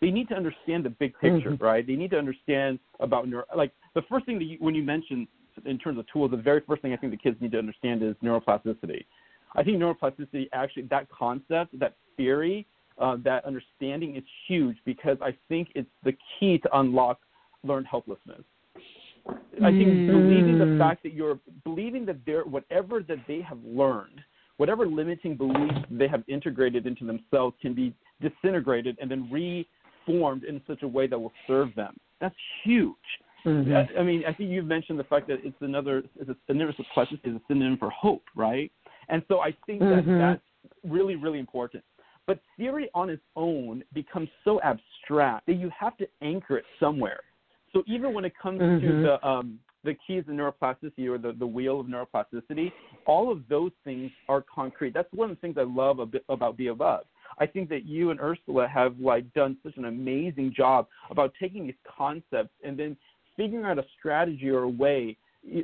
they 0.00 0.10
need 0.10 0.28
to 0.28 0.34
understand 0.34 0.84
the 0.84 0.90
big 0.90 1.14
picture, 1.20 1.50
mm-hmm. 1.50 1.64
right? 1.64 1.86
They 1.86 1.94
need 1.94 2.10
to 2.10 2.18
understand 2.18 2.78
about 3.00 3.28
neuro. 3.28 3.44
Like 3.56 3.72
the 3.94 4.02
first 4.02 4.26
thing 4.26 4.38
that 4.38 4.44
you, 4.44 4.56
when 4.60 4.74
you 4.74 4.82
mention 4.82 5.26
in 5.64 5.78
terms 5.78 5.98
of 5.98 6.06
tools, 6.12 6.30
the 6.30 6.36
very 6.36 6.60
first 6.66 6.82
thing 6.82 6.92
I 6.92 6.96
think 6.96 7.12
the 7.12 7.18
kids 7.18 7.36
need 7.40 7.52
to 7.52 7.58
understand 7.58 8.02
is 8.02 8.14
neuroplasticity. 8.22 9.04
I 9.54 9.62
think 9.62 9.78
neuroplasticity 9.78 10.48
actually 10.52 10.82
that 10.84 11.08
concept, 11.08 11.78
that 11.78 11.94
theory, 12.16 12.66
uh, 12.98 13.16
that 13.24 13.44
understanding 13.44 14.16
is 14.16 14.24
huge 14.46 14.76
because 14.84 15.16
I 15.22 15.34
think 15.48 15.68
it's 15.74 15.88
the 16.04 16.14
key 16.38 16.58
to 16.58 16.78
unlock 16.78 17.20
learned 17.64 17.86
helplessness. 17.86 18.42
I 19.28 19.70
think 19.70 19.88
mm-hmm. 19.88 20.06
believing 20.06 20.58
the 20.58 20.78
fact 20.78 21.02
that 21.02 21.14
you're 21.14 21.40
believing 21.64 22.06
that 22.06 22.18
they're 22.24 22.44
whatever 22.44 23.02
that 23.02 23.18
they 23.26 23.40
have 23.40 23.58
learned, 23.64 24.20
whatever 24.58 24.86
limiting 24.86 25.36
beliefs 25.36 25.80
they 25.90 26.06
have 26.06 26.22
integrated 26.28 26.86
into 26.86 27.04
themselves 27.04 27.56
can 27.60 27.74
be 27.74 27.92
disintegrated 28.20 28.96
and 29.00 29.10
then 29.10 29.28
re 29.30 29.66
formed 30.06 30.44
in 30.44 30.60
such 30.66 30.82
a 30.82 30.88
way 30.88 31.06
that 31.06 31.18
will 31.18 31.32
serve 31.46 31.74
them. 31.74 31.96
That's 32.20 32.34
huge. 32.64 32.94
Mm-hmm. 33.44 33.98
I, 33.98 34.02
mean, 34.02 34.22
I 34.26 34.32
think 34.32 34.50
you've 34.50 34.66
mentioned 34.66 34.98
the 34.98 35.04
fact 35.04 35.28
that 35.28 35.38
it's 35.44 35.56
another, 35.60 36.02
it's 36.18 36.30
a, 36.30 36.36
synonym 36.46 36.68
is 36.70 36.76
a 36.78 37.40
synonym 37.46 37.76
for 37.78 37.90
hope, 37.90 38.24
right? 38.34 38.72
And 39.08 39.22
so 39.28 39.40
I 39.40 39.54
think 39.66 39.80
that 39.80 40.04
mm-hmm. 40.04 40.18
that's 40.18 40.40
really, 40.84 41.14
really 41.14 41.38
important. 41.38 41.84
But 42.26 42.40
theory 42.56 42.88
on 42.92 43.08
its 43.08 43.22
own 43.36 43.84
becomes 43.92 44.28
so 44.44 44.60
abstract 44.62 45.46
that 45.46 45.54
you 45.54 45.70
have 45.78 45.96
to 45.98 46.08
anchor 46.22 46.56
it 46.56 46.64
somewhere. 46.80 47.20
So 47.72 47.84
even 47.86 48.12
when 48.14 48.24
it 48.24 48.32
comes 48.40 48.60
mm-hmm. 48.60 48.84
to 48.84 49.02
the 49.02 49.26
um, 49.26 49.60
the 49.84 49.94
keys 50.06 50.24
of 50.26 50.34
neuroplasticity 50.34 51.06
or 51.06 51.16
the, 51.16 51.32
the 51.38 51.46
wheel 51.46 51.78
of 51.78 51.86
neuroplasticity, 51.86 52.72
all 53.06 53.30
of 53.30 53.42
those 53.48 53.70
things 53.84 54.10
are 54.28 54.44
concrete. 54.52 54.92
That's 54.92 55.08
one 55.12 55.30
of 55.30 55.36
the 55.36 55.40
things 55.40 55.56
I 55.56 55.62
love 55.62 56.00
a 56.00 56.06
bit 56.06 56.24
about 56.28 56.56
Be 56.56 56.66
Above 56.66 57.04
I 57.38 57.46
think 57.46 57.68
that 57.68 57.84
you 57.84 58.10
and 58.10 58.20
Ursula 58.20 58.66
have 58.68 58.98
like 58.98 59.32
done 59.34 59.56
such 59.62 59.76
an 59.76 59.86
amazing 59.86 60.54
job 60.56 60.86
about 61.10 61.32
taking 61.40 61.66
these 61.66 61.74
concepts 61.96 62.54
and 62.64 62.78
then 62.78 62.96
figuring 63.36 63.64
out 63.64 63.78
a 63.78 63.84
strategy 63.98 64.48
or 64.48 64.62
a 64.62 64.68
way 64.68 65.16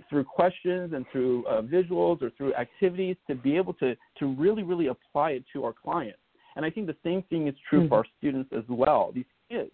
through 0.09 0.25
questions 0.25 0.93
and 0.93 1.05
through 1.11 1.45
uh, 1.47 1.63
visuals 1.63 2.23
or 2.23 2.31
through 2.37 2.55
activities 2.55 3.17
to 3.27 3.35
be 3.35 3.57
able 3.57 3.75
to 3.75 3.97
to 4.19 4.35
really 4.35 4.63
really 4.63 4.89
apply 4.89 5.31
it 5.31 5.45
to 5.53 5.65
our 5.65 5.73
clients. 5.73 6.19
And 6.55 6.65
I 6.65 6.71
think 6.71 6.87
the 6.87 6.97
same 7.03 7.23
thing 7.31 7.49
is 7.49 7.55
true 7.69 7.81
mm-hmm. 7.81 7.89
for 7.89 7.99
our 7.99 8.07
students 8.19 8.51
as 8.57 8.65
well. 8.69 9.11
These 9.15 9.25
kids, 9.51 9.71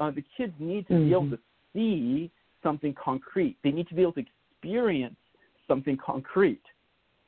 uh, 0.00 0.10
the 0.10 0.24
kids 0.36 0.54
need 0.58 0.86
to 0.88 0.94
mm-hmm. 0.94 1.04
be 1.04 1.10
able 1.10 1.22
mm-hmm. 1.22 1.34
to 1.34 1.40
see 1.74 2.30
something 2.62 2.94
concrete. 2.94 3.56
They 3.62 3.70
need 3.70 3.88
to 3.88 3.94
be 3.94 4.02
able 4.02 4.14
to 4.14 4.24
experience 4.56 5.16
something 5.66 5.98
concrete. 6.04 6.62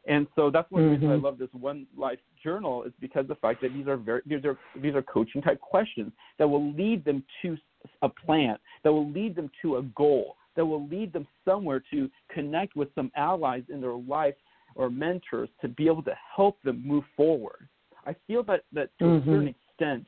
And 0.08 0.26
so 0.34 0.50
that's 0.50 0.70
one 0.70 0.82
of 0.82 0.86
the 0.88 0.92
reasons 0.92 1.10
I 1.10 1.14
mm-hmm. 1.16 1.24
love 1.26 1.38
this 1.38 1.50
One 1.52 1.86
Life 1.96 2.18
Journal 2.42 2.82
is 2.84 2.92
because 3.00 3.26
the 3.28 3.34
fact 3.36 3.60
that 3.62 3.72
these 3.72 3.86
are 3.86 3.96
very 3.96 4.22
these 4.26 4.44
are 4.44 4.58
these 4.80 4.94
are 4.94 5.02
coaching 5.02 5.42
type 5.42 5.60
questions 5.60 6.12
that 6.38 6.48
will 6.48 6.72
lead 6.72 7.04
them 7.04 7.24
to 7.42 7.56
a 8.02 8.08
plan, 8.08 8.56
that 8.84 8.92
will 8.92 9.10
lead 9.10 9.34
them 9.34 9.50
to 9.62 9.76
a 9.76 9.82
goal, 9.82 10.36
that 10.56 10.64
will 10.64 10.86
lead 10.88 11.12
them 11.12 11.26
somewhere 11.44 11.82
to 11.90 12.10
connect 12.32 12.76
with 12.76 12.88
some 12.94 13.10
allies 13.16 13.62
in 13.72 13.80
their 13.80 13.94
life 13.94 14.34
or 14.74 14.90
mentors 14.90 15.48
to 15.60 15.68
be 15.68 15.86
able 15.86 16.02
to 16.02 16.14
help 16.36 16.60
them 16.62 16.82
move 16.86 17.04
forward. 17.16 17.68
I 18.06 18.14
feel 18.26 18.42
that 18.44 18.64
that 18.72 18.90
to 18.98 19.04
mm-hmm. 19.04 19.28
a 19.28 19.32
certain 19.32 19.54
extent, 19.54 20.06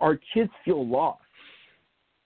our 0.00 0.18
kids 0.32 0.50
feel 0.64 0.86
lost 0.86 1.20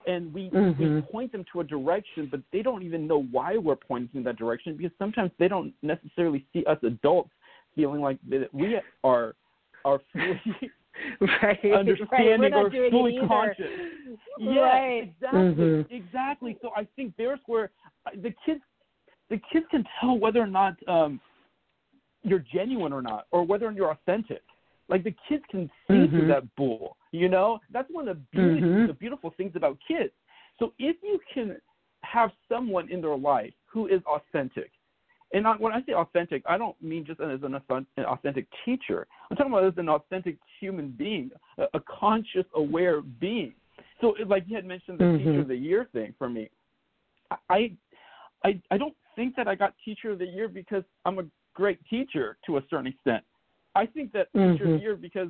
and 0.07 0.33
we, 0.33 0.49
mm-hmm. 0.49 0.95
we 0.95 1.01
point 1.01 1.31
them 1.31 1.45
to 1.51 1.59
a 1.59 1.63
direction, 1.63 2.27
but 2.31 2.41
they 2.51 2.61
don't 2.61 2.83
even 2.83 3.05
know 3.07 3.23
why 3.31 3.57
we're 3.57 3.75
pointing 3.75 4.19
in 4.19 4.23
that 4.23 4.37
direction 4.37 4.75
because 4.75 4.91
sometimes 4.97 5.31
they 5.39 5.47
don't 5.47 5.73
necessarily 5.81 6.45
see 6.53 6.63
us 6.65 6.77
adults 6.83 7.29
feeling 7.75 8.01
like 8.01 8.17
that 8.29 8.53
we 8.53 8.79
are 9.03 9.35
are 9.85 9.99
fully 10.13 10.71
right, 11.41 11.73
understanding 11.73 12.51
right. 12.51 12.53
or 12.53 12.89
fully 12.89 13.19
conscious. 13.27 13.65
Yeah, 14.39 14.61
right. 14.61 15.03
exactly, 15.03 15.39
mm-hmm. 15.39 15.93
exactly. 15.93 16.57
So 16.61 16.71
I 16.75 16.87
think 16.95 17.13
there's 17.17 17.39
where 17.45 17.71
uh, 18.07 18.11
the 18.15 18.33
kids 18.45 18.61
the 19.29 19.39
kids 19.51 19.65
can 19.69 19.83
tell 19.99 20.17
whether 20.17 20.39
or 20.39 20.47
not 20.47 20.75
um, 20.87 21.19
you're 22.23 22.43
genuine 22.51 22.93
or 22.93 23.01
not, 23.01 23.27
or 23.31 23.45
whether 23.45 23.69
you're 23.71 23.91
authentic. 23.91 24.41
Like 24.87 25.03
the 25.03 25.13
kids 25.27 25.43
can 25.51 25.69
see 25.87 25.93
mm-hmm. 25.93 26.17
through 26.17 26.27
that 26.29 26.43
bull. 26.55 26.97
You 27.11 27.29
know, 27.29 27.59
that's 27.71 27.87
one 27.91 28.07
of 28.07 28.17
the 28.17 28.23
beauty, 28.31 28.61
mm-hmm. 28.61 28.87
the 28.87 28.93
beautiful 28.93 29.33
things 29.37 29.51
about 29.55 29.77
kids. 29.87 30.11
So 30.57 30.73
if 30.79 30.95
you 31.03 31.19
can 31.33 31.57
have 32.01 32.31
someone 32.47 32.89
in 32.91 33.01
their 33.01 33.17
life 33.17 33.53
who 33.65 33.87
is 33.87 34.01
authentic, 34.07 34.71
And 35.31 35.45
I, 35.47 35.53
when 35.57 35.73
I 35.73 35.81
say 35.85 35.93
authentic, 35.93 36.43
I 36.47 36.57
don't 36.57 36.79
mean 36.81 37.05
just 37.05 37.19
as 37.19 37.39
an 37.43 37.59
authentic 38.05 38.47
teacher. 38.65 39.05
I'm 39.29 39.37
talking 39.37 39.53
about 39.53 39.65
as 39.65 39.73
an 39.77 39.89
authentic 39.89 40.37
human 40.59 40.89
being, 40.89 41.29
a, 41.57 41.65
a 41.75 41.79
conscious, 41.81 42.45
aware 42.55 43.01
being. 43.01 43.53
So, 44.01 44.15
like 44.27 44.43
you 44.47 44.55
had 44.55 44.65
mentioned, 44.65 44.99
the 44.99 45.03
mm-hmm. 45.03 45.17
teacher 45.17 45.39
of 45.41 45.47
the 45.47 45.55
year 45.55 45.87
thing 45.93 46.15
for 46.17 46.29
me, 46.29 46.49
I, 47.49 47.71
I, 48.43 48.59
I 48.71 48.77
don't 48.77 48.95
think 49.15 49.35
that 49.35 49.47
I 49.47 49.55
got 49.55 49.73
teacher 49.83 50.11
of 50.11 50.19
the 50.19 50.25
year 50.25 50.47
because 50.47 50.83
I'm 51.05 51.19
a 51.19 51.23
great 51.53 51.79
teacher 51.89 52.37
to 52.45 52.57
a 52.57 52.61
certain 52.69 52.87
extent. 52.87 53.23
I 53.75 53.85
think 53.85 54.11
that 54.13 54.33
mm-hmm. 54.33 54.53
teacher 54.53 54.65
of 54.65 54.79
the 54.79 54.83
year 54.83 54.95
because 54.95 55.29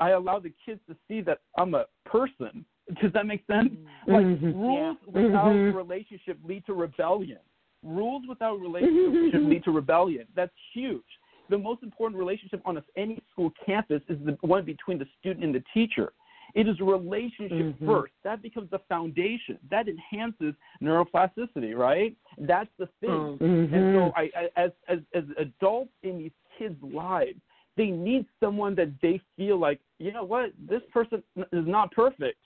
I 0.00 0.10
allow 0.10 0.38
the 0.38 0.52
kids 0.66 0.80
to 0.88 0.96
see 1.06 1.20
that 1.22 1.38
I'm 1.56 1.74
a 1.74 1.84
person. 2.04 2.64
Does 3.00 3.12
that 3.12 3.26
make 3.26 3.44
sense? 3.46 3.70
Mm-hmm. 3.70 4.12
Like 4.12 4.26
mm-hmm. 4.26 4.58
rules 4.58 4.96
yeah. 5.06 5.22
without 5.22 5.52
mm-hmm. 5.52 5.76
relationship 5.76 6.38
lead 6.44 6.66
to 6.66 6.74
rebellion. 6.74 7.38
Rules 7.82 8.22
without 8.28 8.60
relationship 8.60 9.40
lead 9.42 9.64
to 9.64 9.70
rebellion. 9.70 10.26
That's 10.34 10.52
huge. 10.74 11.04
The 11.50 11.58
most 11.58 11.82
important 11.82 12.18
relationship 12.18 12.60
on 12.64 12.82
any 12.96 13.22
school 13.32 13.52
campus 13.64 14.02
is 14.08 14.18
the 14.24 14.36
one 14.40 14.64
between 14.64 14.98
the 14.98 15.06
student 15.18 15.44
and 15.44 15.54
the 15.54 15.62
teacher. 15.72 16.12
It 16.54 16.66
is 16.66 16.76
a 16.80 16.84
relationship 16.84 17.58
mm-hmm. 17.58 17.86
first. 17.86 18.12
That 18.24 18.42
becomes 18.42 18.70
the 18.70 18.80
foundation. 18.88 19.58
That 19.70 19.86
enhances 19.86 20.54
neuroplasticity, 20.82 21.76
right? 21.76 22.16
That's 22.38 22.70
the 22.78 22.88
thing. 23.00 23.38
Mm-hmm. 23.40 23.74
And 23.74 23.94
so, 23.94 24.12
I, 24.16 24.30
I, 24.34 24.64
as 24.64 24.70
as 24.88 24.98
as 25.14 25.24
adults 25.38 25.92
in 26.02 26.18
these 26.18 26.32
kids' 26.58 26.76
lives, 26.82 27.38
they 27.76 27.86
need 27.86 28.26
someone 28.40 28.74
that 28.76 28.92
they 29.02 29.20
feel 29.36 29.58
like, 29.58 29.78
you 29.98 30.12
know 30.12 30.24
what, 30.24 30.50
this 30.68 30.82
person 30.92 31.22
is 31.36 31.66
not 31.66 31.92
perfect, 31.92 32.38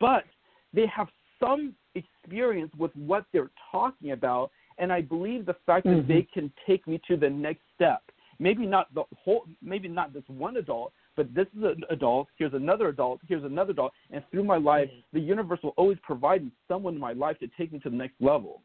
but 0.00 0.24
they 0.72 0.86
have 0.86 1.08
some 1.40 1.74
experience 1.94 2.72
with 2.78 2.90
what 2.94 3.24
they're 3.32 3.50
talking 3.70 4.12
about, 4.12 4.50
and 4.78 4.92
I 4.92 5.00
believe 5.00 5.46
the 5.46 5.56
fact 5.64 5.86
mm-hmm. 5.86 5.98
that 5.98 6.08
they 6.08 6.26
can 6.32 6.52
take 6.66 6.86
me 6.86 7.00
to 7.08 7.16
the 7.16 7.30
next 7.30 7.62
step. 7.74 8.02
Maybe 8.38 8.66
not 8.66 8.92
the 8.94 9.04
whole, 9.16 9.44
maybe 9.62 9.88
not 9.88 10.12
this 10.12 10.24
one 10.26 10.58
adult, 10.58 10.92
but 11.16 11.34
this 11.34 11.46
is 11.56 11.64
an 11.64 11.82
adult. 11.88 12.28
Here's 12.36 12.52
another 12.52 12.88
adult. 12.88 13.20
Here's 13.26 13.44
another 13.44 13.70
adult, 13.70 13.92
and 14.10 14.22
through 14.30 14.44
my 14.44 14.58
life, 14.58 14.90
the 15.12 15.20
universe 15.20 15.60
will 15.62 15.74
always 15.76 15.98
provide 16.02 16.44
me 16.44 16.50
someone 16.68 16.94
in 16.94 17.00
my 17.00 17.12
life 17.12 17.38
to 17.38 17.48
take 17.56 17.72
me 17.72 17.78
to 17.80 17.90
the 17.90 17.96
next 17.96 18.14
level. 18.20 18.62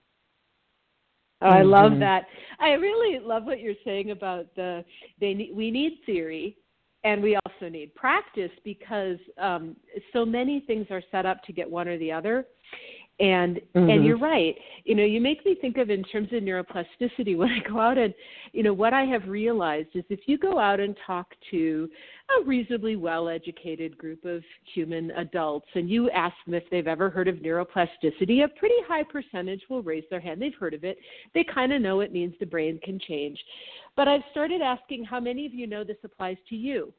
Oh, 1.42 1.48
I 1.48 1.64
love 1.64 1.92
mm-hmm. 1.92 2.02
that. 2.02 2.28
I 2.60 2.74
really 2.74 3.20
love 3.20 3.46
what 3.46 3.62
you're 3.62 3.74
saying 3.84 4.12
about 4.12 4.54
the 4.56 4.86
they 5.20 5.34
need, 5.34 5.56
we 5.56 5.72
need 5.72 6.00
theory 6.06 6.58
and 7.04 7.22
we 7.22 7.38
also 7.46 7.68
need 7.68 7.96
practice 7.96 8.52
because 8.64 9.18
um, 9.40 9.76
so 10.14 10.24
many 10.24 10.60
things 10.62 10.86
are 10.92 11.02
set 11.12 11.26
up 11.26 11.42
to 11.44 11.54
get 11.54 11.70
one 11.70 11.88
or 11.88 11.98
the 11.98 12.12
other. 12.12 12.46
And 13.20 13.58
mm-hmm. 13.76 13.90
and 13.90 14.04
you're 14.04 14.18
right. 14.18 14.56
You 14.84 14.96
know, 14.96 15.04
you 15.04 15.22
make 15.22 15.46
me 15.46 15.56
think 15.62 15.78
of 15.78 15.92
in 15.92 16.04
terms 16.06 16.30
of 16.34 16.42
neuroplasticity 16.42 17.38
when 17.38 17.50
I 17.50 17.60
go 17.70 17.80
out 17.80 18.00
and 18.00 18.14
you 18.52 18.64
know 18.64 18.74
what 18.74 18.94
I 18.94 19.04
have 19.04 19.28
realized 19.28 19.90
is 19.94 20.04
if 20.10 20.22
you 20.26 20.40
go 20.40 20.58
out 20.58 20.80
and 20.80 20.98
talk 21.06 21.28
to 21.52 21.88
a 22.40 22.44
reasonably 22.44 22.96
well 22.96 23.30
educated 23.30 23.96
group 23.96 24.26
of 24.26 24.42
human 24.74 25.12
adults 25.12 25.68
and 25.76 25.88
you 25.88 26.10
ask 26.10 26.34
them 26.46 26.56
if 26.56 26.64
they've 26.72 26.88
ever 26.88 27.12
heard 27.12 27.28
of 27.28 27.36
neuroplasticity, 27.36 28.44
a 28.44 28.48
pretty 28.48 28.76
high 28.88 29.04
percentage 29.04 29.62
will 29.70 29.84
raise 29.84 30.06
their 30.10 30.20
hand. 30.20 30.42
They've 30.42 30.56
heard 30.60 30.74
of 30.74 30.84
it. 30.84 30.98
They 31.36 31.44
kind 31.44 31.74
of 31.74 31.82
know 31.82 32.00
it 32.00 32.12
means 32.12 32.34
the 32.40 32.46
brain 32.48 32.80
can 32.84 33.00
change. 33.00 33.38
But 33.96 34.08
I've 34.08 34.24
started 34.32 34.62
asking 34.62 35.04
how 35.04 35.20
many 35.20 35.46
of 35.46 35.54
you 35.54 35.68
know 35.68 35.84
this 35.84 35.98
applies 36.04 36.38
to 36.50 36.56
you? 36.56 36.92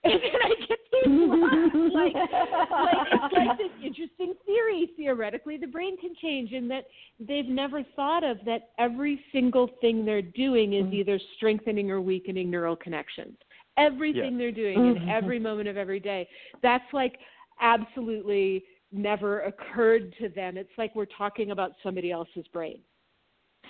and 0.04 0.12
then 0.12 0.40
I 0.44 0.66
get 0.68 0.78
like, 1.06 1.92
like 1.94 2.12
it's 2.14 3.34
like 3.34 3.58
this 3.58 3.70
interesting 3.84 4.34
theory. 4.46 4.90
Theoretically, 4.96 5.56
the 5.56 5.66
brain 5.66 5.96
can 5.98 6.14
change, 6.20 6.52
and 6.52 6.70
that 6.70 6.84
they've 7.20 7.46
never 7.46 7.82
thought 7.96 8.24
of 8.24 8.38
that 8.44 8.70
every 8.78 9.20
single 9.32 9.68
thing 9.80 10.04
they're 10.04 10.22
doing 10.22 10.74
is 10.74 10.92
either 10.92 11.18
strengthening 11.36 11.90
or 11.90 12.00
weakening 12.00 12.50
neural 12.50 12.76
connections. 12.76 13.36
Everything 13.76 14.32
yeah. 14.32 14.38
they're 14.38 14.52
doing 14.52 14.78
mm-hmm. 14.78 15.02
in 15.02 15.08
every 15.08 15.38
moment 15.38 15.68
of 15.68 15.76
every 15.76 16.00
day. 16.00 16.28
That's 16.62 16.84
like 16.92 17.18
absolutely 17.60 18.64
never 18.92 19.40
occurred 19.42 20.14
to 20.20 20.28
them. 20.28 20.56
It's 20.56 20.70
like 20.78 20.94
we're 20.94 21.06
talking 21.06 21.50
about 21.50 21.72
somebody 21.82 22.10
else's 22.10 22.46
brain. 22.52 22.80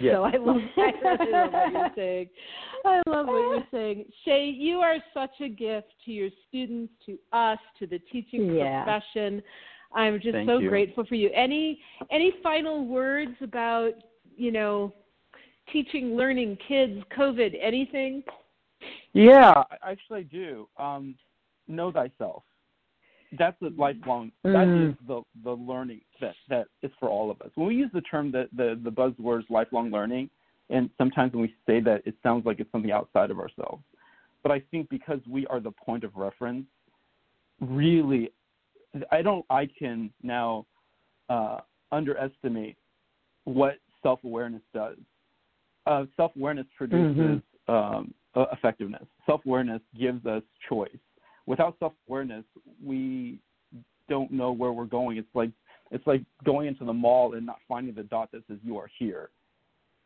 Yes. 0.00 0.14
So 0.14 0.24
I 0.24 0.36
love, 0.36 0.56
I 0.76 0.80
really 0.80 1.32
love 1.32 1.52
what 1.52 1.72
you're 1.72 1.90
saying. 1.96 2.28
I 2.84 3.02
love 3.06 3.26
what 3.26 3.34
you're 3.34 3.66
saying. 3.70 4.04
Shay, 4.24 4.46
you 4.56 4.78
are 4.78 4.96
such 5.12 5.40
a 5.40 5.48
gift 5.48 5.88
to 6.04 6.12
your 6.12 6.30
students, 6.48 6.92
to 7.06 7.18
us, 7.32 7.58
to 7.78 7.86
the 7.86 7.98
teaching 8.10 8.54
yeah. 8.54 8.84
profession. 8.84 9.42
I'm 9.94 10.20
just 10.20 10.34
Thank 10.34 10.48
so 10.48 10.58
you. 10.58 10.68
grateful 10.68 11.04
for 11.06 11.14
you. 11.14 11.30
Any 11.34 11.80
any 12.10 12.34
final 12.42 12.86
words 12.86 13.34
about, 13.40 13.92
you 14.36 14.52
know, 14.52 14.92
teaching, 15.72 16.16
learning, 16.16 16.58
kids, 16.66 17.02
COVID, 17.16 17.56
anything? 17.60 18.22
Yeah, 19.14 19.64
I 19.82 19.90
actually 19.92 20.20
I 20.20 20.22
do. 20.24 20.68
Um, 20.78 21.14
know 21.68 21.92
thyself 21.92 22.44
that's 23.38 23.60
a 23.62 23.70
lifelong 23.76 24.32
mm. 24.46 24.52
that 24.52 24.68
is 24.68 24.94
the 25.06 25.22
the 25.44 25.52
learning 25.52 26.00
that 26.20 26.34
that 26.48 26.66
is 26.82 26.90
for 26.98 27.08
all 27.08 27.30
of 27.30 27.40
us. 27.42 27.50
When 27.54 27.68
we 27.68 27.74
use 27.74 27.90
the 27.92 28.00
term 28.02 28.30
the 28.32 28.48
the, 28.56 28.80
the 28.82 28.90
buzzwords 28.90 29.48
lifelong 29.50 29.90
learning 29.90 30.30
and 30.70 30.90
sometimes 30.98 31.32
when 31.32 31.42
we 31.42 31.54
say 31.66 31.80
that 31.80 32.02
it 32.06 32.14
sounds 32.22 32.44
like 32.46 32.60
it's 32.60 32.70
something 32.72 32.92
outside 32.92 33.30
of 33.30 33.38
ourselves. 33.38 33.82
But 34.42 34.52
i 34.52 34.60
think 34.70 34.88
because 34.88 35.20
we 35.28 35.46
are 35.48 35.60
the 35.60 35.72
point 35.72 36.04
of 36.04 36.16
reference 36.16 36.66
really 37.60 38.30
i 39.10 39.20
don't 39.20 39.44
i 39.50 39.68
can 39.78 40.10
now 40.22 40.64
uh, 41.28 41.58
underestimate 41.92 42.76
what 43.44 43.76
self 44.02 44.20
awareness 44.24 44.62
does. 44.74 44.96
Uh, 45.86 46.04
self 46.16 46.32
awareness 46.36 46.66
produces 46.76 47.40
mm-hmm. 47.68 47.72
um, 47.72 48.14
effectiveness. 48.52 49.04
Self 49.26 49.40
awareness 49.46 49.80
gives 49.98 50.24
us 50.26 50.42
choice 50.68 50.88
without 51.48 51.76
self 51.80 51.94
awareness, 52.08 52.44
we 52.84 53.40
don't 54.08 54.30
know 54.30 54.52
where 54.52 54.72
we're 54.72 54.84
going. 54.84 55.16
It's 55.16 55.34
like 55.34 55.50
it's 55.90 56.06
like 56.06 56.22
going 56.44 56.68
into 56.68 56.84
the 56.84 56.92
mall 56.92 57.34
and 57.34 57.46
not 57.46 57.58
finding 57.66 57.94
the 57.94 58.04
dot 58.04 58.30
that 58.32 58.42
says 58.46 58.58
you 58.62 58.76
are 58.76 58.88
here. 58.98 59.30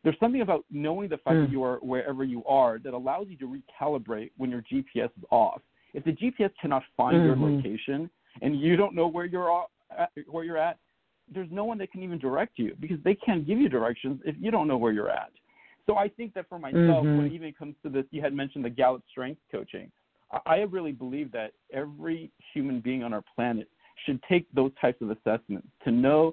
There's 0.05 0.17
something 0.19 0.41
about 0.41 0.65
knowing 0.71 1.09
the 1.09 1.19
fact 1.19 1.37
mm. 1.37 1.47
that 1.47 1.53
you 1.53 1.63
are 1.63 1.79
wherever 1.79 2.25
you 2.25 2.45
are 2.45 2.79
that 2.79 2.95
allows 2.95 3.27
you 3.29 3.37
to 3.39 3.61
recalibrate 3.81 4.31
when 4.37 4.51
your 4.51 4.63
GPS 4.73 5.11
is 5.17 5.25
off. 5.31 5.61
If 5.95 6.05
the 6.05 6.13
GPS 6.13 6.51
cannot 6.61 6.83
find 6.97 7.17
mm-hmm. 7.17 7.43
your 7.43 7.51
location 7.51 8.09
and 8.41 8.59
you 8.59 8.77
don't 8.77 8.95
know 8.95 9.09
where 9.09 9.27
you're 9.27 9.67
at, 9.91 10.11
where 10.27 10.45
you're 10.45 10.57
at, 10.57 10.79
there's 11.33 11.49
no 11.51 11.65
one 11.65 11.79
that 11.79 11.93
can 11.93 12.03
even 12.03 12.19
direct 12.19 12.59
you 12.59 12.75
because 12.81 12.99
they 13.05 13.15
can't 13.15 13.47
give 13.47 13.59
you 13.59 13.69
directions 13.69 14.21
if 14.25 14.35
you 14.41 14.51
don't 14.51 14.67
know 14.67 14.77
where 14.77 14.93
you're 14.93 15.11
at. 15.11 15.31
So 15.87 15.97
I 15.97 16.09
think 16.09 16.35
that 16.35 16.49
for 16.49 16.59
myself, 16.59 17.05
mm-hmm. 17.05 17.17
when 17.17 17.27
it 17.27 17.33
even 17.33 17.53
comes 17.53 17.75
to 17.83 17.91
this, 17.91 18.05
you 18.11 18.23
had 18.23 18.33
mentioned 18.33 18.65
the 18.65 18.71
Gallup 18.71 19.03
Strength 19.11 19.41
Coaching. 19.51 19.91
I 20.47 20.61
really 20.61 20.93
believe 20.93 21.31
that 21.33 21.53
every 21.73 22.31
human 22.53 22.81
being 22.81 23.03
on 23.03 23.13
our 23.13 23.25
planet 23.35 23.69
should 24.07 24.23
take 24.29 24.47
those 24.55 24.73
types 24.81 25.01
of 25.03 25.11
assessments 25.11 25.69
to 25.85 25.91
know 25.91 26.33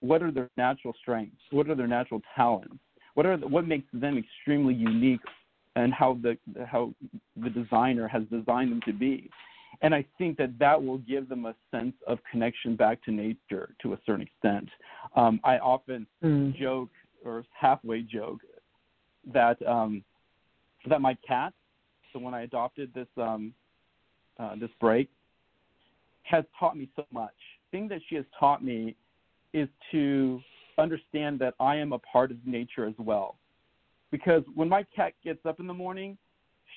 what 0.00 0.22
are 0.22 0.30
their 0.30 0.50
natural 0.56 0.94
strengths, 1.00 1.36
what 1.50 1.68
are 1.68 1.74
their 1.74 1.86
natural 1.86 2.20
talents, 2.34 2.76
what 3.14 3.26
are 3.26 3.36
the, 3.36 3.46
what 3.46 3.66
makes 3.66 3.86
them 3.92 4.18
extremely 4.18 4.74
unique, 4.74 5.20
and 5.74 5.92
how 5.92 6.18
the 6.22 6.36
how 6.66 6.94
the 7.36 7.50
designer 7.50 8.08
has 8.08 8.22
designed 8.24 8.72
them 8.72 8.80
to 8.86 8.92
be. 8.92 9.30
And 9.82 9.94
I 9.94 10.04
think 10.16 10.38
that 10.38 10.58
that 10.58 10.82
will 10.82 10.98
give 10.98 11.28
them 11.28 11.44
a 11.44 11.54
sense 11.70 11.94
of 12.06 12.18
connection 12.30 12.76
back 12.76 13.02
to 13.04 13.10
nature 13.12 13.74
to 13.82 13.92
a 13.92 13.98
certain 14.06 14.22
extent. 14.22 14.68
Um, 15.14 15.38
I 15.44 15.58
often 15.58 16.06
mm. 16.24 16.58
joke 16.58 16.88
or 17.24 17.44
halfway 17.52 18.00
joke 18.00 18.40
that 19.32 19.60
um, 19.66 20.02
that 20.88 21.00
my 21.00 21.16
cat 21.26 21.52
so 22.16 22.22
when 22.22 22.34
I 22.34 22.42
adopted 22.42 22.92
this 22.94 23.08
um, 23.18 23.52
uh, 24.38 24.56
this 24.56 24.70
break, 24.80 25.08
has 26.22 26.44
taught 26.58 26.76
me 26.76 26.88
so 26.96 27.04
much. 27.12 27.34
The 27.70 27.78
thing 27.78 27.88
that 27.88 28.00
she 28.08 28.16
has 28.16 28.24
taught 28.38 28.64
me 28.64 28.96
is 29.52 29.68
to 29.92 30.40
understand 30.78 31.38
that 31.40 31.54
I 31.60 31.76
am 31.76 31.92
a 31.92 31.98
part 31.98 32.30
of 32.30 32.38
nature 32.46 32.86
as 32.86 32.94
well. 32.98 33.36
Because 34.10 34.42
when 34.54 34.68
my 34.68 34.84
cat 34.94 35.12
gets 35.24 35.44
up 35.46 35.60
in 35.60 35.66
the 35.66 35.74
morning, 35.74 36.16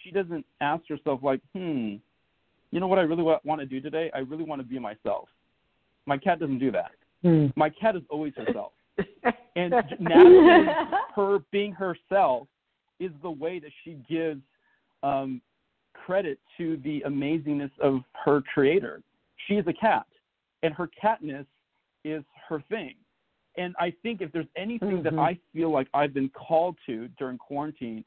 she 0.04 0.12
doesn't 0.12 0.46
ask 0.62 0.84
herself 0.88 1.22
like, 1.24 1.42
"Hmm, 1.54 1.96
you 2.72 2.80
know 2.80 2.88
what 2.88 3.00
I 3.00 3.04
really 3.04 3.24
want 3.24 3.62
to 3.62 3.66
do 3.66 3.80
today? 3.80 4.12
I 4.14 4.20
really 4.20 4.44
want 4.44 4.62
to 4.62 4.68
be 4.68 4.78
myself." 4.78 5.30
My 6.06 6.18
cat 6.18 6.40
doesn't 6.40 6.60
do 6.60 6.72
that. 6.72 6.92
Mm. 7.24 7.54
My 7.56 7.70
cat 7.70 7.96
is 7.96 8.04
always 8.10 8.34
herself. 8.36 8.74
and 9.56 9.74
naturally, 10.00 10.68
her 11.16 11.40
being 11.52 11.72
herself 11.72 12.48
is 13.00 13.12
the 13.22 13.32
way 13.32 13.60
that 13.60 13.72
she 13.84 13.98
gives 14.10 14.42
um, 15.04 15.42
credit 15.94 16.40
to 16.58 16.78
the 16.84 17.04
amazingness 17.06 17.72
of 17.82 18.02
her 18.26 18.42
creator. 18.54 19.02
She 19.48 19.56
is 19.56 19.66
a 19.68 19.74
cat, 19.74 20.06
and 20.64 20.74
her 20.74 20.90
catness 21.02 21.46
is 22.04 22.24
her 22.48 22.64
thing. 22.70 22.96
And 23.58 23.76
I 23.80 23.94
think 24.04 24.22
if 24.22 24.32
there's 24.32 24.48
anything 24.56 25.02
mm-hmm. 25.02 25.16
that 25.16 25.20
I 25.20 25.38
feel 25.54 25.72
like 25.72 25.88
I've 25.94 26.14
been 26.14 26.30
called 26.30 26.78
to 26.86 27.08
during 27.18 27.38
quarantine, 27.38 28.04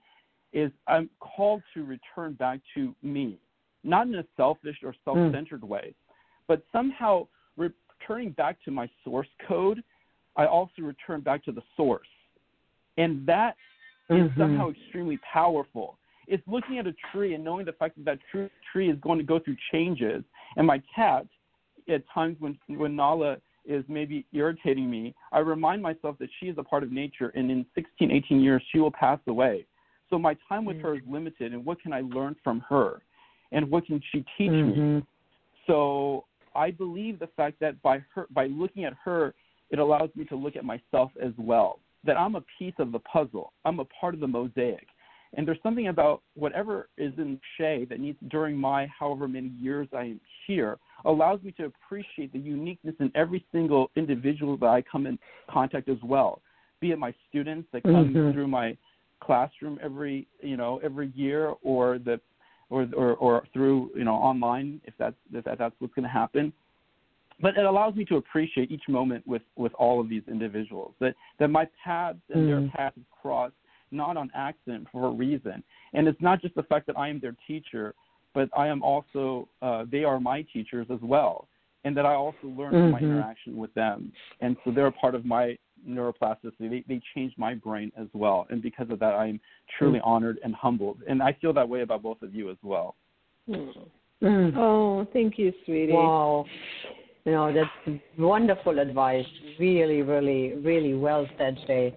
is 0.53 0.71
I'm 0.87 1.09
called 1.21 1.63
to 1.75 1.85
return 1.85 2.35
back 2.35 2.61
to 2.75 2.95
me, 3.03 3.39
not 3.85 4.07
in 4.07 4.15
a 4.17 4.25
selfish 4.37 4.77
or 4.85 4.95
self-centered 5.05 5.63
mm. 5.63 5.69
way, 5.69 5.95
but 6.47 6.63
somehow 6.73 7.27
returning 7.57 8.31
back 8.33 8.63
to 8.65 8.71
my 8.71 8.89
source 9.05 9.29
code. 9.49 9.83
I 10.37 10.47
also 10.47 10.83
return 10.83 11.21
back 11.21 11.45
to 11.45 11.53
the 11.53 11.63
source, 11.77 12.09
and 12.97 13.27
that 13.27 13.57
is 14.11 14.31
somehow 14.37 14.71
extremely 14.71 15.19
powerful. 15.31 15.99
It's 16.29 16.43
looking 16.47 16.79
at 16.79 16.87
a 16.87 16.95
tree 17.13 17.35
and 17.35 17.45
knowing 17.45 17.67
the 17.67 17.73
fact 17.73 17.97
that 17.97 18.05
that 18.05 18.19
tree 18.73 18.89
is 18.89 18.99
going 19.01 19.19
to 19.19 19.25
go 19.25 19.39
through 19.39 19.57
changes. 19.73 20.23
And 20.57 20.67
my 20.67 20.83
cat, 20.95 21.27
at 21.89 22.03
times 22.13 22.37
when 22.39 22.59
when 22.69 22.97
Nala 22.97 23.39
is 23.65 23.85
maybe 23.89 24.27
irritating 24.33 24.91
me, 24.91 25.15
I 25.33 25.39
remind 25.39 25.83
myself 25.83 26.17
that 26.19 26.29
she 26.41 26.47
is 26.47 26.57
a 26.59 26.63
part 26.63 26.83
of 26.83 26.91
nature, 26.91 27.33
and 27.35 27.51
in 27.51 27.67
16, 27.75 28.11
18 28.11 28.41
years 28.41 28.63
she 28.73 28.79
will 28.79 28.91
pass 28.91 29.19
away. 29.27 29.67
So 30.11 30.19
my 30.19 30.37
time 30.49 30.65
with 30.65 30.77
mm-hmm. 30.77 30.87
her 30.87 30.95
is 30.97 31.03
limited, 31.09 31.53
and 31.53 31.65
what 31.65 31.81
can 31.81 31.93
I 31.93 32.01
learn 32.01 32.37
from 32.43 32.61
her, 32.69 33.03
and 33.53 33.71
what 33.71 33.87
can 33.87 34.01
she 34.13 34.25
teach 34.37 34.51
mm-hmm. 34.51 34.97
me? 34.97 35.03
So 35.67 36.25
I 36.55 36.71
believe 36.71 37.19
the 37.19 37.29
fact 37.37 37.61
that 37.61 37.81
by 37.83 38.03
her, 38.15 38.27
by 38.31 38.47
looking 38.47 38.85
at 38.85 38.95
her, 39.05 39.35
it 39.71 39.79
allows 39.79 40.11
me 40.15 40.25
to 40.27 40.37
look 40.37 40.57
at 40.57 40.65
myself 40.65 41.11
as 41.23 41.33
well. 41.39 41.79
That 42.05 42.19
I'm 42.19 42.35
a 42.35 42.43
piece 42.59 42.75
of 42.79 42.91
the 42.93 42.99
puzzle. 42.99 43.53
I'm 43.65 43.79
a 43.79 43.85
part 43.85 44.15
of 44.15 44.21
the 44.21 44.27
mosaic. 44.27 44.87
And 45.35 45.49
there's 45.49 45.59
something 45.63 45.89
about 45.89 46.23
whatever 46.35 46.89
is 46.99 47.13
in 47.17 47.41
Shay 47.57 47.87
that 47.89 48.01
needs 48.01 48.19
during 48.29 48.57
my 48.57 48.87
however 48.87 49.27
many 49.27 49.51
years 49.59 49.89
I 49.93 50.03
am 50.03 50.21
here 50.47 50.79
allows 51.05 51.43
me 51.43 51.53
to 51.53 51.65
appreciate 51.65 52.33
the 52.33 52.39
uniqueness 52.39 52.95
in 53.01 53.11
every 53.15 53.45
single 53.51 53.91
individual 53.97 54.57
that 54.59 54.67
I 54.67 54.83
come 54.83 55.07
in 55.07 55.19
contact 55.51 55.89
as 55.89 55.97
well. 56.05 56.43
Be 56.81 56.91
it 56.91 56.99
my 56.99 57.15
students 57.29 57.69
that 57.73 57.83
come 57.83 58.13
mm-hmm. 58.13 58.33
through 58.33 58.49
my 58.49 58.77
classroom 59.23 59.79
every 59.83 60.27
you 60.41 60.57
know 60.57 60.81
every 60.83 61.13
year 61.15 61.55
or 61.63 61.99
the 61.99 62.21
or 62.71 62.89
or, 62.97 63.15
or 63.15 63.47
through 63.53 63.91
you 63.95 64.05
know 64.05 64.15
online 64.15 64.81
if 64.85 64.95
that's 64.99 65.15
if 65.33 65.45
that's 65.45 65.75
what's 65.79 65.95
going 65.95 66.03
to 66.03 66.09
happen 66.09 66.53
but 67.41 67.57
it 67.57 67.65
allows 67.65 67.95
me 67.95 68.05
to 68.05 68.17
appreciate 68.17 68.71
each 68.71 68.83
moment 68.89 69.25
with 69.27 69.43
with 69.57 69.73
all 69.75 70.01
of 70.01 70.09
these 70.09 70.23
individuals 70.29 70.93
that 71.01 71.15
that 71.39 71.49
my 71.49 71.67
paths 71.85 72.19
and 72.35 72.45
mm. 72.45 72.47
their 72.49 72.71
paths 72.71 72.99
cross 73.21 73.53
not 73.93 74.17
on 74.17 74.31
accident 74.35 74.87
for 74.91 75.07
a 75.07 75.11
reason 75.11 75.63
and 75.93 76.09
it's 76.09 76.21
not 76.21 76.41
just 76.41 76.55
the 76.55 76.63
fact 76.65 76.87
that 76.87 76.99
i 76.99 77.09
am 77.09 77.21
their 77.21 77.37
teacher 77.47 77.95
but 78.35 78.49
i 78.57 78.67
am 78.67 78.83
also 78.83 79.49
uh, 79.63 79.85
they 79.91 80.05
are 80.05 80.19
my 80.19 80.45
teachers 80.53 80.87
as 80.93 81.01
well 81.03 81.49
and 81.85 81.97
that 81.97 82.07
i 82.07 82.15
also 82.15 82.37
learn 82.45 82.73
mm-hmm. 82.73 82.75
from 82.75 82.91
my 82.91 82.99
mm-hmm. 82.99 83.13
interaction 83.13 83.57
with 83.57 83.73
them 83.75 84.13
and 84.41 84.57
so 84.65 84.71
they're 84.71 84.87
a 84.87 84.93
part 84.93 85.15
of 85.15 85.25
my 85.25 85.57
neuroplasticity. 85.89 86.71
They, 86.71 86.85
they 86.89 87.01
changed 87.15 87.37
my 87.39 87.55
brain 87.55 87.93
as 87.99 88.07
well. 88.13 88.47
And 88.51 88.63
because 88.63 88.91
of 88.91 88.99
that, 89.01 89.15
I'm 89.15 89.41
truly 89.79 89.99
mm. 89.99 90.07
honored 90.07 90.39
and 90.45 90.55
humbled. 90.55 90.99
And 91.09 91.23
I 91.23 91.37
feel 91.41 91.53
that 91.55 91.69
way 91.69 91.83
about 91.83 92.03
both 92.03 92.23
of 92.23 92.35
you 92.35 92.51
as 92.51 92.57
well. 92.63 92.95
Mm. 93.49 94.57
Oh, 94.57 95.07
thank 95.13 95.39
you, 95.39 95.53
sweetie. 95.65 95.93
Wow. 95.93 96.45
You 97.25 97.33
know, 97.33 97.53
that's 97.53 97.99
wonderful 98.19 98.79
advice. 98.79 99.27
Really, 99.59 100.03
really, 100.03 100.55
really 100.55 100.95
well 100.95 101.27
said, 101.39 101.57
Shay. 101.67 101.97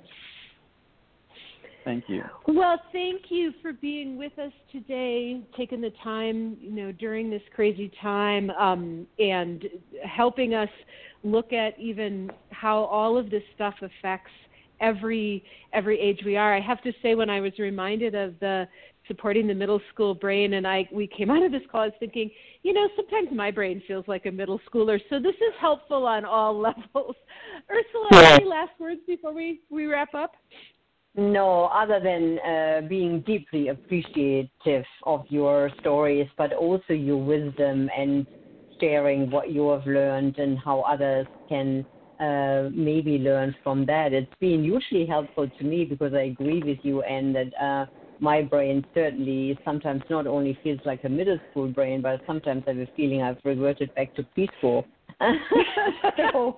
Thank 1.86 2.06
you. 2.08 2.24
Well, 2.48 2.82
thank 2.92 3.26
you 3.30 3.54
for 3.62 3.72
being 3.72 4.18
with 4.18 4.38
us 4.40 4.52
today, 4.72 5.40
taking 5.56 5.82
the 5.82 5.92
time, 6.04 6.58
you 6.60 6.72
know, 6.72 6.92
during 6.92 7.30
this 7.30 7.44
crazy 7.56 7.92
time, 8.02 8.50
um, 8.50 9.06
and 9.20 9.64
helping 10.04 10.56
us 10.56 10.70
look 11.24 11.54
at 11.54 11.80
even 11.80 12.32
how 12.50 12.80
all 12.86 13.20
of 13.20 13.30
this 13.30 13.44
stuff 13.54 13.76
affects 13.84 14.32
every 14.82 15.44
every 15.74 16.00
age 16.00 16.22
we 16.26 16.36
are. 16.36 16.56
I 16.56 16.60
have 16.60 16.82
to 16.82 16.92
say, 17.04 17.14
when 17.14 17.30
I 17.30 17.40
was 17.40 17.54
reminded 17.60 18.16
of 18.16 18.34
the 18.40 18.68
supporting 19.08 19.46
the 19.46 19.54
middle 19.54 19.80
school 19.94 20.16
brain, 20.16 20.54
and 20.54 20.66
I 20.66 20.90
we 20.92 21.06
came 21.06 21.30
out 21.30 21.44
of 21.44 21.52
this 21.52 21.62
call, 21.72 21.82
I 21.82 21.86
was 21.86 21.94
thinking, 22.00 22.32
you 22.64 22.74
know, 22.74 22.90
sometimes 22.96 23.30
my 23.32 23.52
brain 23.52 23.82
feels 23.88 24.06
like 24.08 24.26
a 24.26 24.32
middle 24.32 24.60
schooler, 24.68 25.00
so 25.12 25.20
this 25.20 25.36
is 25.36 25.54
helpful 25.62 26.08
on 26.08 26.26
all 26.26 26.60
levels. 26.60 27.16
Ursula, 27.70 28.34
any 28.34 28.46
last 28.46 28.72
words 28.80 29.02
before 29.06 29.34
we 29.34 29.62
we 29.70 29.86
wrap 29.86 30.16
up? 30.16 30.32
No, 31.18 31.66
other 31.66 32.00
than 32.02 32.40
uh, 32.40 32.82
being 32.88 33.22
deeply 33.22 33.70
appreciative 33.70 34.84
of 35.04 35.24
your 35.30 35.70
stories, 35.80 36.28
but 36.38 36.52
also 36.52 36.94
your 36.94 37.24
wisdom 37.24 37.90
and 37.98 38.28
sharing 38.82 39.32
what 39.32 39.50
you 39.50 39.70
have 39.70 39.86
learned 39.86 40.38
and 40.40 40.60
how 40.60 40.82
others 40.82 41.26
can 41.48 41.86
uh, 42.20 42.70
maybe 42.74 43.18
learn 43.18 43.56
from 43.64 43.86
that. 43.86 44.12
It's 44.12 44.32
been 44.42 44.64
hugely 44.64 45.06
helpful 45.06 45.50
to 45.58 45.64
me 45.64 45.86
because 45.86 46.14
I 46.14 46.24
agree 46.24 46.62
with 46.62 46.80
you, 46.84 47.02
and 47.04 47.34
that 47.34 47.54
uh, 47.62 47.86
my 48.20 48.42
brain 48.42 48.86
certainly 48.94 49.58
sometimes 49.64 50.04
not 50.10 50.28
only 50.28 50.60
feels 50.64 50.82
like 50.84 51.06
a 51.06 51.10
middle 51.10 51.40
school 51.50 51.70
brain, 51.70 52.02
but 52.02 52.20
sometimes 52.26 52.64
I 52.68 52.72
have 52.72 52.80
a 52.80 52.88
feeling 52.94 53.22
I've 53.22 53.38
reverted 53.46 53.94
back 53.96 54.14
to 54.16 54.26
preschool 54.38 54.84
so, 56.32 56.56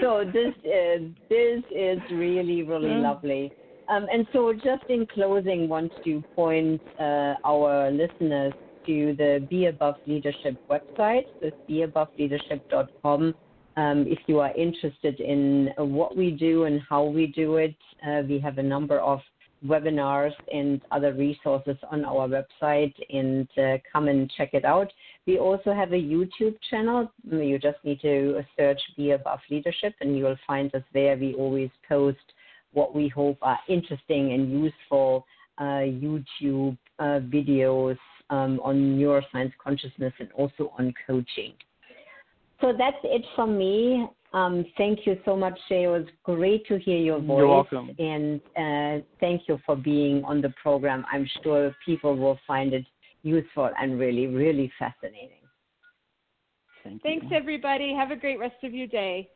so 0.00 0.24
this 0.32 0.54
is 0.64 1.10
this 1.28 1.62
is 1.74 1.98
really 2.12 2.62
really 2.62 2.88
mm. 2.88 3.02
lovely. 3.02 3.52
Um, 3.88 4.06
and 4.12 4.26
so, 4.32 4.52
just 4.52 4.84
in 4.88 5.06
closing, 5.06 5.68
want 5.68 5.92
to 6.04 6.22
point 6.34 6.80
uh, 6.98 7.34
our 7.44 7.90
listeners 7.90 8.52
to 8.86 9.14
the 9.16 9.46
Be 9.48 9.66
Above 9.66 9.96
Leadership 10.06 10.56
website, 10.68 11.26
so 11.40 11.50
beaboveleadership.com. 11.68 13.34
Um, 13.76 14.06
if 14.08 14.18
you 14.26 14.40
are 14.40 14.54
interested 14.56 15.20
in 15.20 15.70
what 15.76 16.16
we 16.16 16.30
do 16.30 16.64
and 16.64 16.80
how 16.88 17.04
we 17.04 17.26
do 17.28 17.56
it, 17.56 17.76
uh, 18.06 18.22
we 18.28 18.38
have 18.40 18.58
a 18.58 18.62
number 18.62 18.98
of 18.98 19.20
webinars 19.64 20.32
and 20.52 20.80
other 20.90 21.12
resources 21.12 21.76
on 21.90 22.04
our 22.04 22.28
website 22.28 22.94
and 23.10 23.48
uh, 23.58 23.76
come 23.92 24.08
and 24.08 24.30
check 24.36 24.50
it 24.52 24.64
out. 24.64 24.92
We 25.26 25.38
also 25.38 25.72
have 25.72 25.92
a 25.92 25.96
YouTube 25.96 26.56
channel. 26.70 27.10
You 27.28 27.58
just 27.58 27.78
need 27.82 28.00
to 28.02 28.42
search 28.56 28.80
Be 28.96 29.10
Above 29.10 29.40
Leadership 29.50 29.94
and 30.00 30.16
you 30.16 30.24
will 30.24 30.38
find 30.46 30.72
us 30.74 30.84
there. 30.94 31.16
We 31.16 31.34
always 31.34 31.70
post 31.88 32.18
what 32.72 32.94
we 32.94 33.08
hope 33.08 33.38
are 33.42 33.58
interesting 33.68 34.32
and 34.32 34.62
useful 34.62 35.26
uh, 35.58 35.82
YouTube 35.82 36.76
uh, 36.98 37.20
videos 37.34 37.96
um, 38.30 38.60
on 38.62 38.98
neuroscience 38.98 39.52
consciousness 39.62 40.12
and 40.18 40.30
also 40.32 40.72
on 40.78 40.94
coaching. 41.06 41.54
So 42.60 42.72
that's 42.76 42.96
it 43.02 43.24
from 43.34 43.58
me. 43.58 44.06
Um, 44.32 44.66
thank 44.76 45.06
you 45.06 45.18
so 45.24 45.36
much, 45.36 45.58
Shay. 45.68 45.84
It 45.84 45.88
was 45.88 46.06
great 46.24 46.66
to 46.66 46.78
hear 46.78 46.98
your 46.98 47.20
voice. 47.20 47.38
You're 47.38 47.48
welcome. 47.48 47.90
And 47.98 48.40
uh, 48.56 49.04
thank 49.20 49.42
you 49.48 49.58
for 49.64 49.76
being 49.76 50.24
on 50.24 50.40
the 50.40 50.52
program. 50.62 51.04
I'm 51.10 51.28
sure 51.42 51.74
people 51.84 52.16
will 52.16 52.38
find 52.46 52.74
it 52.74 52.84
useful 53.26 53.70
and 53.80 53.98
really, 53.98 54.26
really 54.28 54.72
fascinating. 54.78 55.42
Thank 56.84 57.02
Thanks, 57.02 57.26
everybody. 57.32 57.92
Have 57.94 58.12
a 58.12 58.16
great 58.16 58.38
rest 58.38 58.62
of 58.62 58.72
your 58.72 58.86
day. 58.86 59.28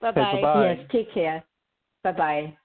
Bye 0.00 0.10
bye. 0.12 0.76
Yes, 0.78 0.88
take 0.90 1.14
care. 1.14 1.44
Bye 2.02 2.12
bye. 2.12 2.58